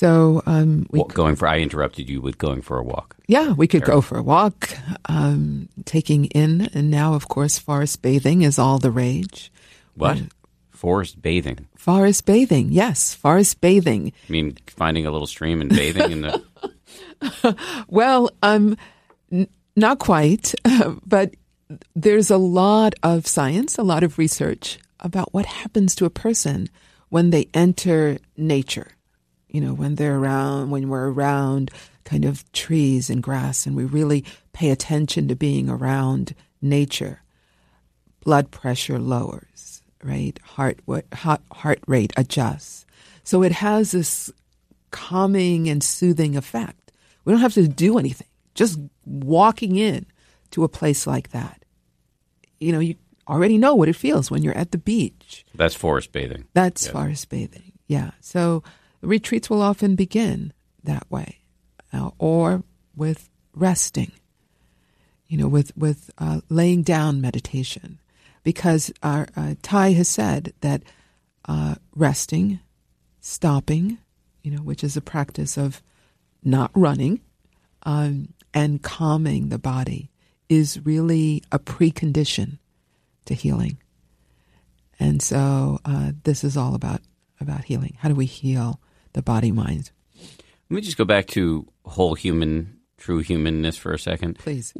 So 0.04 0.44
um, 0.46 0.86
we 0.92 1.00
well, 1.00 1.08
going 1.08 1.38
for. 1.38 1.48
I 1.48 1.60
interrupted 1.60 2.10
you 2.10 2.20
with 2.20 2.38
going 2.38 2.62
for 2.62 2.78
a 2.78 2.84
walk. 2.84 3.16
Yeah, 3.26 3.54
we 3.54 3.68
could 3.70 3.86
go 3.86 4.02
for 4.02 4.18
a 4.18 4.22
walk, 4.22 4.72
um, 5.06 5.70
taking 5.86 6.26
in, 6.26 6.70
and 6.74 6.92
now, 6.92 7.14
of 7.14 7.30
course, 7.30 7.58
forest 7.58 8.02
bathing 8.02 8.42
is 8.42 8.60
all 8.60 8.80
the 8.80 8.92
rage. 8.92 9.50
What? 9.96 10.18
Uh, 10.18 10.24
forest 10.72 11.22
bathing. 11.22 11.70
Forest 11.78 12.26
bathing, 12.26 12.74
yes, 12.74 13.14
forest 13.14 13.62
bathing. 13.62 14.12
I 14.28 14.32
mean, 14.32 14.58
finding 14.68 15.06
a 15.06 15.12
little 15.12 15.26
stream 15.26 15.62
and 15.62 15.70
bathing 15.70 16.12
in 16.12 16.22
the. 16.24 17.56
well, 17.88 18.30
um, 18.42 18.76
n- 19.32 19.48
not 19.78 20.00
quite, 20.00 20.54
but 21.06 21.34
there's 21.96 22.30
a 22.30 22.36
lot 22.36 22.94
of 23.04 23.26
science, 23.26 23.78
a 23.78 23.84
lot 23.84 24.04
of 24.04 24.18
research 24.18 24.80
about 25.00 25.34
what 25.34 25.46
happens 25.46 25.96
to 25.96 26.04
a 26.04 26.10
person 26.10 26.68
when 27.08 27.30
they 27.30 27.48
enter 27.54 28.18
nature 28.36 28.90
you 29.54 29.62
know, 29.62 29.74
when 29.74 29.96
they're 29.96 30.18
around, 30.18 30.72
when 30.72 30.90
we're 30.90 31.10
around 31.10 31.72
kind 32.04 32.26
of 32.26 32.52
trees 32.52 33.10
and 33.10 33.24
grass 33.24 33.66
and 33.66 33.76
we 33.76 33.86
really 33.86 34.26
pay 34.52 34.72
attention 34.72 35.28
to 35.30 35.36
being 35.36 35.70
around 35.70 36.36
nature, 36.62 37.22
blood 38.22 38.52
pressure 38.52 39.00
lowers, 39.00 39.82
right? 40.04 40.38
Heart, 40.44 40.80
heart 41.14 41.80
rate 41.88 42.12
adjusts. 42.18 42.86
So 43.24 43.44
it 43.44 43.54
has 43.54 43.92
this 43.92 44.32
calming 44.92 45.70
and 45.70 45.84
soothing 45.84 46.36
effect. 46.36 46.92
We 47.24 47.32
don't 47.32 47.42
have 47.42 47.54
to 47.54 47.68
do 47.68 47.98
anything. 47.98 48.28
Just 48.56 48.80
walking 49.06 49.78
in 49.78 50.08
to 50.52 50.64
a 50.64 50.70
place 50.70 51.08
like 51.08 51.30
that. 51.30 51.64
You 52.60 52.72
know, 52.72 52.80
you 52.80 52.96
already 53.28 53.58
know 53.58 53.76
what 53.76 53.88
it 53.88 53.96
feels 53.96 54.30
when 54.32 54.44
you're 54.44 54.58
at 54.58 54.72
the 54.72 54.78
beach. 54.78 55.46
That's 55.54 55.76
forest 55.76 56.12
bathing. 56.12 56.46
That's 56.54 56.84
yes. 56.84 56.92
forest 56.92 57.30
bathing. 57.30 57.72
Yeah. 57.88 58.12
So 58.20 58.64
retreats 59.04 59.50
will 59.50 59.62
often 59.62 59.96
begin 59.96 60.54
that 60.84 61.10
way, 61.10 61.40
uh, 61.92 62.12
or 62.18 62.64
with 62.96 63.30
resting. 63.54 64.12
You 65.28 65.38
know, 65.38 65.48
with 65.48 65.76
with 65.76 66.12
uh, 66.18 66.42
laying 66.50 66.84
down 66.84 67.22
meditation, 67.22 68.00
because 68.44 68.92
our 69.02 69.28
uh, 69.36 69.56
Thay 69.62 69.94
has 69.94 70.08
said 70.08 70.54
that 70.62 70.84
uh, 71.46 71.76
resting, 71.96 72.60
stopping, 73.20 73.98
you 74.44 74.52
know, 74.52 74.62
which 74.62 74.84
is 74.84 74.96
a 74.96 75.02
practice 75.02 75.58
of 75.58 75.82
not 76.44 76.72
running, 76.76 77.22
um, 77.84 78.34
and 78.54 78.84
calming 78.84 79.50
the 79.50 79.58
body, 79.58 80.12
is 80.50 80.86
really 80.86 81.42
a 81.52 81.58
precondition 81.58 82.60
to 83.26 83.34
healing. 83.34 83.78
And 85.00 85.22
so, 85.22 85.80
uh, 85.86 86.12
this 86.24 86.44
is 86.44 86.56
all 86.56 86.76
about 86.76 87.02
about 87.40 87.66
healing. 87.66 87.98
How 88.00 88.10
do 88.10 88.16
we 88.16 88.26
heal? 88.26 88.80
The 89.14 89.22
body 89.22 89.52
mind. 89.52 89.92
Let 90.70 90.76
me 90.76 90.82
just 90.82 90.98
go 90.98 91.06
back 91.06 91.28
to 91.28 91.68
whole 91.86 92.16
human, 92.16 92.80
true 92.98 93.20
humanness 93.20 93.78
for 93.78 93.94
a 93.94 94.00
second. 94.00 94.40
Please. 94.40 94.74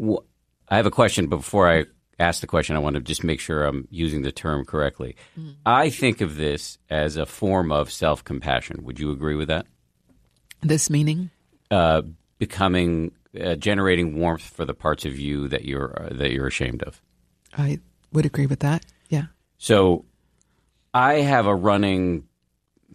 I 0.70 0.76
have 0.78 0.86
a 0.86 0.92
question, 0.92 1.28
but 1.28 1.38
before 1.38 1.70
I 1.70 1.86
ask 2.20 2.42
the 2.42 2.48
question, 2.48 2.76
I 2.76 2.80
want 2.80 2.96
to 2.96 3.02
just 3.02 3.24
make 3.24 3.40
sure 3.40 3.64
I'm 3.64 3.88
using 3.92 4.22
the 4.22 4.32
term 4.32 4.66
correctly. 4.66 5.16
Mm. 5.40 5.56
I 5.66 5.90
think 5.90 6.22
of 6.22 6.36
this 6.36 6.78
as 6.90 7.18
a 7.18 7.26
form 7.26 7.72
of 7.72 7.92
self 7.92 8.24
compassion. 8.24 8.84
Would 8.84 9.00
you 9.00 9.12
agree 9.12 9.36
with 9.36 9.50
that? 9.50 9.66
This 10.62 10.90
meaning? 10.90 11.30
Uh, 11.70 12.04
becoming, 12.40 13.12
uh, 13.40 13.56
generating 13.56 14.18
warmth 14.18 14.44
for 14.44 14.66
the 14.66 14.74
parts 14.74 15.06
of 15.06 15.20
you 15.20 15.48
that 15.50 15.66
you're 15.66 16.06
uh, 16.06 16.10
that 16.16 16.32
you're 16.32 16.48
ashamed 16.48 16.84
of. 16.84 17.02
I 17.58 17.80
would 18.12 18.26
agree 18.26 18.46
with 18.46 18.60
that. 18.62 18.86
Yeah. 19.10 19.26
So, 19.58 20.06
I 20.94 21.16
have 21.16 21.46
a 21.46 21.56
running 21.56 22.26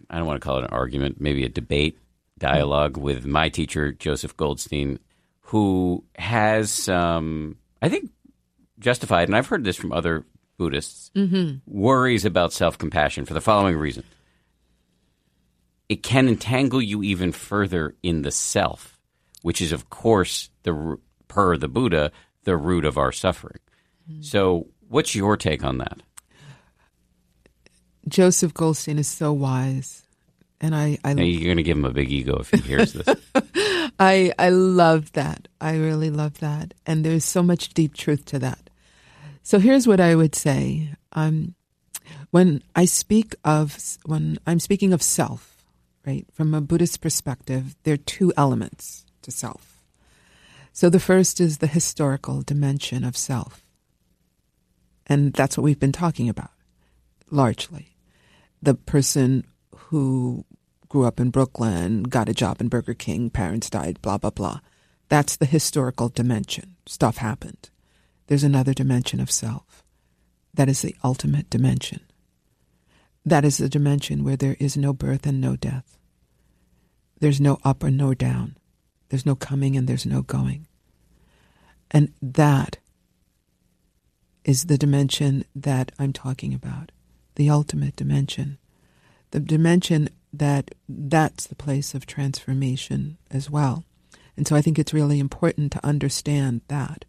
I 0.09 0.17
don't 0.17 0.27
want 0.27 0.41
to 0.41 0.45
call 0.45 0.57
it 0.57 0.65
an 0.65 0.71
argument, 0.71 1.21
maybe 1.21 1.45
a 1.45 1.49
debate, 1.49 1.97
dialogue 2.37 2.97
with 2.97 3.25
my 3.25 3.49
teacher, 3.49 3.91
Joseph 3.91 4.35
Goldstein, 4.37 4.99
who 5.41 6.03
has 6.15 6.71
some, 6.71 7.57
I 7.81 7.89
think, 7.89 8.11
justified, 8.79 9.27
and 9.27 9.35
I've 9.35 9.47
heard 9.47 9.63
this 9.63 9.75
from 9.75 9.91
other 9.91 10.25
Buddhists, 10.57 11.09
mm-hmm. 11.15 11.57
worries 11.65 12.25
about 12.25 12.53
self 12.53 12.77
compassion 12.77 13.25
for 13.25 13.33
the 13.33 13.41
following 13.41 13.77
reason. 13.77 14.03
it 15.87 16.03
can 16.03 16.27
entangle 16.27 16.81
you 16.81 17.01
even 17.01 17.31
further 17.31 17.95
in 18.03 18.21
the 18.21 18.31
self, 18.31 18.99
which 19.41 19.61
is, 19.61 19.71
of 19.71 19.89
course, 19.89 20.49
the 20.63 20.97
per 21.27 21.57
the 21.57 21.69
Buddha, 21.69 22.11
the 22.43 22.57
root 22.57 22.85
of 22.85 22.97
our 22.97 23.11
suffering. 23.11 23.59
Mm-hmm. 24.09 24.21
So, 24.21 24.67
what's 24.87 25.15
your 25.15 25.37
take 25.37 25.63
on 25.63 25.77
that? 25.79 26.01
Joseph 28.07 28.53
Goldstein 28.53 28.97
is 28.97 29.07
so 29.07 29.33
wise, 29.33 30.03
and 30.61 30.75
I. 30.75 30.97
I 31.03 31.13
now 31.13 31.23
you're 31.23 31.43
going 31.43 31.57
to 31.57 31.63
give 31.63 31.77
him 31.77 31.85
a 31.85 31.91
big 31.91 32.11
ego 32.11 32.37
if 32.39 32.51
he 32.51 32.57
hears 32.57 32.93
this. 32.93 33.19
I 33.99 34.33
I 34.39 34.49
love 34.49 35.11
that. 35.13 35.47
I 35.59 35.75
really 35.75 36.09
love 36.09 36.39
that, 36.39 36.73
and 36.85 37.03
there's 37.03 37.25
so 37.25 37.43
much 37.43 37.69
deep 37.69 37.93
truth 37.93 38.25
to 38.25 38.39
that. 38.39 38.69
So 39.43 39.59
here's 39.59 39.87
what 39.87 39.99
I 39.99 40.15
would 40.15 40.35
say. 40.35 40.93
Um, 41.13 41.55
when 42.31 42.63
I 42.75 42.85
speak 42.85 43.35
of 43.43 43.77
when 44.05 44.37
I'm 44.47 44.59
speaking 44.59 44.93
of 44.93 45.01
self, 45.01 45.63
right, 46.05 46.25
from 46.33 46.53
a 46.53 46.61
Buddhist 46.61 47.01
perspective, 47.01 47.75
there 47.83 47.95
are 47.95 47.97
two 47.97 48.31
elements 48.37 49.05
to 49.23 49.31
self. 49.31 49.83
So 50.71 50.89
the 50.89 50.99
first 50.99 51.41
is 51.41 51.57
the 51.57 51.67
historical 51.67 52.41
dimension 52.41 53.03
of 53.03 53.17
self. 53.17 53.63
And 55.07 55.33
that's 55.33 55.57
what 55.57 55.63
we've 55.63 55.79
been 55.79 55.91
talking 55.91 56.29
about 56.29 56.51
largely. 57.31 57.95
The 58.61 58.75
person 58.75 59.45
who 59.75 60.45
grew 60.87 61.05
up 61.05 61.19
in 61.19 61.29
Brooklyn, 61.29 62.03
got 62.03 62.29
a 62.29 62.33
job 62.33 62.61
in 62.61 62.67
Burger 62.67 62.93
King, 62.93 63.29
parents 63.29 63.69
died, 63.69 64.01
blah, 64.01 64.17
blah, 64.17 64.31
blah. 64.31 64.59
That's 65.07 65.35
the 65.35 65.45
historical 65.45 66.09
dimension. 66.09 66.75
Stuff 66.85 67.17
happened. 67.17 67.69
There's 68.27 68.43
another 68.43 68.73
dimension 68.73 69.19
of 69.19 69.31
self. 69.31 69.83
That 70.53 70.69
is 70.69 70.81
the 70.81 70.95
ultimate 71.03 71.49
dimension. 71.49 72.01
That 73.25 73.45
is 73.45 73.57
the 73.57 73.69
dimension 73.69 74.23
where 74.23 74.37
there 74.37 74.57
is 74.59 74.75
no 74.75 74.93
birth 74.93 75.25
and 75.25 75.39
no 75.39 75.55
death. 75.55 75.97
There's 77.19 77.41
no 77.41 77.59
up 77.63 77.83
or 77.83 77.91
no 77.91 78.13
down. 78.13 78.57
There's 79.09 79.25
no 79.25 79.35
coming 79.35 79.75
and 79.75 79.87
there's 79.87 80.05
no 80.05 80.21
going. 80.21 80.67
And 81.91 82.13
that 82.21 82.77
is 84.43 84.65
the 84.65 84.77
dimension 84.77 85.45
that 85.55 85.91
I'm 85.99 86.13
talking 86.13 86.53
about, 86.53 86.91
the 87.39 87.49
ultimate 87.49 87.95
dimension. 87.95 88.57
The 89.31 89.39
dimension 89.39 90.09
that 90.33 90.75
that's 90.89 91.47
the 91.47 91.55
place 91.55 91.95
of 91.95 92.05
transformation 92.05 93.17
as 93.31 93.49
well. 93.49 93.85
And 94.35 94.45
so 94.45 94.57
I 94.57 94.61
think 94.61 94.77
it's 94.77 94.93
really 94.93 95.21
important 95.21 95.71
to 95.71 95.85
understand 95.85 96.59
that. 96.67 97.05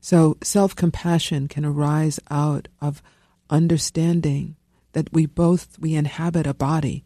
So 0.00 0.38
self 0.42 0.74
compassion 0.74 1.46
can 1.46 1.66
arise 1.66 2.18
out 2.30 2.68
of 2.80 3.02
understanding 3.50 4.56
that 4.92 5.12
we 5.12 5.26
both 5.26 5.78
we 5.78 5.94
inhabit 5.94 6.46
a 6.46 6.54
body, 6.54 7.04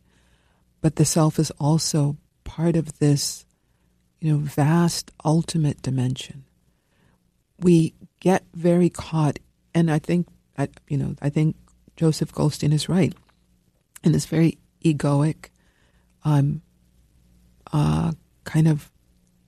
but 0.80 0.94
the 0.94 1.04
self 1.04 1.40
is 1.40 1.50
also 1.58 2.18
part 2.44 2.76
of 2.76 3.00
this, 3.00 3.46
you 4.20 4.32
know, 4.32 4.38
vast 4.38 5.10
ultimate 5.24 5.82
dimension. 5.82 6.44
We 7.58 7.94
get 8.20 8.44
very 8.54 8.90
caught, 8.90 9.40
and 9.74 9.90
I 9.90 9.98
think, 9.98 10.28
I 10.56 10.68
you 10.86 10.98
know, 10.98 11.16
I 11.20 11.30
think 11.30 11.56
Joseph 11.96 12.32
Goldstein 12.32 12.72
is 12.72 12.88
right 12.88 13.14
in 14.04 14.12
this 14.12 14.26
very 14.26 14.58
egoic, 14.84 15.46
um, 16.24 16.62
uh, 17.72 18.12
kind 18.44 18.68
of, 18.68 18.92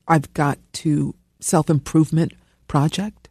I've 0.09 0.32
got 0.34 0.59
to 0.74 1.14
self 1.38 1.70
improvement 1.70 2.32
project, 2.66 3.28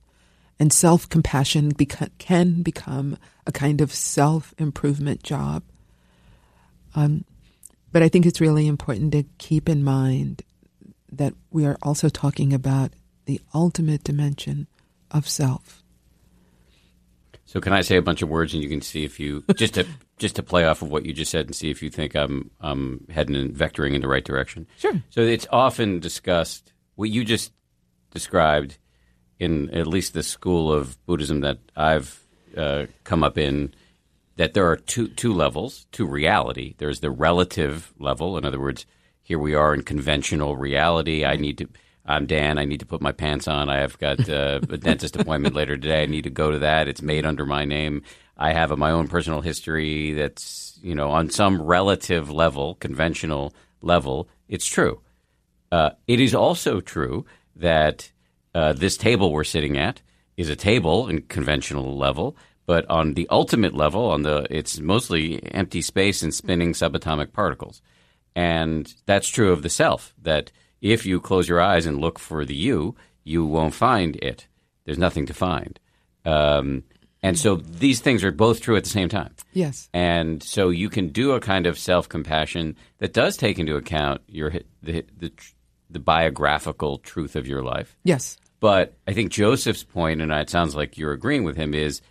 and 0.59 0.71
self 0.71 1.09
compassion 1.09 1.73
beca- 1.73 2.11
can 2.17 2.61
become 2.61 3.17
a 3.45 3.51
kind 3.51 3.81
of 3.81 3.93
self 3.93 4.53
improvement 4.57 5.23
job. 5.23 5.63
Um, 6.95 7.25
but 7.91 8.03
I 8.03 8.09
think 8.09 8.25
it's 8.25 8.41
really 8.41 8.67
important 8.67 9.11
to 9.13 9.23
keep 9.37 9.67
in 9.67 9.83
mind 9.83 10.43
that 11.11 11.33
we 11.49 11.65
are 11.65 11.77
also 11.81 12.09
talking 12.09 12.53
about 12.53 12.91
the 13.25 13.41
ultimate 13.53 14.03
dimension 14.03 14.67
of 15.11 15.27
self. 15.27 15.81
So 17.55 17.61
can 17.61 17.71
I 17.71 17.79
say 17.79 17.95
a 17.95 18.01
bunch 18.01 18.21
of 18.21 18.27
words 18.27 18.53
and 18.53 18.61
you 18.61 18.67
can 18.67 18.81
see 18.81 19.05
if 19.05 19.17
you 19.17 19.45
just 19.55 19.75
to 19.75 19.87
just 20.17 20.35
to 20.35 20.43
play 20.43 20.65
off 20.65 20.81
of 20.81 20.91
what 20.91 21.05
you 21.05 21.13
just 21.13 21.31
said 21.31 21.45
and 21.45 21.55
see 21.55 21.69
if 21.71 21.81
you 21.81 21.89
think 21.89 22.13
I'm 22.13 22.51
I'm 22.59 23.07
heading 23.09 23.37
and 23.37 23.55
vectoring 23.55 23.95
in 23.95 24.01
the 24.01 24.09
right 24.09 24.25
direction. 24.25 24.67
Sure. 24.77 25.01
So 25.09 25.21
it's 25.21 25.47
often 25.53 26.01
discussed 26.01 26.73
what 26.95 27.09
you 27.09 27.23
just 27.23 27.53
described 28.11 28.77
in 29.39 29.69
at 29.69 29.87
least 29.87 30.13
the 30.13 30.21
school 30.21 30.69
of 30.69 31.03
Buddhism 31.05 31.39
that 31.41 31.59
I've 31.77 32.21
uh, 32.57 32.87
come 33.05 33.23
up 33.23 33.37
in 33.37 33.73
that 34.35 34.53
there 34.53 34.69
are 34.69 34.75
two 34.75 35.07
two 35.07 35.33
levels 35.33 35.87
to 35.93 36.05
reality. 36.05 36.75
There's 36.77 36.99
the 36.99 37.09
relative 37.09 37.93
level. 37.97 38.37
In 38.37 38.43
other 38.43 38.59
words, 38.59 38.85
here 39.23 39.39
we 39.39 39.55
are 39.55 39.73
in 39.73 39.83
conventional 39.83 40.57
reality. 40.57 41.23
I 41.23 41.37
need 41.37 41.59
to. 41.59 41.69
I'm 42.05 42.27
Dan. 42.27 42.57
I 42.57 42.65
need 42.65 42.81
to 42.81 42.85
put 42.85 43.01
my 43.01 43.11
pants 43.11 43.47
on. 43.47 43.69
I 43.69 43.79
have 43.79 43.97
got 43.97 44.29
uh, 44.29 44.59
a 44.69 44.77
dentist 44.77 45.15
appointment 45.15 45.55
later 45.55 45.75
today. 45.75 46.03
I 46.03 46.05
need 46.05 46.25
to 46.25 46.29
go 46.29 46.51
to 46.51 46.59
that. 46.59 46.87
It's 46.87 47.01
made 47.01 47.25
under 47.25 47.45
my 47.45 47.65
name. 47.65 48.03
I 48.37 48.53
have 48.53 48.71
a, 48.71 48.77
my 48.77 48.91
own 48.91 49.07
personal 49.07 49.41
history 49.41 50.13
that's 50.13 50.79
you 50.83 50.93
know 50.93 51.09
on 51.09 51.29
some 51.29 51.61
relative 51.61 52.29
level, 52.29 52.75
conventional 52.75 53.53
level. 53.81 54.29
It's 54.47 54.67
true. 54.67 55.01
Uh, 55.71 55.91
it 56.07 56.19
is 56.19 56.35
also 56.35 56.79
true 56.79 57.25
that 57.55 58.11
uh, 58.53 58.73
this 58.73 58.97
table 58.97 59.31
we're 59.31 59.43
sitting 59.43 59.77
at 59.77 60.01
is 60.37 60.49
a 60.49 60.55
table 60.55 61.07
in 61.07 61.21
conventional 61.23 61.97
level, 61.97 62.37
but 62.65 62.87
on 62.89 63.13
the 63.13 63.27
ultimate 63.31 63.73
level, 63.73 64.09
on 64.11 64.21
the 64.21 64.45
it's 64.49 64.79
mostly 64.79 65.41
empty 65.53 65.81
space 65.81 66.21
and 66.21 66.33
spinning 66.33 66.73
subatomic 66.73 67.33
particles, 67.33 67.81
and 68.35 68.93
that's 69.07 69.27
true 69.27 69.51
of 69.51 69.63
the 69.63 69.69
self. 69.69 70.13
That 70.21 70.51
if 70.81 71.05
you 71.05 71.19
close 71.19 71.47
your 71.47 71.61
eyes 71.61 71.85
and 71.85 71.99
look 71.99 72.19
for 72.19 72.45
the 72.45 72.55
you, 72.55 72.95
you 73.23 73.45
won't 73.45 73.73
find 73.73 74.15
it. 74.17 74.47
There's 74.85 74.97
nothing 74.97 75.25
to 75.27 75.33
find. 75.33 75.79
Um, 76.25 76.83
and 77.23 77.39
so 77.39 77.55
these 77.55 78.01
things 78.01 78.23
are 78.23 78.31
both 78.31 78.61
true 78.61 78.75
at 78.75 78.83
the 78.83 78.89
same 78.89 79.09
time. 79.09 79.33
Yes. 79.53 79.89
And 79.93 80.43
so 80.43 80.69
you 80.69 80.89
can 80.89 81.09
do 81.09 81.31
a 81.31 81.39
kind 81.39 81.65
of 81.65 81.77
self 81.79 82.07
compassion 82.07 82.75
that 82.99 83.13
does 83.13 83.35
take 83.35 83.57
into 83.57 83.75
account 83.75 84.21
your 84.27 84.51
the, 84.83 85.05
the 85.17 85.31
the 85.89 85.99
biographical 85.99 86.99
truth 86.99 87.35
of 87.35 87.47
your 87.47 87.63
life. 87.63 87.97
Yes. 88.03 88.37
But 88.59 88.93
I 89.07 89.13
think 89.13 89.31
Joseph's 89.31 89.83
point, 89.83 90.21
and 90.21 90.31
it 90.31 90.49
sounds 90.49 90.75
like 90.75 90.97
you're 90.97 91.13
agreeing 91.13 91.43
with 91.43 91.55
him, 91.55 91.73
is 91.73 92.01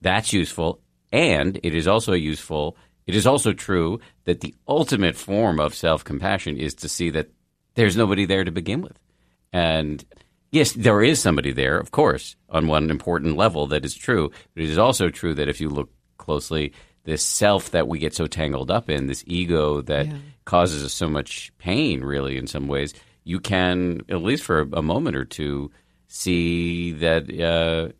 that's 0.00 0.32
useful, 0.32 0.80
and 1.12 1.58
it 1.62 1.74
is 1.74 1.86
also 1.86 2.12
useful. 2.12 2.76
It 3.06 3.14
is 3.14 3.26
also 3.26 3.52
true 3.52 4.00
that 4.24 4.40
the 4.40 4.54
ultimate 4.68 5.16
form 5.16 5.60
of 5.60 5.74
self 5.74 6.02
compassion 6.04 6.56
is 6.56 6.74
to 6.76 6.88
see 6.88 7.10
that 7.10 7.30
there's 7.74 7.96
nobody 7.96 8.24
there 8.24 8.44
to 8.44 8.50
begin 8.50 8.82
with. 8.82 8.98
And 9.52 10.04
yes, 10.50 10.72
there 10.72 11.02
is 11.02 11.20
somebody 11.20 11.52
there, 11.52 11.78
of 11.78 11.90
course, 11.90 12.36
on 12.48 12.66
one 12.66 12.90
important 12.90 13.36
level 13.36 13.66
that 13.68 13.84
is 13.84 13.94
true. 13.94 14.30
But 14.54 14.62
it 14.64 14.68
is 14.70 14.78
also 14.78 15.08
true 15.08 15.34
that 15.34 15.48
if 15.48 15.60
you 15.60 15.68
look 15.68 15.90
closely, 16.18 16.72
this 17.04 17.22
self 17.22 17.70
that 17.70 17.88
we 17.88 17.98
get 17.98 18.14
so 18.14 18.26
tangled 18.26 18.70
up 18.70 18.90
in, 18.90 19.06
this 19.06 19.24
ego 19.26 19.80
that 19.82 20.06
yeah. 20.06 20.16
causes 20.44 20.84
us 20.84 20.92
so 20.92 21.08
much 21.08 21.52
pain, 21.58 22.02
really, 22.02 22.36
in 22.36 22.46
some 22.46 22.68
ways, 22.68 22.94
you 23.24 23.40
can, 23.40 24.02
at 24.08 24.22
least 24.22 24.42
for 24.42 24.68
a 24.72 24.82
moment 24.82 25.16
or 25.16 25.24
two, 25.24 25.70
see 26.08 26.92
that 26.92 27.22
uh, 27.40 27.92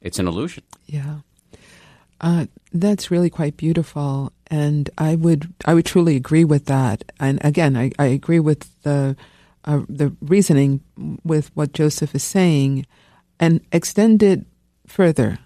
it's 0.00 0.18
an 0.18 0.28
illusion. 0.28 0.64
Yeah. 0.86 1.20
Uh, 2.20 2.46
that's 2.72 3.10
really 3.10 3.30
quite 3.30 3.56
beautiful, 3.56 4.32
and 4.48 4.90
I 4.98 5.14
would 5.16 5.52
I 5.64 5.74
would 5.74 5.86
truly 5.86 6.16
agree 6.16 6.44
with 6.44 6.66
that. 6.66 7.12
And 7.18 7.44
again, 7.44 7.76
I, 7.76 7.90
I 7.98 8.06
agree 8.06 8.40
with 8.40 8.82
the 8.82 9.16
uh, 9.64 9.82
the 9.88 10.14
reasoning 10.20 10.80
with 11.24 11.50
what 11.54 11.72
Joseph 11.72 12.14
is 12.14 12.22
saying, 12.22 12.86
and 13.40 13.60
extend 13.72 14.22
it 14.22 14.46
further 14.86 15.38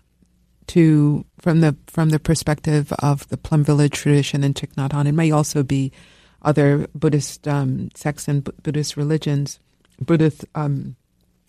to 0.69 1.25
from 1.39 1.61
the 1.61 1.77
from 1.87 2.11
the 2.11 2.19
perspective 2.19 2.93
of 2.99 3.29
the 3.29 3.37
Plum 3.37 3.65
Village 3.65 3.93
tradition 3.93 4.45
in 4.45 4.55
Thich 4.55 4.75
Nhat 4.75 4.91
Hanh. 4.91 5.09
It 5.09 5.13
may 5.13 5.31
also 5.31 5.63
be 5.63 5.93
other 6.43 6.87
Buddhist 6.95 7.49
um, 7.49 7.91
sects 7.95 8.29
and 8.29 8.49
Buddhist 8.63 8.97
religions, 8.97 9.61
Buddhist 10.01 10.45
um, 10.55 10.97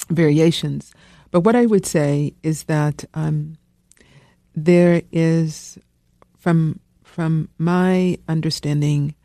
variations. 0.10 0.93
But 1.32 1.41
what 1.41 1.56
I 1.56 1.66
would 1.66 1.86
say 1.86 2.34
is 2.41 2.64
that 2.64 3.06
um, 3.14 3.58
there 4.56 5.04
is, 5.12 5.78
from 6.38 6.80
from 7.10 7.49
my 7.57 8.18
understanding, 8.28 9.16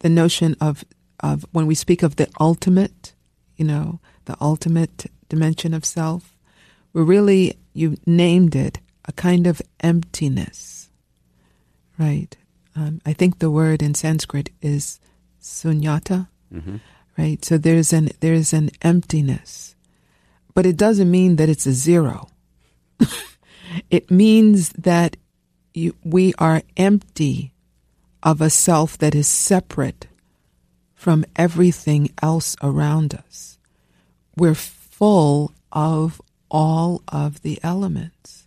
the 0.00 0.08
notion 0.08 0.56
of 0.60 0.84
of 1.20 1.44
when 1.50 1.66
we 1.66 1.74
speak 1.74 2.04
of 2.04 2.14
the 2.14 2.28
ultimate, 2.38 3.14
you 3.56 3.64
know, 3.64 3.98
the 4.26 4.36
ultimate 4.40 5.06
dimension 5.28 5.74
of 5.74 5.84
self, 5.84 6.36
we're 6.92 7.02
really 7.02 7.58
you 7.72 7.96
named 8.06 8.54
it 8.54 8.78
a 9.06 9.12
kind 9.12 9.46
of 9.46 9.60
emptiness, 9.80 10.90
right? 11.98 12.36
Um, 12.76 13.00
I 13.04 13.12
think 13.12 13.38
the 13.38 13.50
word 13.50 13.82
in 13.82 13.94
Sanskrit 13.94 14.50
is 14.62 15.00
sunyata, 15.42 16.28
mm-hmm. 16.54 16.76
right? 17.16 17.44
So 17.44 17.58
there's 17.58 17.92
an 17.92 18.10
there's 18.20 18.52
an 18.52 18.70
emptiness, 18.82 19.74
but 20.54 20.66
it 20.66 20.76
doesn't 20.76 21.10
mean 21.10 21.36
that 21.36 21.48
it's 21.48 21.66
a 21.66 21.72
zero. 21.72 22.28
It 23.90 24.10
means 24.10 24.70
that 24.70 25.16
you, 25.78 25.94
we 26.04 26.34
are 26.38 26.62
empty 26.76 27.52
of 28.22 28.40
a 28.40 28.50
self 28.50 28.98
that 28.98 29.14
is 29.14 29.26
separate 29.26 30.06
from 30.94 31.24
everything 31.36 32.10
else 32.20 32.56
around 32.62 33.14
us. 33.14 33.58
We're 34.36 34.54
full 34.54 35.52
of 35.72 36.20
all 36.50 37.02
of 37.08 37.42
the 37.42 37.60
elements. 37.62 38.46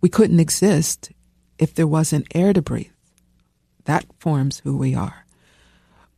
We 0.00 0.08
couldn't 0.08 0.40
exist 0.40 1.12
if 1.58 1.74
there 1.74 1.86
wasn't 1.86 2.26
air 2.34 2.52
to 2.52 2.60
breathe. 2.62 2.90
That 3.84 4.04
forms 4.18 4.58
who 4.60 4.76
we 4.76 4.94
are. 4.94 5.24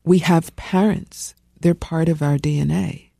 We 0.04 0.18
have 0.18 0.56
parents, 0.56 1.34
they're 1.60 1.74
part 1.74 2.08
of 2.08 2.22
our 2.22 2.38
DNA. 2.38 3.10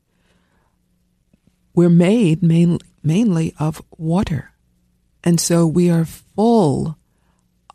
We're 1.75 1.91
made 1.91 2.43
main, 2.43 2.79
mainly 3.03 3.55
of 3.59 3.83
water. 3.97 4.53
And 5.23 5.39
so 5.39 5.67
we 5.67 5.91
are 5.91 6.05
full 6.07 6.97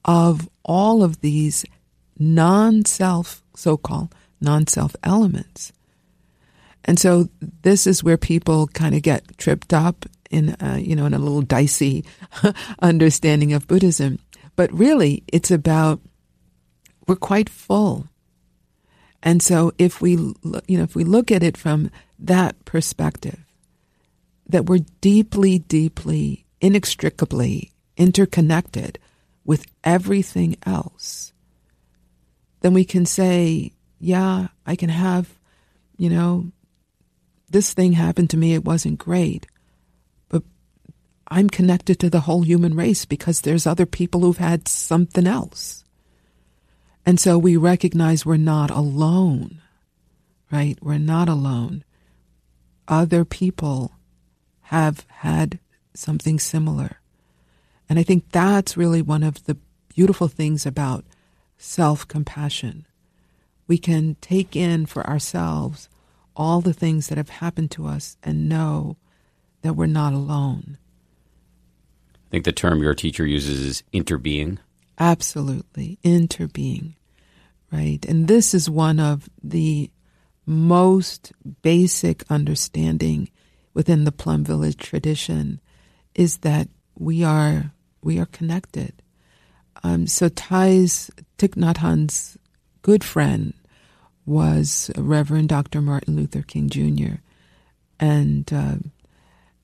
of 0.06 0.49
all 0.64 1.04
of 1.04 1.22
these 1.22 1.66
non 2.18 2.86
self, 2.86 3.43
so 3.56 3.78
called 3.78 4.14
non 4.41 4.68
self 4.68 4.95
elements. 5.04 5.74
And 6.86 6.99
so 6.99 7.30
this 7.62 7.88
is 7.88 8.04
where 8.04 8.18
people 8.18 8.68
kind 8.68 8.93
of 8.93 9.01
get 9.01 9.38
tripped 9.38 9.74
up 9.74 10.06
in, 10.30 10.56
uh, 10.56 10.78
you 10.80 10.95
know, 10.95 11.06
in 11.06 11.14
a 11.14 11.20
little 11.20 11.41
dicey 11.41 12.04
understanding 12.82 13.54
of 13.54 13.68
Buddhism. 13.68 14.20
But 14.56 14.72
really, 14.74 15.24
it's 15.32 15.51
about 15.51 16.01
we're 17.08 17.16
quite 17.16 17.49
full. 17.49 18.08
And 19.22 19.41
so 19.41 19.72
if 19.78 20.01
we, 20.01 20.12
you 20.12 20.78
know, 20.78 20.84
if 20.84 20.95
we 20.95 21.06
look 21.06 21.32
at 21.32 21.43
it 21.43 21.56
from 21.56 21.89
that 22.20 22.64
perspective, 22.66 23.39
that 24.47 24.66
we're 24.66 24.86
deeply, 24.99 25.60
deeply, 25.60 26.45
inextricably 26.60 27.72
interconnected 27.95 28.99
with 29.46 29.66
everything 29.84 30.56
else, 30.66 31.34
then 32.62 32.74
we 32.74 32.86
can 32.86 33.06
say, 33.06 33.74
yeah, 34.00 34.48
I 34.66 34.76
can 34.76 34.89
have, 34.89 35.38
you 35.98 36.10
know, 36.10 36.52
this 37.50 37.74
thing 37.74 37.94
happened 37.94 38.30
to 38.32 38.38
me, 38.38 38.54
it 38.54 38.66
wasn't 38.66 38.98
great. 39.00 39.46
But 40.30 40.44
I'm 41.28 41.50
connected 41.50 42.00
to 42.00 42.10
the 42.10 42.22
whole 42.22 42.41
human 42.41 42.76
race 42.76 43.06
because 43.06 43.41
there's 43.41 43.68
other 43.68 43.86
people 43.86 44.22
who've 44.22 44.38
had 44.38 44.68
something 44.68 45.28
else. 45.28 45.84
And 47.06 47.20
so 47.20 47.38
we 47.38 47.58
recognize 47.58 48.26
we're 48.26 48.38
not 48.38 48.72
alone, 48.72 49.62
right? 50.52 50.78
We're 50.82 50.98
not 50.98 51.28
alone. 51.28 51.84
Other 52.88 53.26
people 53.26 53.91
have 54.68 55.06
had 55.10 55.60
something 55.94 56.39
similar. 56.39 57.00
And 57.94 58.00
I 58.00 58.04
think 58.04 58.32
that's 58.32 58.76
really 58.76 59.04
one 59.04 59.22
of 59.22 59.44
the 59.44 59.56
beautiful 59.89 60.28
things 60.28 60.66
about 60.66 61.06
self 61.60 62.08
compassion. 62.08 62.88
We 63.68 63.78
can 63.78 64.16
take 64.20 64.56
in 64.56 64.88
for 64.88 65.06
ourselves 65.06 65.89
all 66.36 66.60
the 66.60 66.74
things 66.74 67.10
that 67.10 67.20
have 67.20 67.30
happened 67.30 67.70
to 67.70 67.86
us 67.86 68.18
and 68.24 68.50
know 68.50 68.98
that 69.62 69.76
we're 69.76 69.86
not 69.86 70.12
alone. 70.12 70.80
I 72.16 72.30
think 72.32 72.46
the 72.46 72.52
term 72.52 72.82
your 72.82 72.96
teacher 72.96 73.28
uses 73.28 73.60
is 73.60 73.84
interbeing. 73.94 74.58
Absolutely, 74.98 76.00
interbeing, 76.04 76.96
right? 77.72 78.04
And 78.08 78.28
this 78.28 78.56
is 78.56 78.72
one 78.72 79.00
of 79.00 79.30
the 79.44 79.91
most 80.48 81.32
basic 81.62 82.24
understanding 82.28 83.30
within 83.76 84.04
the 84.04 84.12
Plum 84.12 84.44
Village 84.44 84.78
tradition 84.78 85.62
is 86.16 86.38
that 86.38 86.70
we 86.98 87.24
are 87.24 87.72
we 88.04 88.20
are 88.20 88.26
connected. 88.28 88.93
Um, 89.84 90.08
so 90.08 90.30
Thay's 90.30 91.12
Thich 91.38 91.56
Nhat 91.56 91.78
Hanh's 91.78 92.38
good 92.82 93.04
friend 93.04 93.54
was 94.26 94.89
Reverend 94.97 95.49
Dr. 95.49 95.82
Martin 95.82 96.16
Luther 96.16 96.41
King 96.41 96.70
Jr. 96.70 97.16
And 97.99 98.51
uh, 98.54 98.76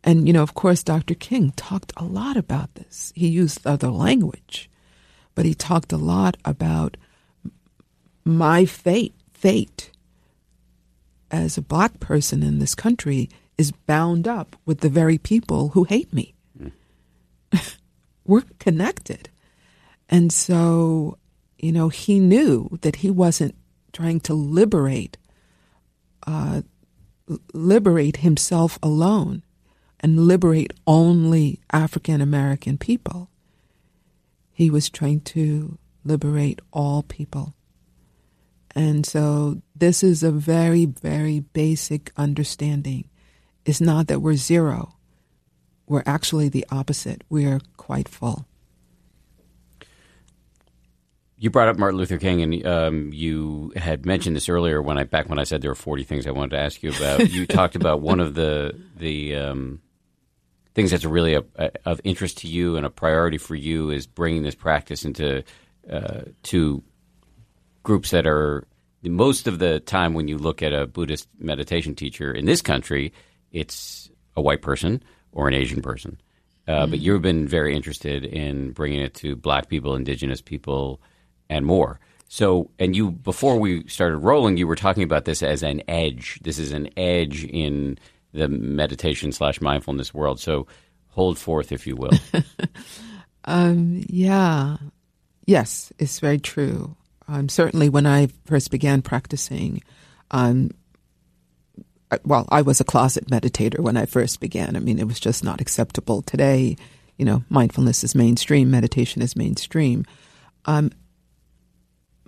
and 0.03 0.27
you 0.27 0.33
know, 0.33 0.43
of 0.43 0.53
course, 0.53 0.83
Dr. 0.83 1.13
King 1.13 1.51
talked 1.55 1.93
a 1.97 2.03
lot 2.03 2.37
about 2.37 2.75
this. 2.75 3.11
He 3.15 3.27
used 3.27 3.65
other 3.65 3.89
language, 3.89 4.69
but 5.35 5.45
he 5.45 5.53
talked 5.53 5.91
a 5.91 5.97
lot 5.97 6.37
about 6.45 6.97
my 8.25 8.65
fate. 8.65 9.13
Fate 9.33 9.91
as 11.31 11.57
a 11.57 11.61
black 11.61 12.01
person 12.01 12.43
in 12.43 12.59
this 12.59 12.75
country 12.75 13.29
is 13.57 13.71
bound 13.71 14.27
up 14.27 14.57
with 14.65 14.81
the 14.81 14.89
very 14.89 15.17
people 15.17 15.69
who 15.69 15.85
hate 15.85 16.11
me. 16.11 16.33
Mm. 16.61 16.71
We're 18.29 18.43
connected. 18.59 19.29
And 20.07 20.31
so, 20.31 21.17
you 21.57 21.71
know, 21.71 21.89
he 21.89 22.19
knew 22.19 22.77
that 22.81 22.97
he 22.97 23.09
wasn't 23.09 23.55
trying 23.91 24.19
to 24.21 24.35
liberate 24.35 25.17
uh, 26.27 26.61
liberate 27.53 28.17
himself 28.17 28.77
alone 28.83 29.43
and 29.99 30.27
liberate 30.27 30.73
only 30.85 31.59
African 31.73 32.21
American 32.21 32.77
people. 32.77 33.31
He 34.51 34.69
was 34.69 34.91
trying 34.91 35.21
to 35.21 35.79
liberate 36.05 36.59
all 36.71 37.01
people. 37.01 37.55
And 38.75 39.07
so 39.07 39.63
this 39.75 40.03
is 40.03 40.21
a 40.21 40.31
very, 40.31 40.85
very 40.85 41.39
basic 41.39 42.11
understanding. 42.15 43.09
It's 43.65 43.81
not 43.81 44.05
that 44.07 44.21
we're 44.21 44.35
zero. 44.35 44.98
We're 45.89 46.03
actually 46.05 46.47
the 46.47 46.65
opposite. 46.71 47.25
We're 47.29 47.59
quite 47.75 48.07
full 48.07 48.45
you 51.39 51.49
brought 51.49 51.69
up 51.69 51.77
Martin 51.77 51.97
Luther 51.97 52.17
King, 52.17 52.41
and 52.41 52.67
um, 52.67 53.13
you 53.13 53.71
had 53.77 54.05
mentioned 54.05 54.35
this 54.35 54.49
earlier 54.49 54.81
when 54.81 54.97
I 54.97 55.05
back 55.05 55.29
when 55.29 55.39
I 55.39 55.45
said 55.45 55.61
there 55.61 55.71
were 55.71 55.75
forty 55.75 56.03
things 56.03 56.27
I 56.27 56.31
wanted 56.31 56.51
to 56.51 56.59
ask 56.59 56.83
you 56.83 56.91
about. 56.91 57.29
you 57.29 57.45
talked 57.47 57.77
about 57.77 58.01
one 58.01 58.19
of 58.19 58.35
the 58.35 58.77
the 58.97 59.35
um, 59.37 59.81
things 60.75 60.91
that's 60.91 61.05
really 61.05 61.35
a, 61.35 61.43
a, 61.55 61.71
of 61.85 62.01
interest 62.03 62.39
to 62.39 62.47
you 62.47 62.75
and 62.75 62.85
a 62.85 62.89
priority 62.89 63.37
for 63.37 63.55
you 63.55 63.89
is 63.89 64.05
bringing 64.05 64.43
this 64.43 64.53
practice 64.53 65.05
into 65.05 65.43
uh, 65.89 66.23
to 66.43 66.83
groups 67.83 68.11
that 68.11 68.27
are 68.27 68.67
most 69.01 69.47
of 69.47 69.59
the 69.59 69.79
time 69.79 70.13
when 70.13 70.27
you 70.27 70.37
look 70.37 70.61
at 70.61 70.73
a 70.73 70.85
Buddhist 70.87 71.29
meditation 71.39 71.95
teacher 71.95 72.33
in 72.33 72.45
this 72.45 72.61
country, 72.61 73.13
it's 73.53 74.11
a 74.35 74.41
white 74.41 74.61
person 74.61 75.01
or 75.31 75.47
an 75.47 75.53
Asian 75.53 75.81
person. 75.81 76.19
Uh, 76.67 76.81
mm-hmm. 76.81 76.91
But 76.91 76.99
you've 76.99 77.21
been 77.21 77.47
very 77.47 77.75
interested 77.75 78.23
in 78.25 78.71
bringing 78.71 79.01
it 79.01 79.13
to 79.15 79.35
black 79.35 79.69
people, 79.69 79.95
indigenous 79.95 80.41
people, 80.41 81.01
and 81.49 81.65
more. 81.65 81.99
So, 82.27 82.69
and 82.77 82.95
you, 82.95 83.09
before 83.09 83.59
we 83.59 83.87
started 83.87 84.17
rolling, 84.17 84.57
you 84.57 84.67
were 84.67 84.75
talking 84.75 85.01
about 85.01 85.25
this 85.25 85.41
as 85.41 85.63
an 85.63 85.81
edge. 85.87 86.39
This 86.43 86.59
is 86.59 86.71
an 86.71 86.89
edge 86.95 87.43
in 87.43 87.97
the 88.33 88.47
meditation 88.47 89.31
slash 89.31 89.59
mindfulness 89.61 90.13
world. 90.13 90.39
So, 90.39 90.67
hold 91.07 91.39
forth, 91.39 91.71
if 91.71 91.87
you 91.87 91.95
will. 91.95 92.11
um, 93.45 94.03
yeah. 94.07 94.77
Yes, 95.47 95.91
it's 95.97 96.19
very 96.19 96.37
true. 96.37 96.95
Um, 97.27 97.49
certainly, 97.49 97.89
when 97.89 98.05
I 98.05 98.27
first 98.45 98.69
began 98.69 99.01
practicing, 99.01 99.81
um, 100.29 100.69
well, 102.25 102.47
I 102.49 102.61
was 102.61 102.79
a 102.79 102.85
closet 102.85 103.27
meditator 103.27 103.79
when 103.79 103.97
I 103.97 104.05
first 104.05 104.39
began. 104.39 104.75
I 104.75 104.79
mean, 104.79 104.99
it 104.99 105.07
was 105.07 105.19
just 105.19 105.43
not 105.43 105.61
acceptable. 105.61 106.21
Today, 106.21 106.75
you 107.17 107.25
know, 107.25 107.43
mindfulness 107.49 108.03
is 108.03 108.15
mainstream, 108.15 108.71
meditation 108.71 109.21
is 109.21 109.35
mainstream. 109.35 110.05
Um, 110.65 110.91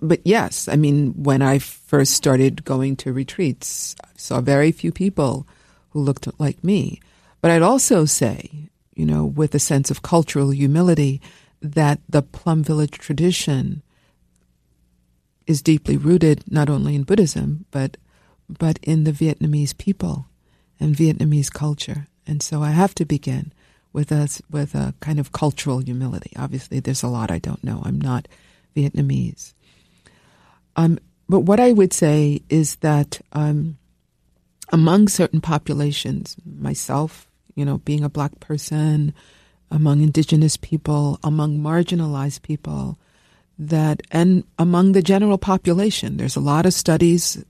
but 0.00 0.20
yes, 0.24 0.68
I 0.68 0.76
mean, 0.76 1.12
when 1.22 1.42
I 1.42 1.58
first 1.58 2.14
started 2.14 2.64
going 2.64 2.96
to 2.96 3.12
retreats, 3.12 3.94
I 4.04 4.08
saw 4.16 4.40
very 4.40 4.72
few 4.72 4.92
people 4.92 5.46
who 5.90 6.00
looked 6.00 6.28
like 6.38 6.62
me. 6.64 7.00
But 7.40 7.50
I'd 7.50 7.62
also 7.62 8.04
say, 8.04 8.68
you 8.94 9.06
know, 9.06 9.24
with 9.24 9.54
a 9.54 9.58
sense 9.58 9.90
of 9.90 10.02
cultural 10.02 10.50
humility, 10.50 11.20
that 11.60 12.00
the 12.08 12.22
Plum 12.22 12.62
Village 12.62 12.98
tradition 12.98 13.82
is 15.46 15.62
deeply 15.62 15.96
rooted 15.96 16.44
not 16.50 16.68
only 16.68 16.94
in 16.94 17.04
Buddhism, 17.04 17.66
but 17.70 17.96
but 18.58 18.78
in 18.82 19.04
the 19.04 19.12
Vietnamese 19.12 19.76
people 19.76 20.26
and 20.80 20.96
Vietnamese 20.96 21.52
culture. 21.52 22.06
And 22.26 22.42
so 22.42 22.62
I 22.62 22.70
have 22.70 22.94
to 22.96 23.04
begin 23.04 23.52
with 23.92 24.10
a 24.10 24.28
with 24.50 24.74
a 24.74 24.94
kind 25.00 25.18
of 25.18 25.32
cultural 25.32 25.78
humility. 25.80 26.32
Obviously, 26.36 26.80
there's 26.80 27.02
a 27.02 27.08
lot 27.08 27.30
I 27.30 27.38
don't 27.38 27.62
know. 27.62 27.82
I'm 27.84 28.00
not 28.00 28.28
Vietnamese. 28.76 29.54
Um, 30.76 30.98
but 31.28 31.40
what 31.40 31.60
I 31.60 31.72
would 31.72 31.92
say 31.92 32.42
is 32.48 32.76
that 32.76 33.20
um, 33.32 33.78
among 34.70 35.08
certain 35.08 35.40
populations, 35.40 36.36
myself, 36.44 37.26
you 37.54 37.64
know, 37.64 37.78
being 37.78 38.04
a 38.04 38.08
black 38.08 38.40
person, 38.40 39.14
among 39.70 40.02
indigenous 40.02 40.56
people, 40.56 41.18
among 41.22 41.58
marginalized 41.58 42.42
people, 42.42 42.98
that, 43.58 44.02
and 44.10 44.44
among 44.58 44.92
the 44.92 45.02
general 45.02 45.38
population, 45.38 46.16
there's 46.16 46.36
a 46.36 46.40
lot 46.40 46.66
of 46.66 46.74
studies, 46.74 47.44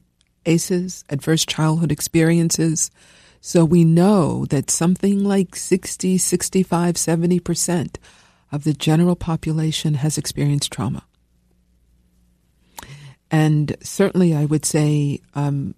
ACEs, 0.47 1.05
adverse 1.09 1.45
childhood 1.45 1.93
experiences. 1.93 2.91
So 3.41 3.65
we 3.65 3.85
know 3.85 4.47
that 4.47 4.71
something 4.71 5.25
like 5.25 5.57
60, 5.57 6.19
65, 6.19 6.95
70% 6.95 7.97
of 8.51 8.65
the 8.65 8.73
general 8.73 9.17
population 9.17 9.95
has 9.95 10.19
experienced 10.19 10.71
trauma. 10.71 11.05
And 13.31 13.77
certainly, 13.83 14.35
I 14.35 14.45
would 14.45 14.67
say 14.67 15.21
um, 15.35 15.75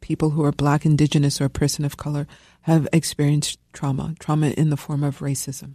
people 0.00 0.30
who 0.30 0.42
are 0.44 0.52
black, 0.52 0.86
indigenous, 0.86 1.40
or 1.40 1.44
a 1.44 1.50
person 1.50 1.84
of 1.84 1.98
color 1.98 2.26
have 2.62 2.88
experienced 2.92 3.58
trauma, 3.74 4.14
trauma 4.18 4.48
in 4.48 4.70
the 4.70 4.76
form 4.76 5.04
of 5.04 5.18
racism. 5.18 5.74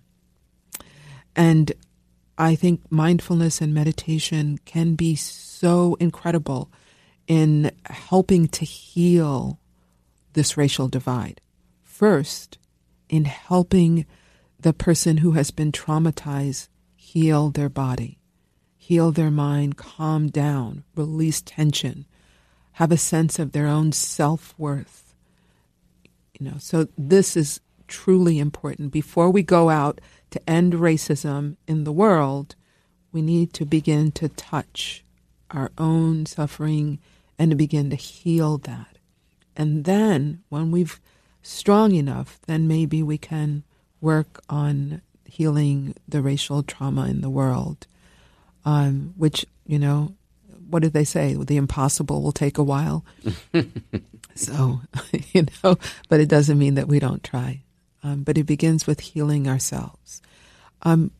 And 1.35 1.71
I 2.39 2.55
think 2.55 2.81
mindfulness 2.91 3.61
and 3.61 3.73
meditation 3.73 4.59
can 4.65 4.95
be 4.95 5.15
so 5.15 5.95
incredible 5.99 6.71
in 7.29 7.71
helping 7.85 8.47
to 8.47 8.65
heal 8.65 9.59
this 10.33 10.57
racial 10.57 10.89
divide. 10.89 11.39
First, 11.83 12.57
in 13.07 13.25
helping 13.25 14.05
the 14.59 14.73
person 14.73 15.17
who 15.17 15.33
has 15.33 15.51
been 15.51 15.71
traumatized 15.71 16.67
heal 16.95 17.51
their 17.51 17.69
body, 17.69 18.17
heal 18.77 19.11
their 19.11 19.31
mind, 19.31 19.77
calm 19.77 20.27
down, 20.27 20.83
release 20.95 21.41
tension, 21.41 22.05
have 22.73 22.91
a 22.91 22.97
sense 22.97 23.37
of 23.37 23.51
their 23.51 23.67
own 23.67 23.91
self 23.91 24.55
worth. 24.57 25.13
You 26.39 26.49
know, 26.49 26.57
so 26.57 26.87
this 26.97 27.37
is 27.37 27.61
truly 27.87 28.39
important. 28.39 28.91
Before 28.91 29.29
we 29.29 29.43
go 29.43 29.69
out 29.69 30.01
to 30.31 30.49
end 30.49 30.73
racism 30.73 31.57
in 31.67 31.83
the 31.83 31.91
world, 31.91 32.55
we 33.11 33.21
need 33.21 33.53
to 33.53 33.65
begin 33.65 34.11
to 34.13 34.29
touch 34.29 35.03
our 35.51 35.71
own 35.77 36.25
suffering 36.25 36.99
and 37.39 37.51
to 37.51 37.55
begin 37.55 37.89
to 37.89 37.95
heal 37.95 38.57
that. 38.59 38.97
And 39.55 39.85
then, 39.85 40.43
when 40.49 40.71
we've 40.71 40.99
strong 41.41 41.95
enough, 41.95 42.39
then 42.45 42.67
maybe 42.67 43.01
we 43.01 43.17
can 43.17 43.63
work 44.01 44.41
on 44.49 45.01
healing 45.25 45.95
the 46.07 46.21
racial 46.21 46.63
trauma 46.63 47.07
in 47.07 47.21
the 47.21 47.29
world, 47.29 47.87
um, 48.65 49.13
which, 49.17 49.45
you 49.65 49.79
know, 49.79 50.13
what 50.69 50.83
did 50.83 50.93
they 50.93 51.03
say? 51.03 51.33
The 51.33 51.57
impossible 51.57 52.21
will 52.21 52.31
take 52.31 52.57
a 52.57 52.63
while. 52.63 53.03
so, 54.35 54.81
you 55.33 55.47
know, 55.63 55.77
but 56.09 56.19
it 56.19 56.29
doesn't 56.29 56.59
mean 56.59 56.75
that 56.75 56.87
we 56.87 56.99
don't 56.99 57.23
try. 57.23 57.63
Um, 58.03 58.23
but 58.23 58.37
it 58.37 58.45
begins 58.45 58.87
with 58.87 58.99
healing 59.01 59.47
ourselves. 59.47 60.21
Um, 60.83 61.11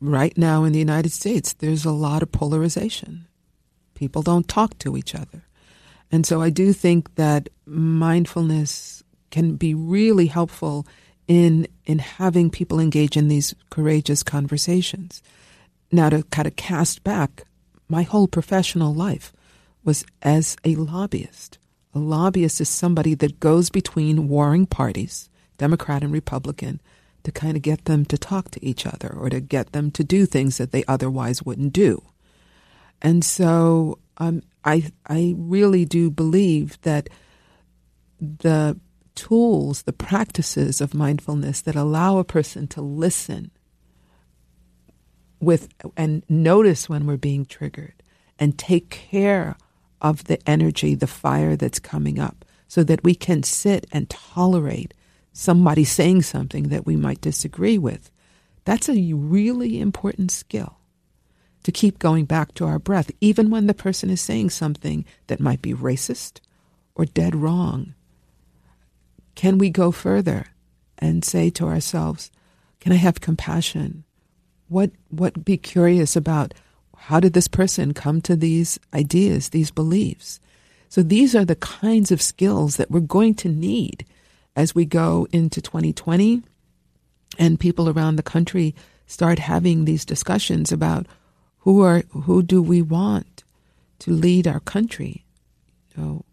right 0.00 0.36
now 0.38 0.64
in 0.64 0.72
the 0.72 0.78
United 0.78 1.12
States, 1.12 1.52
there's 1.52 1.84
a 1.84 1.92
lot 1.92 2.22
of 2.22 2.32
polarization. 2.32 3.26
People 3.94 4.22
don't 4.22 4.48
talk 4.48 4.78
to 4.78 4.96
each 4.96 5.14
other. 5.14 5.44
And 6.10 6.26
so 6.26 6.40
I 6.40 6.50
do 6.50 6.72
think 6.72 7.14
that 7.16 7.48
mindfulness 7.66 9.02
can 9.30 9.56
be 9.56 9.74
really 9.74 10.26
helpful 10.26 10.86
in 11.26 11.66
in 11.86 11.98
having 11.98 12.50
people 12.50 12.78
engage 12.78 13.16
in 13.16 13.28
these 13.28 13.54
courageous 13.70 14.22
conversations. 14.22 15.22
Now 15.90 16.10
to 16.10 16.22
kind 16.24 16.46
of 16.46 16.56
cast 16.56 17.02
back, 17.02 17.44
my 17.88 18.02
whole 18.02 18.28
professional 18.28 18.94
life 18.94 19.32
was 19.84 20.04
as 20.22 20.56
a 20.64 20.74
lobbyist. 20.76 21.58
A 21.94 21.98
lobbyist 21.98 22.60
is 22.60 22.68
somebody 22.68 23.14
that 23.14 23.40
goes 23.40 23.70
between 23.70 24.28
warring 24.28 24.66
parties, 24.66 25.28
Democrat 25.58 26.02
and 26.02 26.12
Republican, 26.12 26.80
to 27.22 27.32
kind 27.32 27.56
of 27.56 27.62
get 27.62 27.84
them 27.84 28.04
to 28.06 28.18
talk 28.18 28.50
to 28.50 28.64
each 28.64 28.86
other 28.86 29.08
or 29.08 29.30
to 29.30 29.40
get 29.40 29.72
them 29.72 29.90
to 29.92 30.04
do 30.04 30.26
things 30.26 30.58
that 30.58 30.72
they 30.72 30.84
otherwise 30.86 31.42
wouldn't 31.42 31.72
do. 31.72 32.02
And 33.04 33.24
so 33.24 34.00
um, 34.18 34.42
I 34.64 34.90
I 35.06 35.34
really 35.38 35.84
do 35.84 36.10
believe 36.10 36.80
that 36.82 37.10
the 38.20 38.80
tools, 39.14 39.82
the 39.82 39.92
practices 39.92 40.80
of 40.80 40.94
mindfulness 40.94 41.60
that 41.62 41.76
allow 41.76 42.18
a 42.18 42.24
person 42.24 42.66
to 42.68 42.80
listen 42.80 43.50
with 45.40 45.68
and 45.96 46.24
notice 46.28 46.88
when 46.88 47.06
we're 47.06 47.18
being 47.18 47.44
triggered 47.44 47.94
and 48.38 48.58
take 48.58 48.90
care 48.90 49.56
of 50.00 50.24
the 50.24 50.38
energy, 50.48 50.94
the 50.94 51.06
fire 51.06 51.56
that's 51.56 51.78
coming 51.78 52.18
up, 52.18 52.44
so 52.68 52.82
that 52.84 53.04
we 53.04 53.14
can 53.14 53.42
sit 53.42 53.86
and 53.92 54.10
tolerate 54.10 54.94
somebody 55.32 55.84
saying 55.84 56.22
something 56.22 56.70
that 56.70 56.86
we 56.86 56.96
might 56.96 57.20
disagree 57.20 57.78
with. 57.78 58.10
That's 58.64 58.88
a 58.88 59.12
really 59.12 59.80
important 59.80 60.30
skill 60.30 60.78
to 61.64 61.72
keep 61.72 61.98
going 61.98 62.26
back 62.26 62.54
to 62.54 62.66
our 62.66 62.78
breath, 62.78 63.10
even 63.20 63.50
when 63.50 63.66
the 63.66 63.74
person 63.74 64.10
is 64.10 64.20
saying 64.20 64.50
something 64.50 65.04
that 65.26 65.40
might 65.40 65.60
be 65.60 65.74
racist 65.74 66.40
or 66.94 67.04
dead 67.04 67.34
wrong. 67.34 67.94
Can 69.34 69.58
we 69.58 69.70
go 69.70 69.90
further 69.90 70.46
and 70.98 71.24
say 71.24 71.50
to 71.50 71.66
ourselves, 71.66 72.30
can 72.80 72.92
I 72.92 72.96
have 72.96 73.20
compassion? 73.20 74.04
What, 74.68 74.92
what 75.08 75.44
be 75.44 75.56
curious 75.56 76.14
about 76.14 76.54
how 76.96 77.18
did 77.18 77.32
this 77.32 77.48
person 77.48 77.94
come 77.94 78.20
to 78.22 78.36
these 78.36 78.78
ideas, 78.92 79.48
these 79.48 79.70
beliefs? 79.70 80.40
So 80.88 81.02
these 81.02 81.34
are 81.34 81.44
the 81.44 81.56
kinds 81.56 82.12
of 82.12 82.22
skills 82.22 82.76
that 82.76 82.90
we're 82.90 83.00
going 83.00 83.34
to 83.36 83.48
need 83.48 84.06
as 84.54 84.74
we 84.74 84.84
go 84.84 85.26
into 85.32 85.60
2020 85.60 86.42
and 87.38 87.58
people 87.58 87.88
around 87.88 88.16
the 88.16 88.22
country 88.22 88.74
start 89.06 89.38
having 89.38 89.84
these 89.84 90.04
discussions 90.04 90.70
about 90.70 91.06
who 91.64 91.82
are 91.82 92.04
who 92.10 92.42
do 92.42 92.62
we 92.62 92.80
want 92.80 93.44
to 93.98 94.12
lead 94.12 94.46
our 94.46 94.60
country 94.60 95.24
you 95.94 96.02
know, 96.02 96.24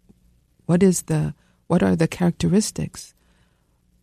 what 0.66 0.82
is 0.82 1.02
the 1.02 1.34
what 1.66 1.82
are 1.82 1.96
the 1.96 2.08
characteristics 2.08 3.14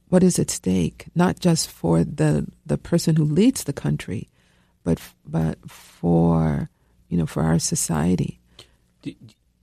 what 0.10 0.24
is 0.24 0.40
at 0.40 0.50
stake 0.50 1.06
not 1.16 1.40
just 1.40 1.70
for 1.70 2.04
the 2.04 2.46
the 2.66 2.78
person 2.78 3.16
who 3.16 3.24
leads 3.24 3.64
the 3.64 3.74
country 3.74 4.28
but 4.84 5.00
but 5.26 5.58
for 5.70 6.70
you 7.10 7.18
know 7.18 7.26
for 7.26 7.44
our 7.44 7.60
society 7.60 8.40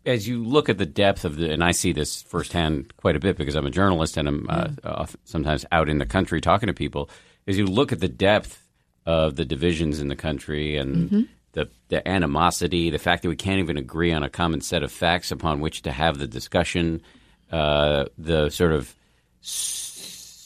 as 0.06 0.28
you 0.28 0.42
look 0.42 0.68
at 0.68 0.78
the 0.78 0.86
depth 0.86 1.24
of 1.24 1.36
the, 1.36 1.50
and 1.50 1.64
I 1.64 1.72
see 1.72 1.92
this 1.92 2.22
firsthand 2.22 2.96
quite 2.96 3.16
a 3.16 3.20
bit 3.20 3.36
because 3.36 3.56
I'm 3.56 3.66
a 3.66 3.70
journalist 3.70 4.16
and 4.16 4.28
I'm 4.28 4.46
uh, 4.48 4.68
uh, 4.84 5.06
sometimes 5.24 5.66
out 5.72 5.88
in 5.88 5.98
the 5.98 6.06
country 6.06 6.40
talking 6.40 6.68
to 6.68 6.72
people. 6.72 7.10
As 7.48 7.58
you 7.58 7.66
look 7.66 7.92
at 7.92 7.98
the 7.98 8.08
depth 8.08 8.62
of 9.04 9.34
the 9.36 9.44
divisions 9.44 10.00
in 10.00 10.08
the 10.08 10.16
country 10.16 10.76
and 10.76 11.10
mm-hmm. 11.10 11.22
The, 11.56 11.68
the 11.88 12.06
animosity, 12.06 12.90
the 12.90 12.98
fact 12.98 13.22
that 13.22 13.28
we 13.28 13.36
can't 13.36 13.58
even 13.58 13.76
agree 13.76 14.12
on 14.12 14.22
a 14.22 14.30
common 14.30 14.60
set 14.60 14.82
of 14.82 14.92
facts 14.92 15.32
upon 15.32 15.60
which 15.60 15.82
to 15.82 15.90
have 15.90 16.18
the 16.18 16.28
discussion, 16.28 17.02
uh, 17.50 18.04
the 18.16 18.48
sort 18.50 18.72
of 18.72 18.94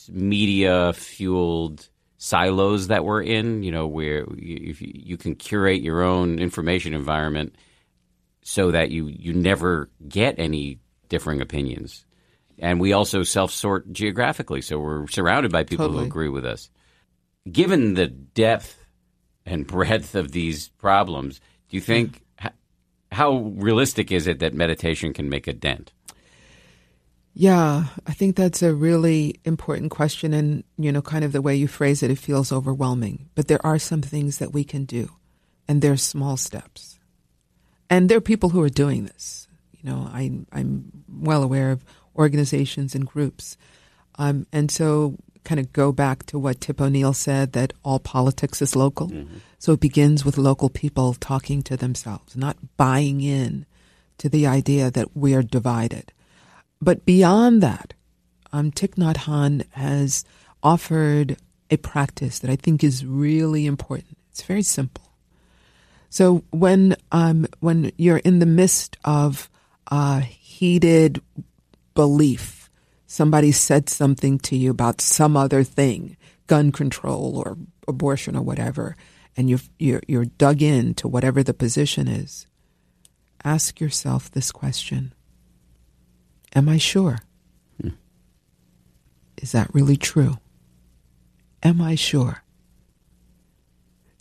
media 0.09 0.93
fueled 0.95 1.89
silos 2.17 2.89
that 2.89 3.05
we're 3.05 3.23
in, 3.23 3.63
you 3.63 3.71
know, 3.71 3.87
where 3.87 4.27
you, 4.35 4.75
you 4.79 5.17
can 5.17 5.35
curate 5.35 5.83
your 5.83 6.03
own 6.03 6.39
information 6.39 6.95
environment– 6.95 7.55
so 8.43 8.71
that 8.71 8.91
you 8.91 9.07
you 9.07 9.33
never 9.33 9.91
get 10.09 10.39
any 10.39 10.81
differing 11.09 11.41
opinions. 11.41 12.05
And 12.59 12.81
we 12.81 12.93
also 12.93 13.23
self 13.23 13.53
sort 13.53 13.93
geographically, 13.93 14.63
so 14.63 14.79
we're 14.79 15.07
surrounded 15.09 15.53
by 15.53 15.65
people 15.65 15.87
totally. 15.87 16.05
who 16.05 16.07
agree 16.07 16.29
with 16.29 16.45
us. 16.45 16.71
Given 17.51 17.95
the 17.95 18.07
depth 18.07 18.80
and 19.51 19.67
breadth 19.67 20.15
of 20.15 20.33
these 20.33 20.69
problems, 20.69 21.41
do 21.69 21.77
you 21.77 21.81
think 21.81 22.23
how 23.13 23.39
realistic 23.57 24.13
is 24.13 24.27
it 24.27 24.39
that 24.39 24.55
meditation 24.55 25.13
can 25.13 25.29
make 25.29 25.47
a 25.47 25.53
dent? 25.53 25.93
Yeah, 27.33 27.85
I 28.07 28.13
think 28.13 28.37
that's 28.37 28.63
a 28.63 28.75
really 28.75 29.41
important 29.45 29.91
question. 29.91 30.35
And, 30.35 30.65
you 30.77 30.91
know, 30.93 31.03
kind 31.03 31.25
of 31.25 31.33
the 31.33 31.43
way 31.43 31.55
you 31.55 31.69
phrase 31.69 32.03
it, 32.03 32.11
it 32.11 32.19
feels 32.19 32.53
overwhelming. 32.53 33.29
But 33.35 33.49
there 33.49 33.65
are 33.65 33.79
some 33.79 34.03
things 34.03 34.39
that 34.39 34.53
we 34.53 34.65
can 34.65 34.85
do, 34.85 35.11
and 35.69 35.81
they're 35.81 35.97
small 35.97 36.37
steps. 36.37 36.99
And 37.89 38.09
there 38.09 38.19
are 38.19 38.23
people 38.23 38.51
who 38.51 38.63
are 38.63 38.69
doing 38.69 39.05
this. 39.05 39.49
You 39.73 39.91
know, 39.91 40.11
I, 40.13 40.31
I'm 40.53 41.05
well 41.09 41.43
aware 41.43 41.71
of 41.71 41.85
organizations 42.17 42.95
and 42.95 43.07
groups. 43.07 43.57
Um, 44.17 44.47
and 44.53 44.71
so, 44.71 45.17
kind 45.45 45.61
of 45.61 45.73
go 45.73 45.93
back 45.93 46.25
to 46.27 46.39
what 46.39 46.61
Tip 46.61 46.81
O'Neill 46.81 47.13
said 47.13 47.53
that 47.53 47.73
all 47.85 47.99
politics 47.99 48.61
is 48.63 48.77
local. 48.77 49.09
Mm-hmm. 49.09 49.39
So 49.59 49.73
it 49.73 49.81
begins 49.81 50.25
with 50.25 50.39
local 50.39 50.69
people 50.69 51.15
talking 51.15 51.63
to 51.65 51.77
themselves, 51.77 52.37
not 52.37 52.57
buying 52.77 53.21
in 53.21 53.67
to 54.19 54.29
the 54.29 54.47
idea 54.47 54.91
that 54.91 55.17
we 55.17 55.35
are 55.35 55.43
divided. 55.43 56.13
But 56.81 57.05
beyond 57.05 57.63
that, 57.63 57.95
um, 58.53 58.71
Thich 58.71 58.95
Nhat 58.95 59.17
Hanh 59.17 59.65
has 59.73 60.25
offered 60.63 61.37
a 61.71 61.77
practice 61.77 62.39
that 62.41 62.51
I 62.51 62.57
think 62.57 62.83
is 62.83 63.05
really 63.05 63.67
important. 63.67 64.17
It's 64.31 64.43
very 64.43 64.63
simple. 64.63 65.05
So 66.11 66.43
when 66.51 66.97
um, 67.13 67.47
when 67.61 67.93
you're 67.97 68.19
in 68.19 68.41
the 68.41 68.47
midst 68.47 68.97
of 69.05 69.49
uh, 69.91 70.21
heated 70.21 71.23
belief, 71.95 72.60
somebody 73.11 73.51
said 73.51 73.89
something 73.89 74.39
to 74.39 74.57
you 74.57 74.71
about 74.71 75.01
some 75.01 75.37
other 75.37 75.65
thing, 75.65 76.17
gun 76.47 76.71
control 76.71 77.37
or 77.37 77.59
abortion 77.89 78.37
or 78.37 78.43
whatever, 78.43 78.97
and 79.37 79.51
you're 79.51 79.61
you're, 79.81 80.03
you're 80.07 80.25
dug 80.25 80.63
in 80.63 80.95
to 80.95 81.09
whatever 81.09 81.43
the 81.43 81.53
position 81.53 82.07
is. 82.07 82.47
Ask 83.43 83.81
yourself 83.81 84.31
this 84.31 84.53
question: 84.53 85.13
Am 86.55 86.69
I 86.69 86.79
sure? 86.79 87.19
Hmm. 87.83 87.97
Is 89.43 89.51
that 89.53 89.75
really 89.75 89.97
true? 89.97 90.39
Am 91.65 91.81
I 91.83 91.97
sure? 91.97 92.45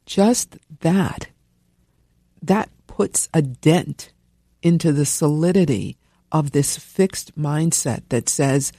Just 0.08 0.58
that 0.80 1.28
that 2.42 2.72
puts 2.88 3.30
a 3.36 3.44
dent 3.44 4.12
into 4.64 4.92
the 4.92 5.06
solidity 5.06 6.00
of 6.32 6.52
this 6.52 6.78
fixed 6.78 7.38
mindset 7.38 8.04
that 8.10 8.30
says 8.30 8.72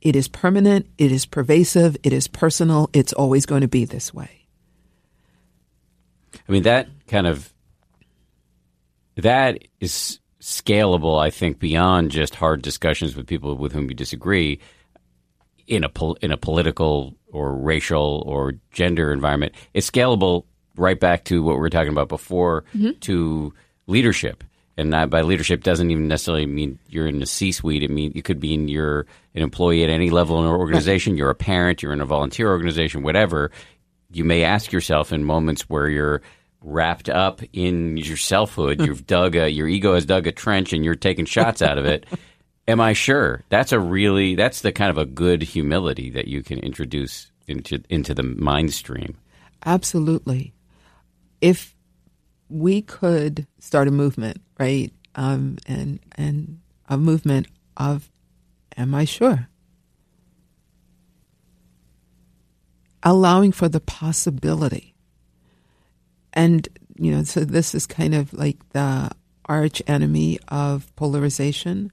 it 0.00 0.14
is 0.14 0.28
permanent, 0.28 0.86
it 0.98 1.10
is 1.10 1.26
pervasive, 1.26 1.96
it 2.02 2.12
is 2.12 2.28
personal, 2.28 2.90
it's 2.92 3.12
always 3.12 3.46
going 3.46 3.62
to 3.62 3.68
be 3.68 3.84
this 3.84 4.12
way. 4.12 4.46
I 6.46 6.52
mean, 6.52 6.64
that 6.64 6.88
kind 7.06 7.26
of 7.26 7.52
that 9.16 9.64
is 9.80 10.20
scalable, 10.40 11.18
I 11.18 11.30
think, 11.30 11.58
beyond 11.58 12.10
just 12.10 12.34
hard 12.34 12.60
discussions 12.60 13.16
with 13.16 13.26
people 13.26 13.56
with 13.56 13.72
whom 13.72 13.88
you 13.88 13.94
disagree 13.94 14.60
in 15.66 15.84
a 15.84 15.88
pol- 15.88 16.18
in 16.20 16.30
a 16.30 16.36
political 16.36 17.14
or 17.32 17.54
racial 17.54 18.22
or 18.26 18.54
gender 18.72 19.12
environment. 19.12 19.54
It's 19.72 19.90
scalable 19.90 20.44
right 20.76 20.98
back 20.98 21.24
to 21.24 21.42
what 21.42 21.54
we 21.54 21.60
were 21.60 21.70
talking 21.70 21.92
about 21.92 22.08
before 22.08 22.64
mm-hmm. 22.74 22.98
to 23.00 23.54
leadership. 23.86 24.44
And 24.76 24.90
by 25.10 25.22
leadership 25.22 25.62
doesn't 25.62 25.90
even 25.90 26.08
necessarily 26.08 26.46
mean 26.46 26.78
you're 26.88 27.06
in 27.06 27.20
the 27.20 27.26
C-suite. 27.26 27.84
It 27.84 27.90
mean 27.90 28.12
you 28.14 28.22
could 28.22 28.40
be 28.40 28.54
in 28.54 28.66
your 28.66 29.06
an 29.34 29.42
employee 29.42 29.84
at 29.84 29.90
any 29.90 30.10
level 30.10 30.38
in 30.40 30.46
an 30.46 30.50
organization. 30.50 31.16
You're 31.16 31.30
a 31.30 31.34
parent. 31.34 31.82
You're 31.82 31.92
in 31.92 32.00
a 32.00 32.06
volunteer 32.06 32.50
organization. 32.50 33.02
Whatever. 33.02 33.50
You 34.10 34.24
may 34.24 34.42
ask 34.42 34.72
yourself 34.72 35.12
in 35.12 35.24
moments 35.24 35.62
where 35.62 35.88
you're 35.88 36.22
wrapped 36.60 37.08
up 37.08 37.40
in 37.52 37.96
your 37.96 38.16
selfhood. 38.16 38.80
You've 38.86 39.06
dug 39.06 39.36
a 39.36 39.48
your 39.48 39.68
ego 39.68 39.94
has 39.94 40.06
dug 40.06 40.26
a 40.26 40.32
trench 40.32 40.72
and 40.72 40.84
you're 40.84 40.94
taking 40.94 41.24
shots 41.24 41.62
out 41.62 41.78
of 41.78 41.84
it. 41.84 42.06
Am 42.68 42.80
I 42.80 42.94
sure? 42.94 43.44
That's 43.50 43.72
a 43.72 43.78
really 43.78 44.34
that's 44.34 44.62
the 44.62 44.72
kind 44.72 44.90
of 44.90 44.98
a 44.98 45.04
good 45.04 45.42
humility 45.42 46.10
that 46.10 46.28
you 46.28 46.42
can 46.42 46.58
introduce 46.58 47.30
into 47.46 47.82
into 47.90 48.14
the 48.14 48.22
mind 48.22 48.72
stream. 48.72 49.16
Absolutely. 49.64 50.54
If 51.40 51.73
we 52.48 52.82
could 52.82 53.46
start 53.58 53.88
a 53.88 53.90
movement, 53.90 54.40
right? 54.58 54.92
Um, 55.14 55.58
and 55.66 56.00
and 56.16 56.60
a 56.88 56.98
movement 56.98 57.46
of, 57.76 58.10
am 58.76 58.94
I 58.94 59.04
sure? 59.04 59.48
Allowing 63.02 63.52
for 63.52 63.68
the 63.68 63.80
possibility. 63.80 64.94
And, 66.32 66.68
you 66.96 67.12
know, 67.12 67.22
so 67.22 67.44
this 67.44 67.74
is 67.74 67.86
kind 67.86 68.14
of 68.14 68.32
like 68.32 68.56
the 68.70 69.10
arch 69.46 69.82
enemy 69.86 70.38
of 70.48 70.94
polarization 70.96 71.92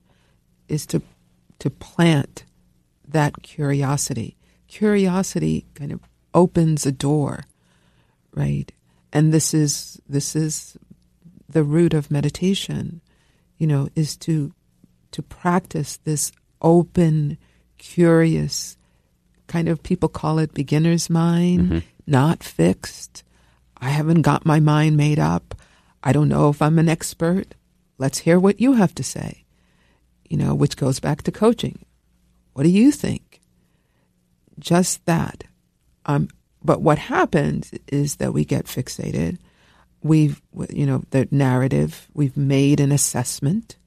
is 0.68 0.86
to 0.88 1.02
to 1.60 1.70
plant 1.70 2.44
that 3.08 3.44
curiosity. 3.44 4.36
Curiosity 4.68 5.66
kind 5.76 5.92
of 5.92 6.00
opens 6.34 6.86
a 6.86 6.92
door, 6.92 7.44
right? 8.34 8.72
And 9.14 9.34
this 9.34 9.54
is 9.54 10.02
this 10.08 10.36
is 10.36 10.78
the 11.50 11.64
root 11.64 11.94
of 11.94 12.12
meditation, 12.12 13.02
you 13.58 13.68
know, 13.68 13.90
is 13.96 14.16
to 14.18 14.54
to 15.12 15.22
practice 15.22 15.98
this 15.98 16.32
open, 16.62 17.38
curious 17.78 18.78
kind 19.52 19.68
of 19.68 19.84
people 19.84 20.08
call 20.08 20.40
it 20.40 20.54
beginner's 20.54 21.10
mind, 21.10 21.84
not 22.08 22.42
fixed. 22.42 23.24
I 23.78 23.90
haven't 23.90 24.22
got 24.22 24.46
my 24.46 24.62
mind 24.62 24.96
made 24.96 25.20
up. 25.20 25.56
I 26.02 26.14
don't 26.14 26.30
know 26.30 26.50
if 26.50 26.62
I'm 26.62 26.80
an 26.80 26.88
expert. 26.88 27.56
Let's 27.98 28.20
hear 28.20 28.40
what 28.40 28.62
you 28.62 28.74
have 28.74 28.96
to 28.96 29.04
say. 29.04 29.44
You 30.30 30.38
know, 30.38 30.56
which 30.56 30.78
goes 30.78 31.02
back 31.02 31.24
to 31.24 31.32
coaching. 31.32 31.84
What 32.54 32.64
do 32.64 32.70
you 32.70 32.92
think? 32.92 33.42
Just 34.58 35.06
that. 35.06 35.44
Um, 36.06 36.30
but 36.64 36.82
what 36.82 36.98
happens 37.00 37.72
is 37.88 38.18
that 38.18 38.34
we 38.34 38.46
get 38.46 38.66
fixated. 38.66 39.38
We've, 40.04 40.42
you 40.70 40.86
know, 40.86 41.04
the 41.10 41.28
narrative, 41.32 42.08
we've 42.14 42.38
made 42.38 42.80
an 42.80 42.92
assessment. 42.92 43.78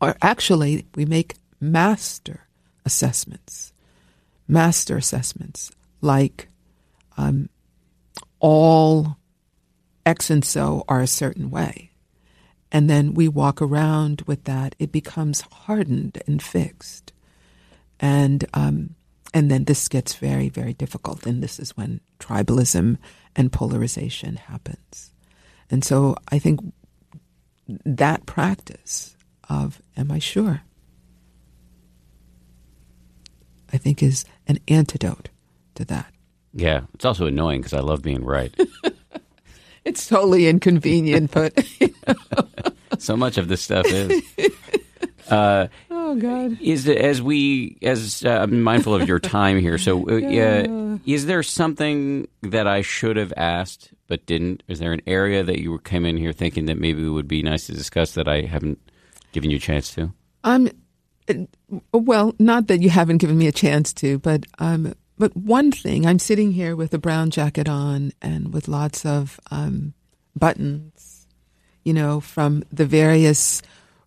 Or 0.00 0.16
actually, 0.22 0.86
we 0.94 1.04
make 1.04 1.34
master 1.60 2.46
assessments. 2.84 3.72
Master 4.46 4.96
assessments 4.96 5.72
like 6.00 6.48
um, 7.16 7.48
all 8.40 9.18
X 10.06 10.30
and 10.30 10.44
so 10.44 10.84
are 10.88 11.00
a 11.00 11.06
certain 11.06 11.50
way. 11.50 11.90
And 12.70 12.88
then 12.88 13.14
we 13.14 13.28
walk 13.28 13.60
around 13.60 14.22
with 14.26 14.44
that. 14.44 14.74
It 14.78 14.92
becomes 14.92 15.40
hardened 15.40 16.22
and 16.26 16.42
fixed. 16.42 17.12
And, 17.98 18.44
um, 18.54 18.94
and 19.34 19.50
then 19.50 19.64
this 19.64 19.88
gets 19.88 20.14
very, 20.14 20.48
very 20.48 20.72
difficult. 20.72 21.26
And 21.26 21.42
this 21.42 21.58
is 21.58 21.76
when 21.76 22.00
tribalism 22.18 22.98
and 23.36 23.52
polarization 23.52 24.36
happens. 24.36 25.12
And 25.70 25.84
so 25.84 26.16
I 26.30 26.38
think 26.38 26.60
that 27.68 28.26
practice 28.26 29.16
of, 29.48 29.82
am 29.96 30.10
I 30.10 30.18
sure? 30.18 30.62
I 33.72 33.76
think 33.76 34.02
is 34.02 34.24
an 34.46 34.58
antidote 34.66 35.28
to 35.74 35.84
that. 35.86 36.12
Yeah, 36.54 36.82
it's 36.94 37.04
also 37.04 37.26
annoying 37.26 37.60
because 37.60 37.74
I 37.74 37.80
love 37.80 38.02
being 38.02 38.24
right. 38.24 38.54
It's 39.88 40.06
totally 40.06 40.48
inconvenient, 40.48 41.30
but 41.30 41.58
so 42.98 43.16
much 43.16 43.38
of 43.38 43.48
this 43.48 43.62
stuff 43.62 43.86
is. 43.86 44.22
Uh, 45.30 45.68
oh 45.90 46.16
god, 46.16 46.58
is 46.60 46.86
it- 46.88 46.98
as 46.98 47.20
we 47.22 47.76
as 47.82 48.24
uh, 48.24 48.30
I'm 48.42 48.62
mindful 48.62 48.94
of 48.94 49.06
your 49.08 49.18
time 49.18 49.58
here. 49.60 49.78
So, 49.78 50.08
uh, 50.08 50.16
yeah, 50.16 50.96
is 51.06 51.26
there 51.26 51.42
something 51.42 52.28
that 52.42 52.66
I 52.66 52.82
should 52.82 53.16
have 53.16 53.32
asked 53.36 53.92
but 54.06 54.24
didn't? 54.26 54.62
Is 54.68 54.78
there 54.78 54.92
an 54.92 55.02
area 55.06 55.42
that 55.44 55.60
you 55.60 55.78
came 55.80 56.06
in 56.06 56.16
here 56.16 56.32
thinking 56.32 56.66
that 56.66 56.78
maybe 56.78 57.04
it 57.04 57.10
would 57.10 57.28
be 57.28 57.42
nice 57.42 57.66
to 57.66 57.72
discuss 57.72 58.12
that 58.12 58.26
I 58.28 58.42
haven't 58.42 58.78
given 59.32 59.50
you 59.50 59.56
a 59.56 59.60
chance 59.60 59.94
to? 59.94 60.12
I'm 60.44 60.70
well. 61.92 62.34
Not 62.38 62.68
that 62.68 62.80
you 62.80 62.90
haven't 62.90 63.18
given 63.18 63.36
me 63.36 63.46
a 63.46 63.52
chance 63.52 63.92
to, 63.94 64.18
but 64.18 64.46
um, 64.58 64.94
but 65.18 65.36
one 65.36 65.72
thing, 65.72 66.06
I'm 66.06 66.18
sitting 66.18 66.52
here 66.52 66.76
with 66.76 66.94
a 66.94 66.98
brown 66.98 67.30
jacket 67.30 67.68
on 67.68 68.12
and 68.22 68.52
with 68.54 68.68
lots 68.68 69.04
of 69.04 69.38
um, 69.50 69.92
buttons, 70.36 71.26
you 71.84 71.92
know, 71.92 72.20
from 72.20 72.62
the 72.72 72.86
various 72.86 73.60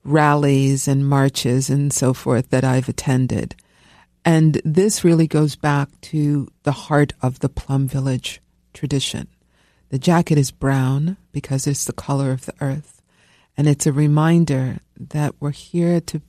rallies 0.04 0.88
and 0.88 1.08
marches 1.08 1.70
and 1.70 1.94
so 1.94 2.14
forth 2.14 2.50
that 2.50 2.64
I've 2.64 2.90
attended. 2.90 3.56
And 4.24 4.62
this 4.64 5.04
really 5.04 5.28
goes 5.28 5.56
back 5.56 5.90
to 6.02 6.48
the 6.64 6.72
heart 6.72 7.14
of 7.22 7.40
the 7.40 7.50
Plum 7.50 7.88
Village 7.88 8.42
tradition. 8.74 9.28
The 9.90 10.00
jacket 10.00 10.38
is 10.38 10.52
brown 10.52 11.18
because 11.32 11.68
it's 11.68 11.86
the 11.86 11.94
color 11.94 12.32
of 12.32 12.46
the 12.46 12.54
earth. 12.62 13.02
And 13.58 13.68
it's 13.68 13.86
a 13.86 13.92
reminder 13.92 14.80
that 14.98 15.36
we're 15.40 15.52
here 15.52 16.00
to 16.02 16.22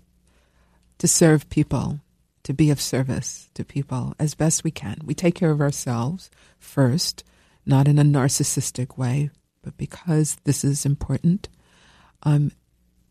to 0.99 1.09
serve 1.09 1.51
people, 1.51 1.99
to 2.45 2.53
be 2.53 2.71
of 2.71 2.81
service 2.81 3.49
to 3.55 3.65
people 3.65 4.15
as 4.21 4.37
best 4.37 4.63
we 4.63 4.71
can. 4.71 4.99
We 5.05 5.15
take 5.15 5.35
care 5.35 5.51
of 5.51 5.61
ourselves 5.61 6.31
first, 6.61 7.25
not 7.67 7.89
in 7.89 7.99
a 7.99 8.05
narcissistic 8.05 8.97
way, 8.97 9.31
but 9.63 9.77
because 9.77 10.37
this 10.45 10.63
is 10.63 10.87
important. 10.87 11.49
Um, 12.23 12.53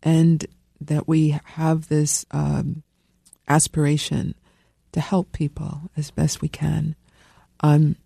and 0.02 0.46
that 0.80 1.06
we 1.06 1.38
have 1.44 1.88
this 1.88 2.26
um, 2.30 2.82
aspiration 3.48 4.34
to 4.92 5.00
help 5.00 5.32
people 5.32 5.90
as 5.96 6.10
best 6.10 6.40
we 6.40 6.48
can. 6.48 6.94
Um, 7.60 7.96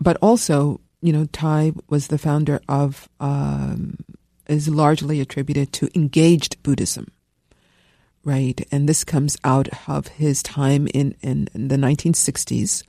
but 0.00 0.16
also, 0.20 0.80
you 1.00 1.12
know, 1.12 1.26
Thay 1.32 1.72
was 1.88 2.08
the 2.08 2.18
founder 2.18 2.60
of, 2.68 3.08
um, 3.20 3.98
is 4.48 4.68
largely 4.68 5.20
attributed 5.20 5.72
to 5.74 5.90
engaged 5.94 6.62
Buddhism, 6.62 7.08
right? 8.24 8.66
And 8.70 8.88
this 8.88 9.04
comes 9.04 9.36
out 9.44 9.68
of 9.88 10.08
his 10.08 10.42
time 10.42 10.86
in, 10.88 11.14
in, 11.22 11.48
in 11.54 11.68
the 11.68 11.76
1960s 11.76 12.82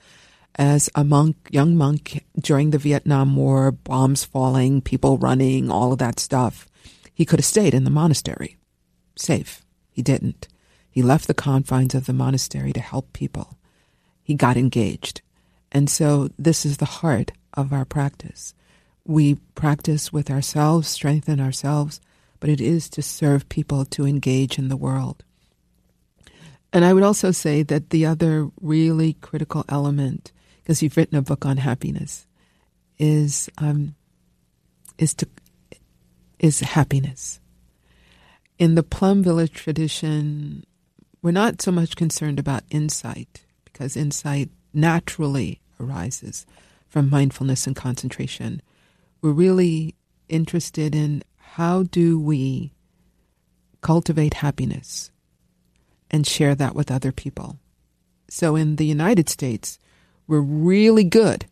as 0.56 0.90
a 0.94 1.04
monk, 1.04 1.36
young 1.50 1.76
monk 1.76 2.24
during 2.38 2.70
the 2.70 2.78
Vietnam 2.78 3.36
War, 3.36 3.70
bombs 3.70 4.24
falling, 4.24 4.80
people 4.80 5.16
running, 5.18 5.70
all 5.70 5.92
of 5.92 5.98
that 5.98 6.18
stuff. 6.18 6.67
He 7.18 7.24
could 7.24 7.40
have 7.40 7.46
stayed 7.46 7.74
in 7.74 7.82
the 7.82 7.90
monastery, 7.90 8.58
safe. 9.16 9.62
He 9.90 10.02
didn't. 10.02 10.46
He 10.88 11.02
left 11.02 11.26
the 11.26 11.34
confines 11.34 11.92
of 11.92 12.06
the 12.06 12.12
monastery 12.12 12.72
to 12.72 12.78
help 12.78 13.12
people. 13.12 13.58
He 14.22 14.34
got 14.34 14.56
engaged. 14.56 15.20
And 15.72 15.90
so 15.90 16.28
this 16.38 16.64
is 16.64 16.76
the 16.76 16.84
heart 16.84 17.32
of 17.54 17.72
our 17.72 17.84
practice. 17.84 18.54
We 19.04 19.34
practice 19.56 20.12
with 20.12 20.30
ourselves, 20.30 20.86
strengthen 20.86 21.40
ourselves, 21.40 22.00
but 22.38 22.50
it 22.50 22.60
is 22.60 22.88
to 22.90 23.02
serve 23.02 23.48
people 23.48 23.84
to 23.86 24.06
engage 24.06 24.56
in 24.56 24.68
the 24.68 24.76
world. 24.76 25.24
And 26.72 26.84
I 26.84 26.92
would 26.92 27.02
also 27.02 27.32
say 27.32 27.64
that 27.64 27.90
the 27.90 28.06
other 28.06 28.48
really 28.60 29.14
critical 29.14 29.64
element, 29.68 30.30
because 30.62 30.84
you've 30.84 30.96
written 30.96 31.18
a 31.18 31.22
book 31.22 31.44
on 31.44 31.56
happiness, 31.56 32.28
is 32.96 33.50
um, 33.58 33.96
is 34.98 35.14
to 35.14 35.26
is 36.38 36.60
happiness. 36.60 37.40
In 38.58 38.74
the 38.74 38.82
Plum 38.82 39.22
Village 39.22 39.52
tradition, 39.52 40.64
we're 41.22 41.30
not 41.30 41.62
so 41.62 41.70
much 41.70 41.96
concerned 41.96 42.38
about 42.38 42.64
insight 42.70 43.44
because 43.64 43.96
insight 43.96 44.50
naturally 44.72 45.60
arises 45.80 46.46
from 46.88 47.10
mindfulness 47.10 47.66
and 47.66 47.76
concentration. 47.76 48.62
We're 49.20 49.32
really 49.32 49.94
interested 50.28 50.94
in 50.94 51.22
how 51.36 51.84
do 51.84 52.18
we 52.18 52.72
cultivate 53.80 54.34
happiness 54.34 55.10
and 56.10 56.26
share 56.26 56.54
that 56.54 56.74
with 56.74 56.90
other 56.90 57.12
people. 57.12 57.58
So 58.28 58.56
in 58.56 58.76
the 58.76 58.86
United 58.86 59.28
States, 59.28 59.78
we're 60.26 60.40
really 60.40 61.04
good 61.04 61.46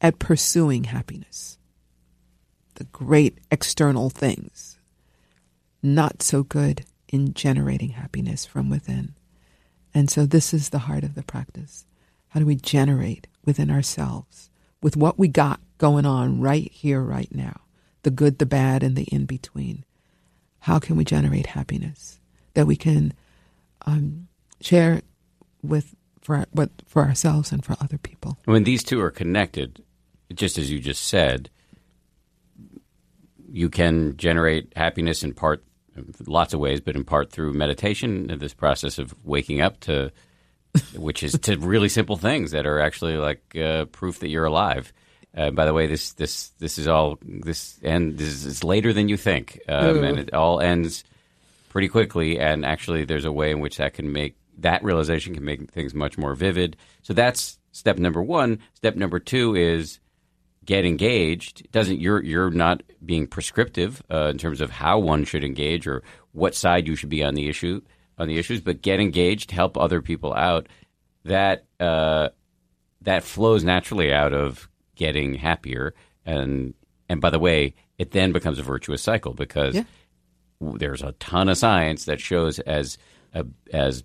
at 0.00 0.18
pursuing 0.18 0.84
happiness, 0.84 1.58
the 2.74 2.84
great 2.84 3.38
external 3.50 4.10
things, 4.10 4.78
not 5.82 6.22
so 6.22 6.42
good 6.42 6.84
in 7.08 7.34
generating 7.34 7.90
happiness 7.90 8.44
from 8.44 8.68
within. 8.68 9.14
And 9.92 10.10
so 10.10 10.26
this 10.26 10.52
is 10.52 10.70
the 10.70 10.80
heart 10.80 11.04
of 11.04 11.14
the 11.14 11.22
practice. 11.22 11.86
How 12.28 12.40
do 12.40 12.46
we 12.46 12.56
generate 12.56 13.28
within 13.44 13.70
ourselves 13.70 14.50
with 14.82 14.96
what 14.96 15.18
we 15.18 15.28
got 15.28 15.60
going 15.78 16.04
on 16.04 16.40
right 16.40 16.70
here, 16.72 17.00
right 17.00 17.32
now? 17.32 17.60
The 18.02 18.10
good, 18.10 18.38
the 18.38 18.46
bad, 18.46 18.82
and 18.82 18.96
the 18.96 19.04
in 19.04 19.24
between. 19.24 19.84
How 20.60 20.78
can 20.78 20.96
we 20.96 21.04
generate 21.04 21.46
happiness 21.46 22.18
that 22.54 22.66
we 22.66 22.76
can 22.76 23.12
um, 23.86 24.28
share 24.60 25.02
with 25.62 25.94
for 26.20 26.46
for 26.86 27.02
ourselves 27.02 27.52
and 27.52 27.64
for 27.64 27.76
other 27.80 27.98
people? 27.98 28.38
When 28.46 28.64
these 28.64 28.82
two 28.82 29.00
are 29.00 29.10
connected, 29.10 29.82
just 30.34 30.58
as 30.58 30.70
you 30.70 30.80
just 30.80 31.02
said, 31.02 31.50
you 33.54 33.70
can 33.70 34.16
generate 34.16 34.72
happiness 34.74 35.22
in 35.22 35.32
part, 35.32 35.62
lots 36.26 36.54
of 36.54 36.58
ways, 36.60 36.80
but 36.80 36.96
in 36.96 37.04
part 37.04 37.30
through 37.30 37.52
meditation, 37.52 38.26
this 38.38 38.52
process 38.52 38.98
of 38.98 39.14
waking 39.22 39.60
up 39.60 39.78
to 39.80 40.10
which 40.96 41.22
is 41.22 41.38
to 41.38 41.56
really 41.58 41.88
simple 41.88 42.16
things 42.16 42.50
that 42.50 42.66
are 42.66 42.80
actually 42.80 43.16
like 43.16 43.56
uh, 43.56 43.84
proof 43.86 44.18
that 44.18 44.28
you're 44.28 44.44
alive. 44.44 44.92
Uh, 45.36 45.50
by 45.50 45.66
the 45.66 45.72
way, 45.72 45.86
this 45.86 46.14
this 46.14 46.48
this 46.58 46.78
is 46.78 46.88
all 46.88 47.16
this 47.22 47.78
and 47.84 48.18
this 48.18 48.44
is 48.44 48.64
later 48.64 48.92
than 48.92 49.08
you 49.08 49.16
think, 49.16 49.60
um, 49.68 50.02
and 50.02 50.18
it 50.18 50.34
all 50.34 50.60
ends 50.60 51.04
pretty 51.68 51.88
quickly. 51.88 52.40
And 52.40 52.64
actually, 52.64 53.04
there's 53.04 53.24
a 53.24 53.32
way 53.32 53.52
in 53.52 53.60
which 53.60 53.76
that 53.76 53.94
can 53.94 54.12
make 54.12 54.36
that 54.58 54.82
realization 54.82 55.32
can 55.32 55.44
make 55.44 55.70
things 55.70 55.94
much 55.94 56.18
more 56.18 56.34
vivid. 56.34 56.76
So 57.02 57.14
that's 57.14 57.56
step 57.70 57.98
number 57.98 58.22
one. 58.22 58.58
Step 58.74 58.96
number 58.96 59.20
two 59.20 59.54
is 59.54 60.00
get 60.64 60.84
engaged. 60.84 61.70
Doesn't 61.72 62.00
you're 62.00 62.22
you're 62.22 62.50
not 62.50 62.82
being 63.04 63.26
prescriptive 63.26 64.02
uh, 64.10 64.26
in 64.28 64.38
terms 64.38 64.60
of 64.60 64.70
how 64.70 64.98
one 64.98 65.24
should 65.24 65.44
engage 65.44 65.86
or 65.86 66.02
what 66.32 66.54
side 66.54 66.86
you 66.86 66.96
should 66.96 67.08
be 67.10 67.22
on 67.22 67.34
the 67.34 67.48
issue 67.48 67.80
on 68.16 68.28
the 68.28 68.38
issues, 68.38 68.60
but 68.60 68.80
get 68.80 69.00
engaged, 69.00 69.50
help 69.50 69.76
other 69.76 70.00
people 70.00 70.32
out. 70.34 70.68
That 71.24 71.64
uh, 71.80 72.28
that 73.02 73.24
flows 73.24 73.64
naturally 73.64 74.12
out 74.12 74.32
of 74.32 74.68
getting 74.94 75.34
happier, 75.34 75.94
and 76.24 76.74
and 77.08 77.20
by 77.20 77.30
the 77.30 77.38
way, 77.38 77.74
it 77.98 78.12
then 78.12 78.32
becomes 78.32 78.58
a 78.58 78.62
virtuous 78.62 79.02
cycle 79.02 79.34
because 79.34 79.74
Yeah. 79.74 79.84
there's 80.60 81.02
a 81.02 81.12
ton 81.12 81.48
of 81.48 81.58
science 81.58 82.04
that 82.06 82.20
shows 82.20 82.58
as 82.60 82.96
a, 83.34 83.44
as 83.72 84.04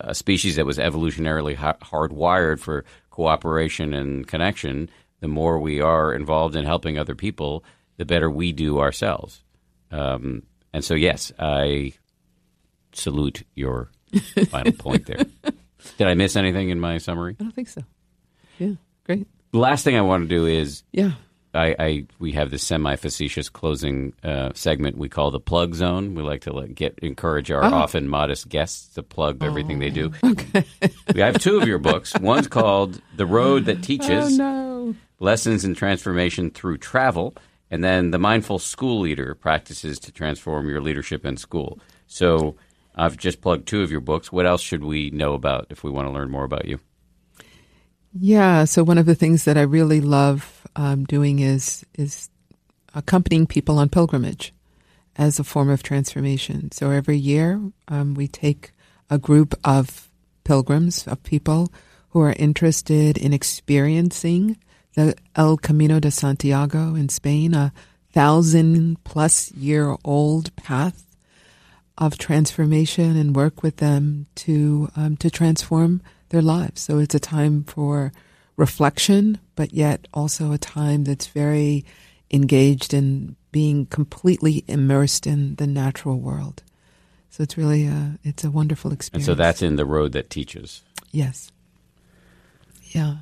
a 0.00 0.14
species 0.14 0.56
that 0.56 0.66
was 0.66 0.78
evolutionarily 0.78 1.54
hardwired 1.56 2.58
for 2.60 2.84
cooperation 3.10 3.94
and 3.94 4.26
connection, 4.26 4.88
the 5.24 5.28
more 5.28 5.58
we 5.58 5.80
are 5.80 6.12
involved 6.12 6.54
in 6.54 6.66
helping 6.66 6.98
other 6.98 7.14
people, 7.14 7.64
the 7.96 8.04
better 8.04 8.30
we 8.30 8.52
do 8.52 8.78
ourselves. 8.78 9.42
Um, 9.90 10.42
and 10.74 10.84
so, 10.84 10.94
yes, 10.94 11.32
I 11.38 11.94
salute 12.92 13.42
your 13.54 13.88
final 14.50 14.72
point 14.72 15.06
there. 15.06 15.24
Did 15.96 16.06
I 16.06 16.12
miss 16.12 16.36
anything 16.36 16.68
in 16.68 16.78
my 16.78 16.98
summary? 16.98 17.36
I 17.40 17.42
don't 17.42 17.54
think 17.54 17.68
so. 17.68 17.80
Yeah, 18.58 18.72
great. 19.06 19.26
The 19.52 19.58
last 19.58 19.82
thing 19.82 19.96
I 19.96 20.02
want 20.02 20.24
to 20.24 20.28
do 20.28 20.44
is 20.44 20.82
Yeah. 20.92 21.12
I, 21.54 21.74
I 21.78 22.06
we 22.18 22.32
have 22.32 22.50
this 22.50 22.62
semi 22.64 22.96
facetious 22.96 23.48
closing 23.48 24.12
uh, 24.22 24.50
segment 24.54 24.98
we 24.98 25.08
call 25.08 25.30
the 25.30 25.40
plug 25.40 25.74
zone. 25.74 26.14
We 26.16 26.22
like 26.22 26.42
to 26.42 26.52
like, 26.52 26.74
get 26.74 26.98
encourage 27.00 27.50
our 27.50 27.62
often 27.64 28.08
modest 28.08 28.48
guests 28.50 28.92
to 28.96 29.02
plug 29.02 29.42
everything 29.42 29.78
they 29.78 29.90
do. 29.90 30.12
Okay. 30.24 30.64
we 31.14 31.20
have 31.20 31.38
two 31.38 31.58
of 31.60 31.66
your 31.68 31.78
books. 31.78 32.12
One's 32.18 32.48
called 32.48 33.00
The 33.16 33.24
Road 33.24 33.66
That 33.66 33.82
Teaches: 33.88 34.34
Oh 34.34 34.36
no. 34.36 34.73
Lessons 35.20 35.64
in 35.64 35.74
Transformation 35.74 36.50
Through 36.50 36.78
Travel, 36.78 37.34
and 37.70 37.82
then 37.82 38.10
The 38.10 38.18
Mindful 38.18 38.58
School 38.58 39.00
Leader: 39.00 39.34
Practices 39.34 39.98
to 40.00 40.12
Transform 40.12 40.68
Your 40.68 40.80
Leadership 40.80 41.24
in 41.24 41.36
School. 41.36 41.78
So 42.06 42.56
I've 42.94 43.16
just 43.16 43.40
plugged 43.40 43.66
two 43.66 43.82
of 43.82 43.90
your 43.90 44.00
books. 44.00 44.30
What 44.30 44.46
else 44.46 44.60
should 44.60 44.84
we 44.84 45.10
know 45.10 45.34
about 45.34 45.66
if 45.70 45.82
we 45.82 45.90
want 45.90 46.08
to 46.08 46.12
learn 46.12 46.30
more 46.30 46.44
about 46.44 46.66
you? 46.66 46.80
Yeah. 48.12 48.64
So 48.64 48.84
one 48.84 48.98
of 48.98 49.06
the 49.06 49.16
things 49.16 49.44
that 49.44 49.56
I 49.56 49.62
really 49.62 50.00
love 50.00 50.66
um, 50.76 51.04
doing 51.04 51.40
is 51.40 51.84
is 51.94 52.30
accompanying 52.94 53.46
people 53.46 53.78
on 53.78 53.88
pilgrimage 53.88 54.52
as 55.16 55.38
a 55.38 55.44
form 55.44 55.68
of 55.68 55.82
transformation. 55.82 56.70
So 56.72 56.90
every 56.90 57.16
year 57.16 57.60
um, 57.88 58.14
we 58.14 58.28
take 58.28 58.72
a 59.10 59.18
group 59.18 59.54
of 59.64 60.10
pilgrims 60.44 61.06
of 61.06 61.22
people 61.22 61.72
who 62.10 62.20
are 62.20 62.34
interested 62.38 63.18
in 63.18 63.32
experiencing 63.32 64.56
the 64.94 65.14
El 65.36 65.56
Camino 65.56 66.00
de 66.00 66.10
Santiago 66.10 66.94
in 66.94 67.08
Spain, 67.08 67.54
a 67.54 67.72
thousand 68.12 69.02
plus 69.04 69.50
year 69.52 69.96
old 70.04 70.54
path 70.56 71.04
of 71.98 72.18
transformation 72.18 73.16
and 73.16 73.36
work 73.36 73.62
with 73.62 73.76
them 73.76 74.26
to 74.34 74.90
um, 74.96 75.16
to 75.16 75.30
transform 75.30 76.00
their 76.30 76.42
lives. 76.42 76.80
So 76.80 76.98
it's 76.98 77.14
a 77.14 77.20
time 77.20 77.64
for 77.64 78.12
reflection, 78.56 79.38
but 79.56 79.72
yet 79.72 80.06
also 80.14 80.52
a 80.52 80.58
time 80.58 81.04
that's 81.04 81.26
very 81.26 81.84
engaged 82.30 82.94
in 82.94 83.36
being 83.52 83.86
completely 83.86 84.64
immersed 84.66 85.26
in 85.26 85.54
the 85.56 85.66
natural 85.66 86.18
world. 86.18 86.62
So 87.30 87.42
it's 87.42 87.56
really 87.56 87.86
a 87.86 88.18
it's 88.22 88.44
a 88.44 88.50
wonderful 88.50 88.92
experience. 88.92 89.28
And 89.28 89.36
so 89.36 89.40
that's 89.40 89.62
in 89.62 89.76
The 89.76 89.84
Road 89.84 90.12
That 90.12 90.30
Teaches. 90.30 90.82
Yes. 91.12 91.50
Yeah. 92.82 93.18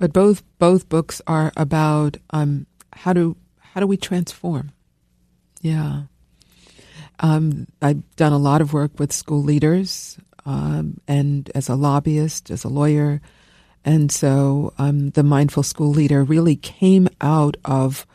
But 0.00 0.14
both 0.14 0.42
both 0.58 0.88
books 0.88 1.20
are 1.26 1.52
about 1.56 2.16
um, 2.30 2.66
how 2.92 3.12
do 3.12 3.36
how 3.60 3.80
do 3.80 3.86
we 3.86 3.98
transform? 3.98 4.72
Yeah. 5.60 6.04
Um, 7.20 7.66
I've 7.82 8.16
done 8.16 8.32
a 8.32 8.38
lot 8.38 8.62
of 8.62 8.72
work 8.72 8.98
with 8.98 9.12
school 9.12 9.42
leaders 9.42 10.18
um, 10.46 11.00
and 11.06 11.50
as 11.54 11.68
a 11.68 11.74
lobbyist, 11.74 12.50
as 12.50 12.64
a 12.64 12.68
lawyer. 12.68 13.20
And 13.84 14.10
so 14.10 14.72
um, 14.78 15.10
the 15.10 15.22
Mindful 15.22 15.62
School 15.62 15.90
Leader 15.90 16.24
really 16.24 16.56
came 16.56 17.08
out 17.20 17.58
of 17.66 18.06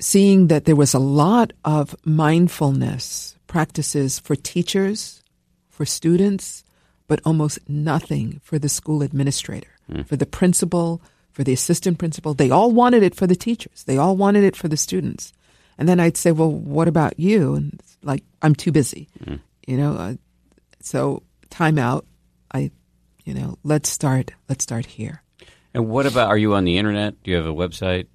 seeing 0.00 0.48
that 0.48 0.64
there 0.64 0.76
was 0.76 0.94
a 0.94 0.98
lot 0.98 1.52
of 1.64 1.94
mindfulness 2.04 3.36
practices 3.46 4.18
for 4.18 4.34
teachers, 4.34 5.22
for 5.68 5.86
students, 5.86 6.64
but 7.06 7.20
almost 7.24 7.58
nothing 7.68 8.40
for 8.42 8.58
the 8.58 8.68
school 8.68 9.02
administrator, 9.02 9.77
for 10.06 10.16
the 10.16 10.26
principal, 10.26 11.00
for 11.32 11.44
the 11.44 11.52
assistant 11.52 11.98
principal. 11.98 12.34
They 12.34 12.50
all 12.50 12.72
wanted 12.72 13.02
it 13.02 13.14
for 13.14 13.26
the 13.26 13.36
teachers. 13.36 13.84
They 13.84 13.96
all 13.96 14.16
wanted 14.16 14.44
it 14.44 14.56
for 14.56 14.68
the 14.68 14.76
students. 14.76 15.32
And 15.78 15.88
then 15.88 16.00
I'd 16.00 16.16
say, 16.16 16.32
well, 16.32 16.50
what 16.50 16.88
about 16.88 17.20
you? 17.20 17.54
And 17.54 17.80
like, 18.02 18.24
I'm 18.42 18.54
too 18.54 18.72
busy, 18.72 19.08
you 19.66 19.76
know. 19.76 19.94
Uh, 19.94 20.14
so 20.80 21.22
time 21.50 21.78
out. 21.78 22.06
I, 22.52 22.70
you 23.24 23.34
know, 23.34 23.58
let's 23.62 23.88
start. 23.88 24.32
Let's 24.48 24.64
start 24.64 24.86
here. 24.86 25.22
And 25.74 25.88
what 25.88 26.06
about, 26.06 26.28
are 26.28 26.38
you 26.38 26.54
on 26.54 26.64
the 26.64 26.78
internet? 26.78 27.22
Do 27.22 27.30
you 27.30 27.36
have 27.36 27.46
a 27.46 27.54
website? 27.54 28.06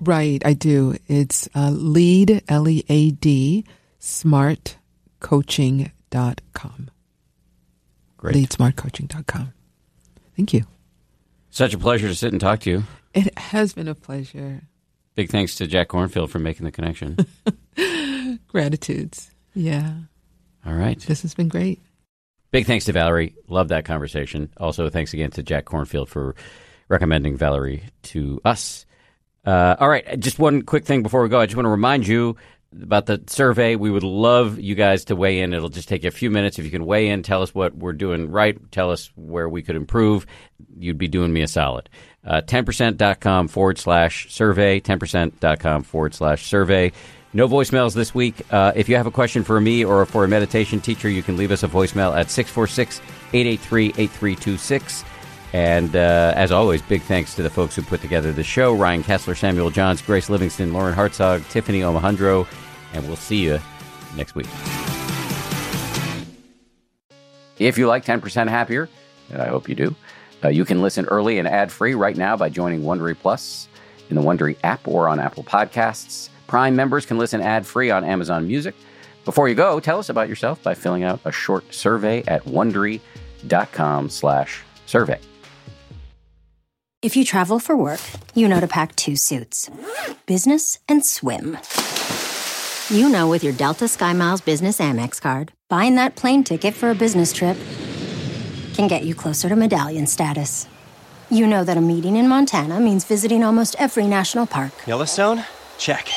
Right, 0.00 0.42
I 0.44 0.52
do. 0.52 0.96
It's 1.06 1.48
uh, 1.54 1.70
lead, 1.70 2.42
L 2.48 2.68
E 2.68 2.84
A 2.88 3.12
D, 3.12 3.64
smartcoaching.com. 4.00 6.90
Great. 8.16 8.34
Leadsmartcoaching.com. 8.34 9.52
Thank 10.36 10.52
you. 10.52 10.64
Such 11.56 11.72
a 11.72 11.78
pleasure 11.78 12.06
to 12.06 12.14
sit 12.14 12.32
and 12.32 12.38
talk 12.38 12.60
to 12.60 12.70
you. 12.70 12.84
It 13.14 13.38
has 13.38 13.72
been 13.72 13.88
a 13.88 13.94
pleasure. 13.94 14.60
Big 15.14 15.30
thanks 15.30 15.54
to 15.54 15.66
Jack 15.66 15.88
Kornfield 15.88 16.28
for 16.28 16.38
making 16.38 16.66
the 16.66 16.70
connection. 16.70 17.16
Gratitudes. 18.48 19.30
Yeah, 19.54 19.94
All 20.66 20.74
right. 20.74 21.00
this 21.00 21.22
has 21.22 21.32
been 21.32 21.48
great. 21.48 21.80
Big 22.50 22.66
thanks 22.66 22.84
to 22.84 22.92
Valerie. 22.92 23.34
Love 23.48 23.68
that 23.68 23.86
conversation. 23.86 24.50
Also, 24.58 24.90
thanks 24.90 25.14
again 25.14 25.30
to 25.30 25.42
Jack 25.42 25.64
Kornfield 25.64 26.08
for 26.08 26.34
recommending 26.90 27.38
Valerie 27.38 27.84
to 28.02 28.38
us. 28.44 28.84
Uh, 29.46 29.76
all 29.80 29.88
right, 29.88 30.20
just 30.20 30.38
one 30.38 30.60
quick 30.60 30.84
thing 30.84 31.02
before 31.02 31.22
we 31.22 31.30
go. 31.30 31.40
I 31.40 31.46
just 31.46 31.56
want 31.56 31.64
to 31.64 31.70
remind 31.70 32.06
you 32.06 32.36
about 32.82 33.06
the 33.06 33.22
survey. 33.26 33.76
We 33.76 33.90
would 33.90 34.02
love 34.02 34.58
you 34.58 34.74
guys 34.74 35.04
to 35.06 35.16
weigh 35.16 35.40
in. 35.40 35.52
It'll 35.52 35.68
just 35.68 35.88
take 35.88 36.02
you 36.02 36.08
a 36.08 36.12
few 36.12 36.30
minutes. 36.30 36.58
If 36.58 36.64
you 36.64 36.70
can 36.70 36.86
weigh 36.86 37.08
in, 37.08 37.22
tell 37.22 37.42
us 37.42 37.54
what 37.54 37.76
we're 37.76 37.92
doing 37.92 38.30
right, 38.30 38.58
tell 38.72 38.90
us 38.90 39.10
where 39.16 39.48
we 39.48 39.62
could 39.62 39.76
improve, 39.76 40.26
you'd 40.78 40.98
be 40.98 41.08
doing 41.08 41.32
me 41.32 41.42
a 41.42 41.48
solid. 41.48 41.88
Uh, 42.24 42.40
10%.com 42.40 43.48
forward 43.48 43.78
slash 43.78 44.32
survey, 44.32 44.80
10%.com 44.80 45.82
forward 45.84 46.14
slash 46.14 46.46
survey. 46.46 46.92
No 47.32 47.48
voicemails 47.48 47.94
this 47.94 48.14
week. 48.14 48.34
Uh, 48.50 48.72
if 48.74 48.88
you 48.88 48.96
have 48.96 49.06
a 49.06 49.10
question 49.10 49.44
for 49.44 49.60
me 49.60 49.84
or 49.84 50.04
for 50.06 50.24
a 50.24 50.28
meditation 50.28 50.80
teacher, 50.80 51.08
you 51.08 51.22
can 51.22 51.36
leave 51.36 51.50
us 51.50 51.62
a 51.62 51.68
voicemail 51.68 52.16
at 52.16 52.30
646 52.30 53.00
883 53.32 53.88
8326. 53.88 55.04
And 55.52 55.94
uh, 55.94 56.32
as 56.34 56.50
always, 56.50 56.82
big 56.82 57.02
thanks 57.02 57.34
to 57.34 57.42
the 57.42 57.50
folks 57.50 57.76
who 57.76 57.82
put 57.82 58.00
together 58.00 58.32
the 58.32 58.42
show 58.42 58.74
Ryan 58.74 59.02
Kessler, 59.02 59.34
Samuel 59.34 59.70
Johns, 59.70 60.02
Grace 60.02 60.28
Livingston, 60.28 60.72
Lauren 60.72 60.94
Hartzog, 60.94 61.48
Tiffany 61.50 61.80
Omohundro, 61.80 62.46
and 62.92 63.06
we'll 63.06 63.16
see 63.16 63.42
you 63.42 63.58
next 64.16 64.34
week. 64.34 64.46
If 67.58 67.78
you 67.78 67.86
like 67.86 68.04
10% 68.04 68.48
Happier, 68.48 68.88
and 69.30 69.40
I 69.40 69.48
hope 69.48 69.68
you 69.68 69.74
do, 69.74 69.94
uh, 70.44 70.48
you 70.48 70.64
can 70.64 70.82
listen 70.82 71.06
early 71.06 71.38
and 71.38 71.48
ad 71.48 71.72
free 71.72 71.94
right 71.94 72.16
now 72.16 72.36
by 72.36 72.48
joining 72.48 72.82
Wondery 72.82 73.16
Plus 73.18 73.68
in 74.10 74.16
the 74.16 74.22
Wondery 74.22 74.56
app 74.62 74.86
or 74.86 75.08
on 75.08 75.18
Apple 75.18 75.42
Podcasts. 75.42 76.28
Prime 76.46 76.76
members 76.76 77.06
can 77.06 77.18
listen 77.18 77.40
ad 77.40 77.66
free 77.66 77.90
on 77.90 78.04
Amazon 78.04 78.46
Music. 78.46 78.74
Before 79.24 79.48
you 79.48 79.54
go, 79.54 79.80
tell 79.80 79.98
us 79.98 80.08
about 80.08 80.28
yourself 80.28 80.62
by 80.62 80.74
filling 80.74 81.02
out 81.02 81.20
a 81.24 81.32
short 81.32 81.74
survey 81.74 82.22
at 82.28 82.44
wondery.com 82.44 84.08
slash 84.08 84.62
survey. 84.86 85.18
If 87.02 87.16
you 87.16 87.24
travel 87.24 87.58
for 87.58 87.76
work, 87.76 88.00
you 88.34 88.48
know 88.48 88.60
to 88.60 88.68
pack 88.68 88.94
two 88.96 89.16
suits 89.16 89.70
business 90.26 90.78
and 90.88 91.04
swim. 91.04 91.56
You 92.88 93.08
know, 93.08 93.28
with 93.28 93.42
your 93.42 93.52
Delta 93.52 93.86
SkyMiles 93.86 94.44
Business 94.44 94.78
Amex 94.78 95.20
card, 95.20 95.52
buying 95.68 95.96
that 95.96 96.14
plane 96.14 96.44
ticket 96.44 96.72
for 96.72 96.88
a 96.90 96.94
business 96.94 97.32
trip 97.32 97.56
can 98.74 98.86
get 98.86 99.02
you 99.02 99.12
closer 99.12 99.48
to 99.48 99.56
medallion 99.56 100.06
status. 100.06 100.68
You 101.28 101.48
know 101.48 101.64
that 101.64 101.76
a 101.76 101.80
meeting 101.80 102.14
in 102.14 102.28
Montana 102.28 102.78
means 102.78 103.04
visiting 103.04 103.42
almost 103.42 103.74
every 103.80 104.06
national 104.06 104.46
park. 104.46 104.70
Yellowstone? 104.86 105.44
Check. 105.78 106.08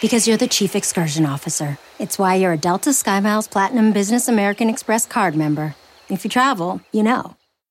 Because 0.00 0.26
you're 0.26 0.36
the 0.36 0.48
chief 0.48 0.74
excursion 0.74 1.24
officer. 1.24 1.78
It's 2.00 2.18
why 2.18 2.34
you're 2.34 2.54
a 2.54 2.58
Delta 2.58 2.90
SkyMiles 2.90 3.48
Platinum 3.48 3.92
Business 3.92 4.26
American 4.26 4.68
Express 4.68 5.06
card 5.06 5.36
member. 5.36 5.76
If 6.08 6.24
you 6.24 6.30
travel, 6.30 6.80
you 6.90 7.04
know. 7.04 7.36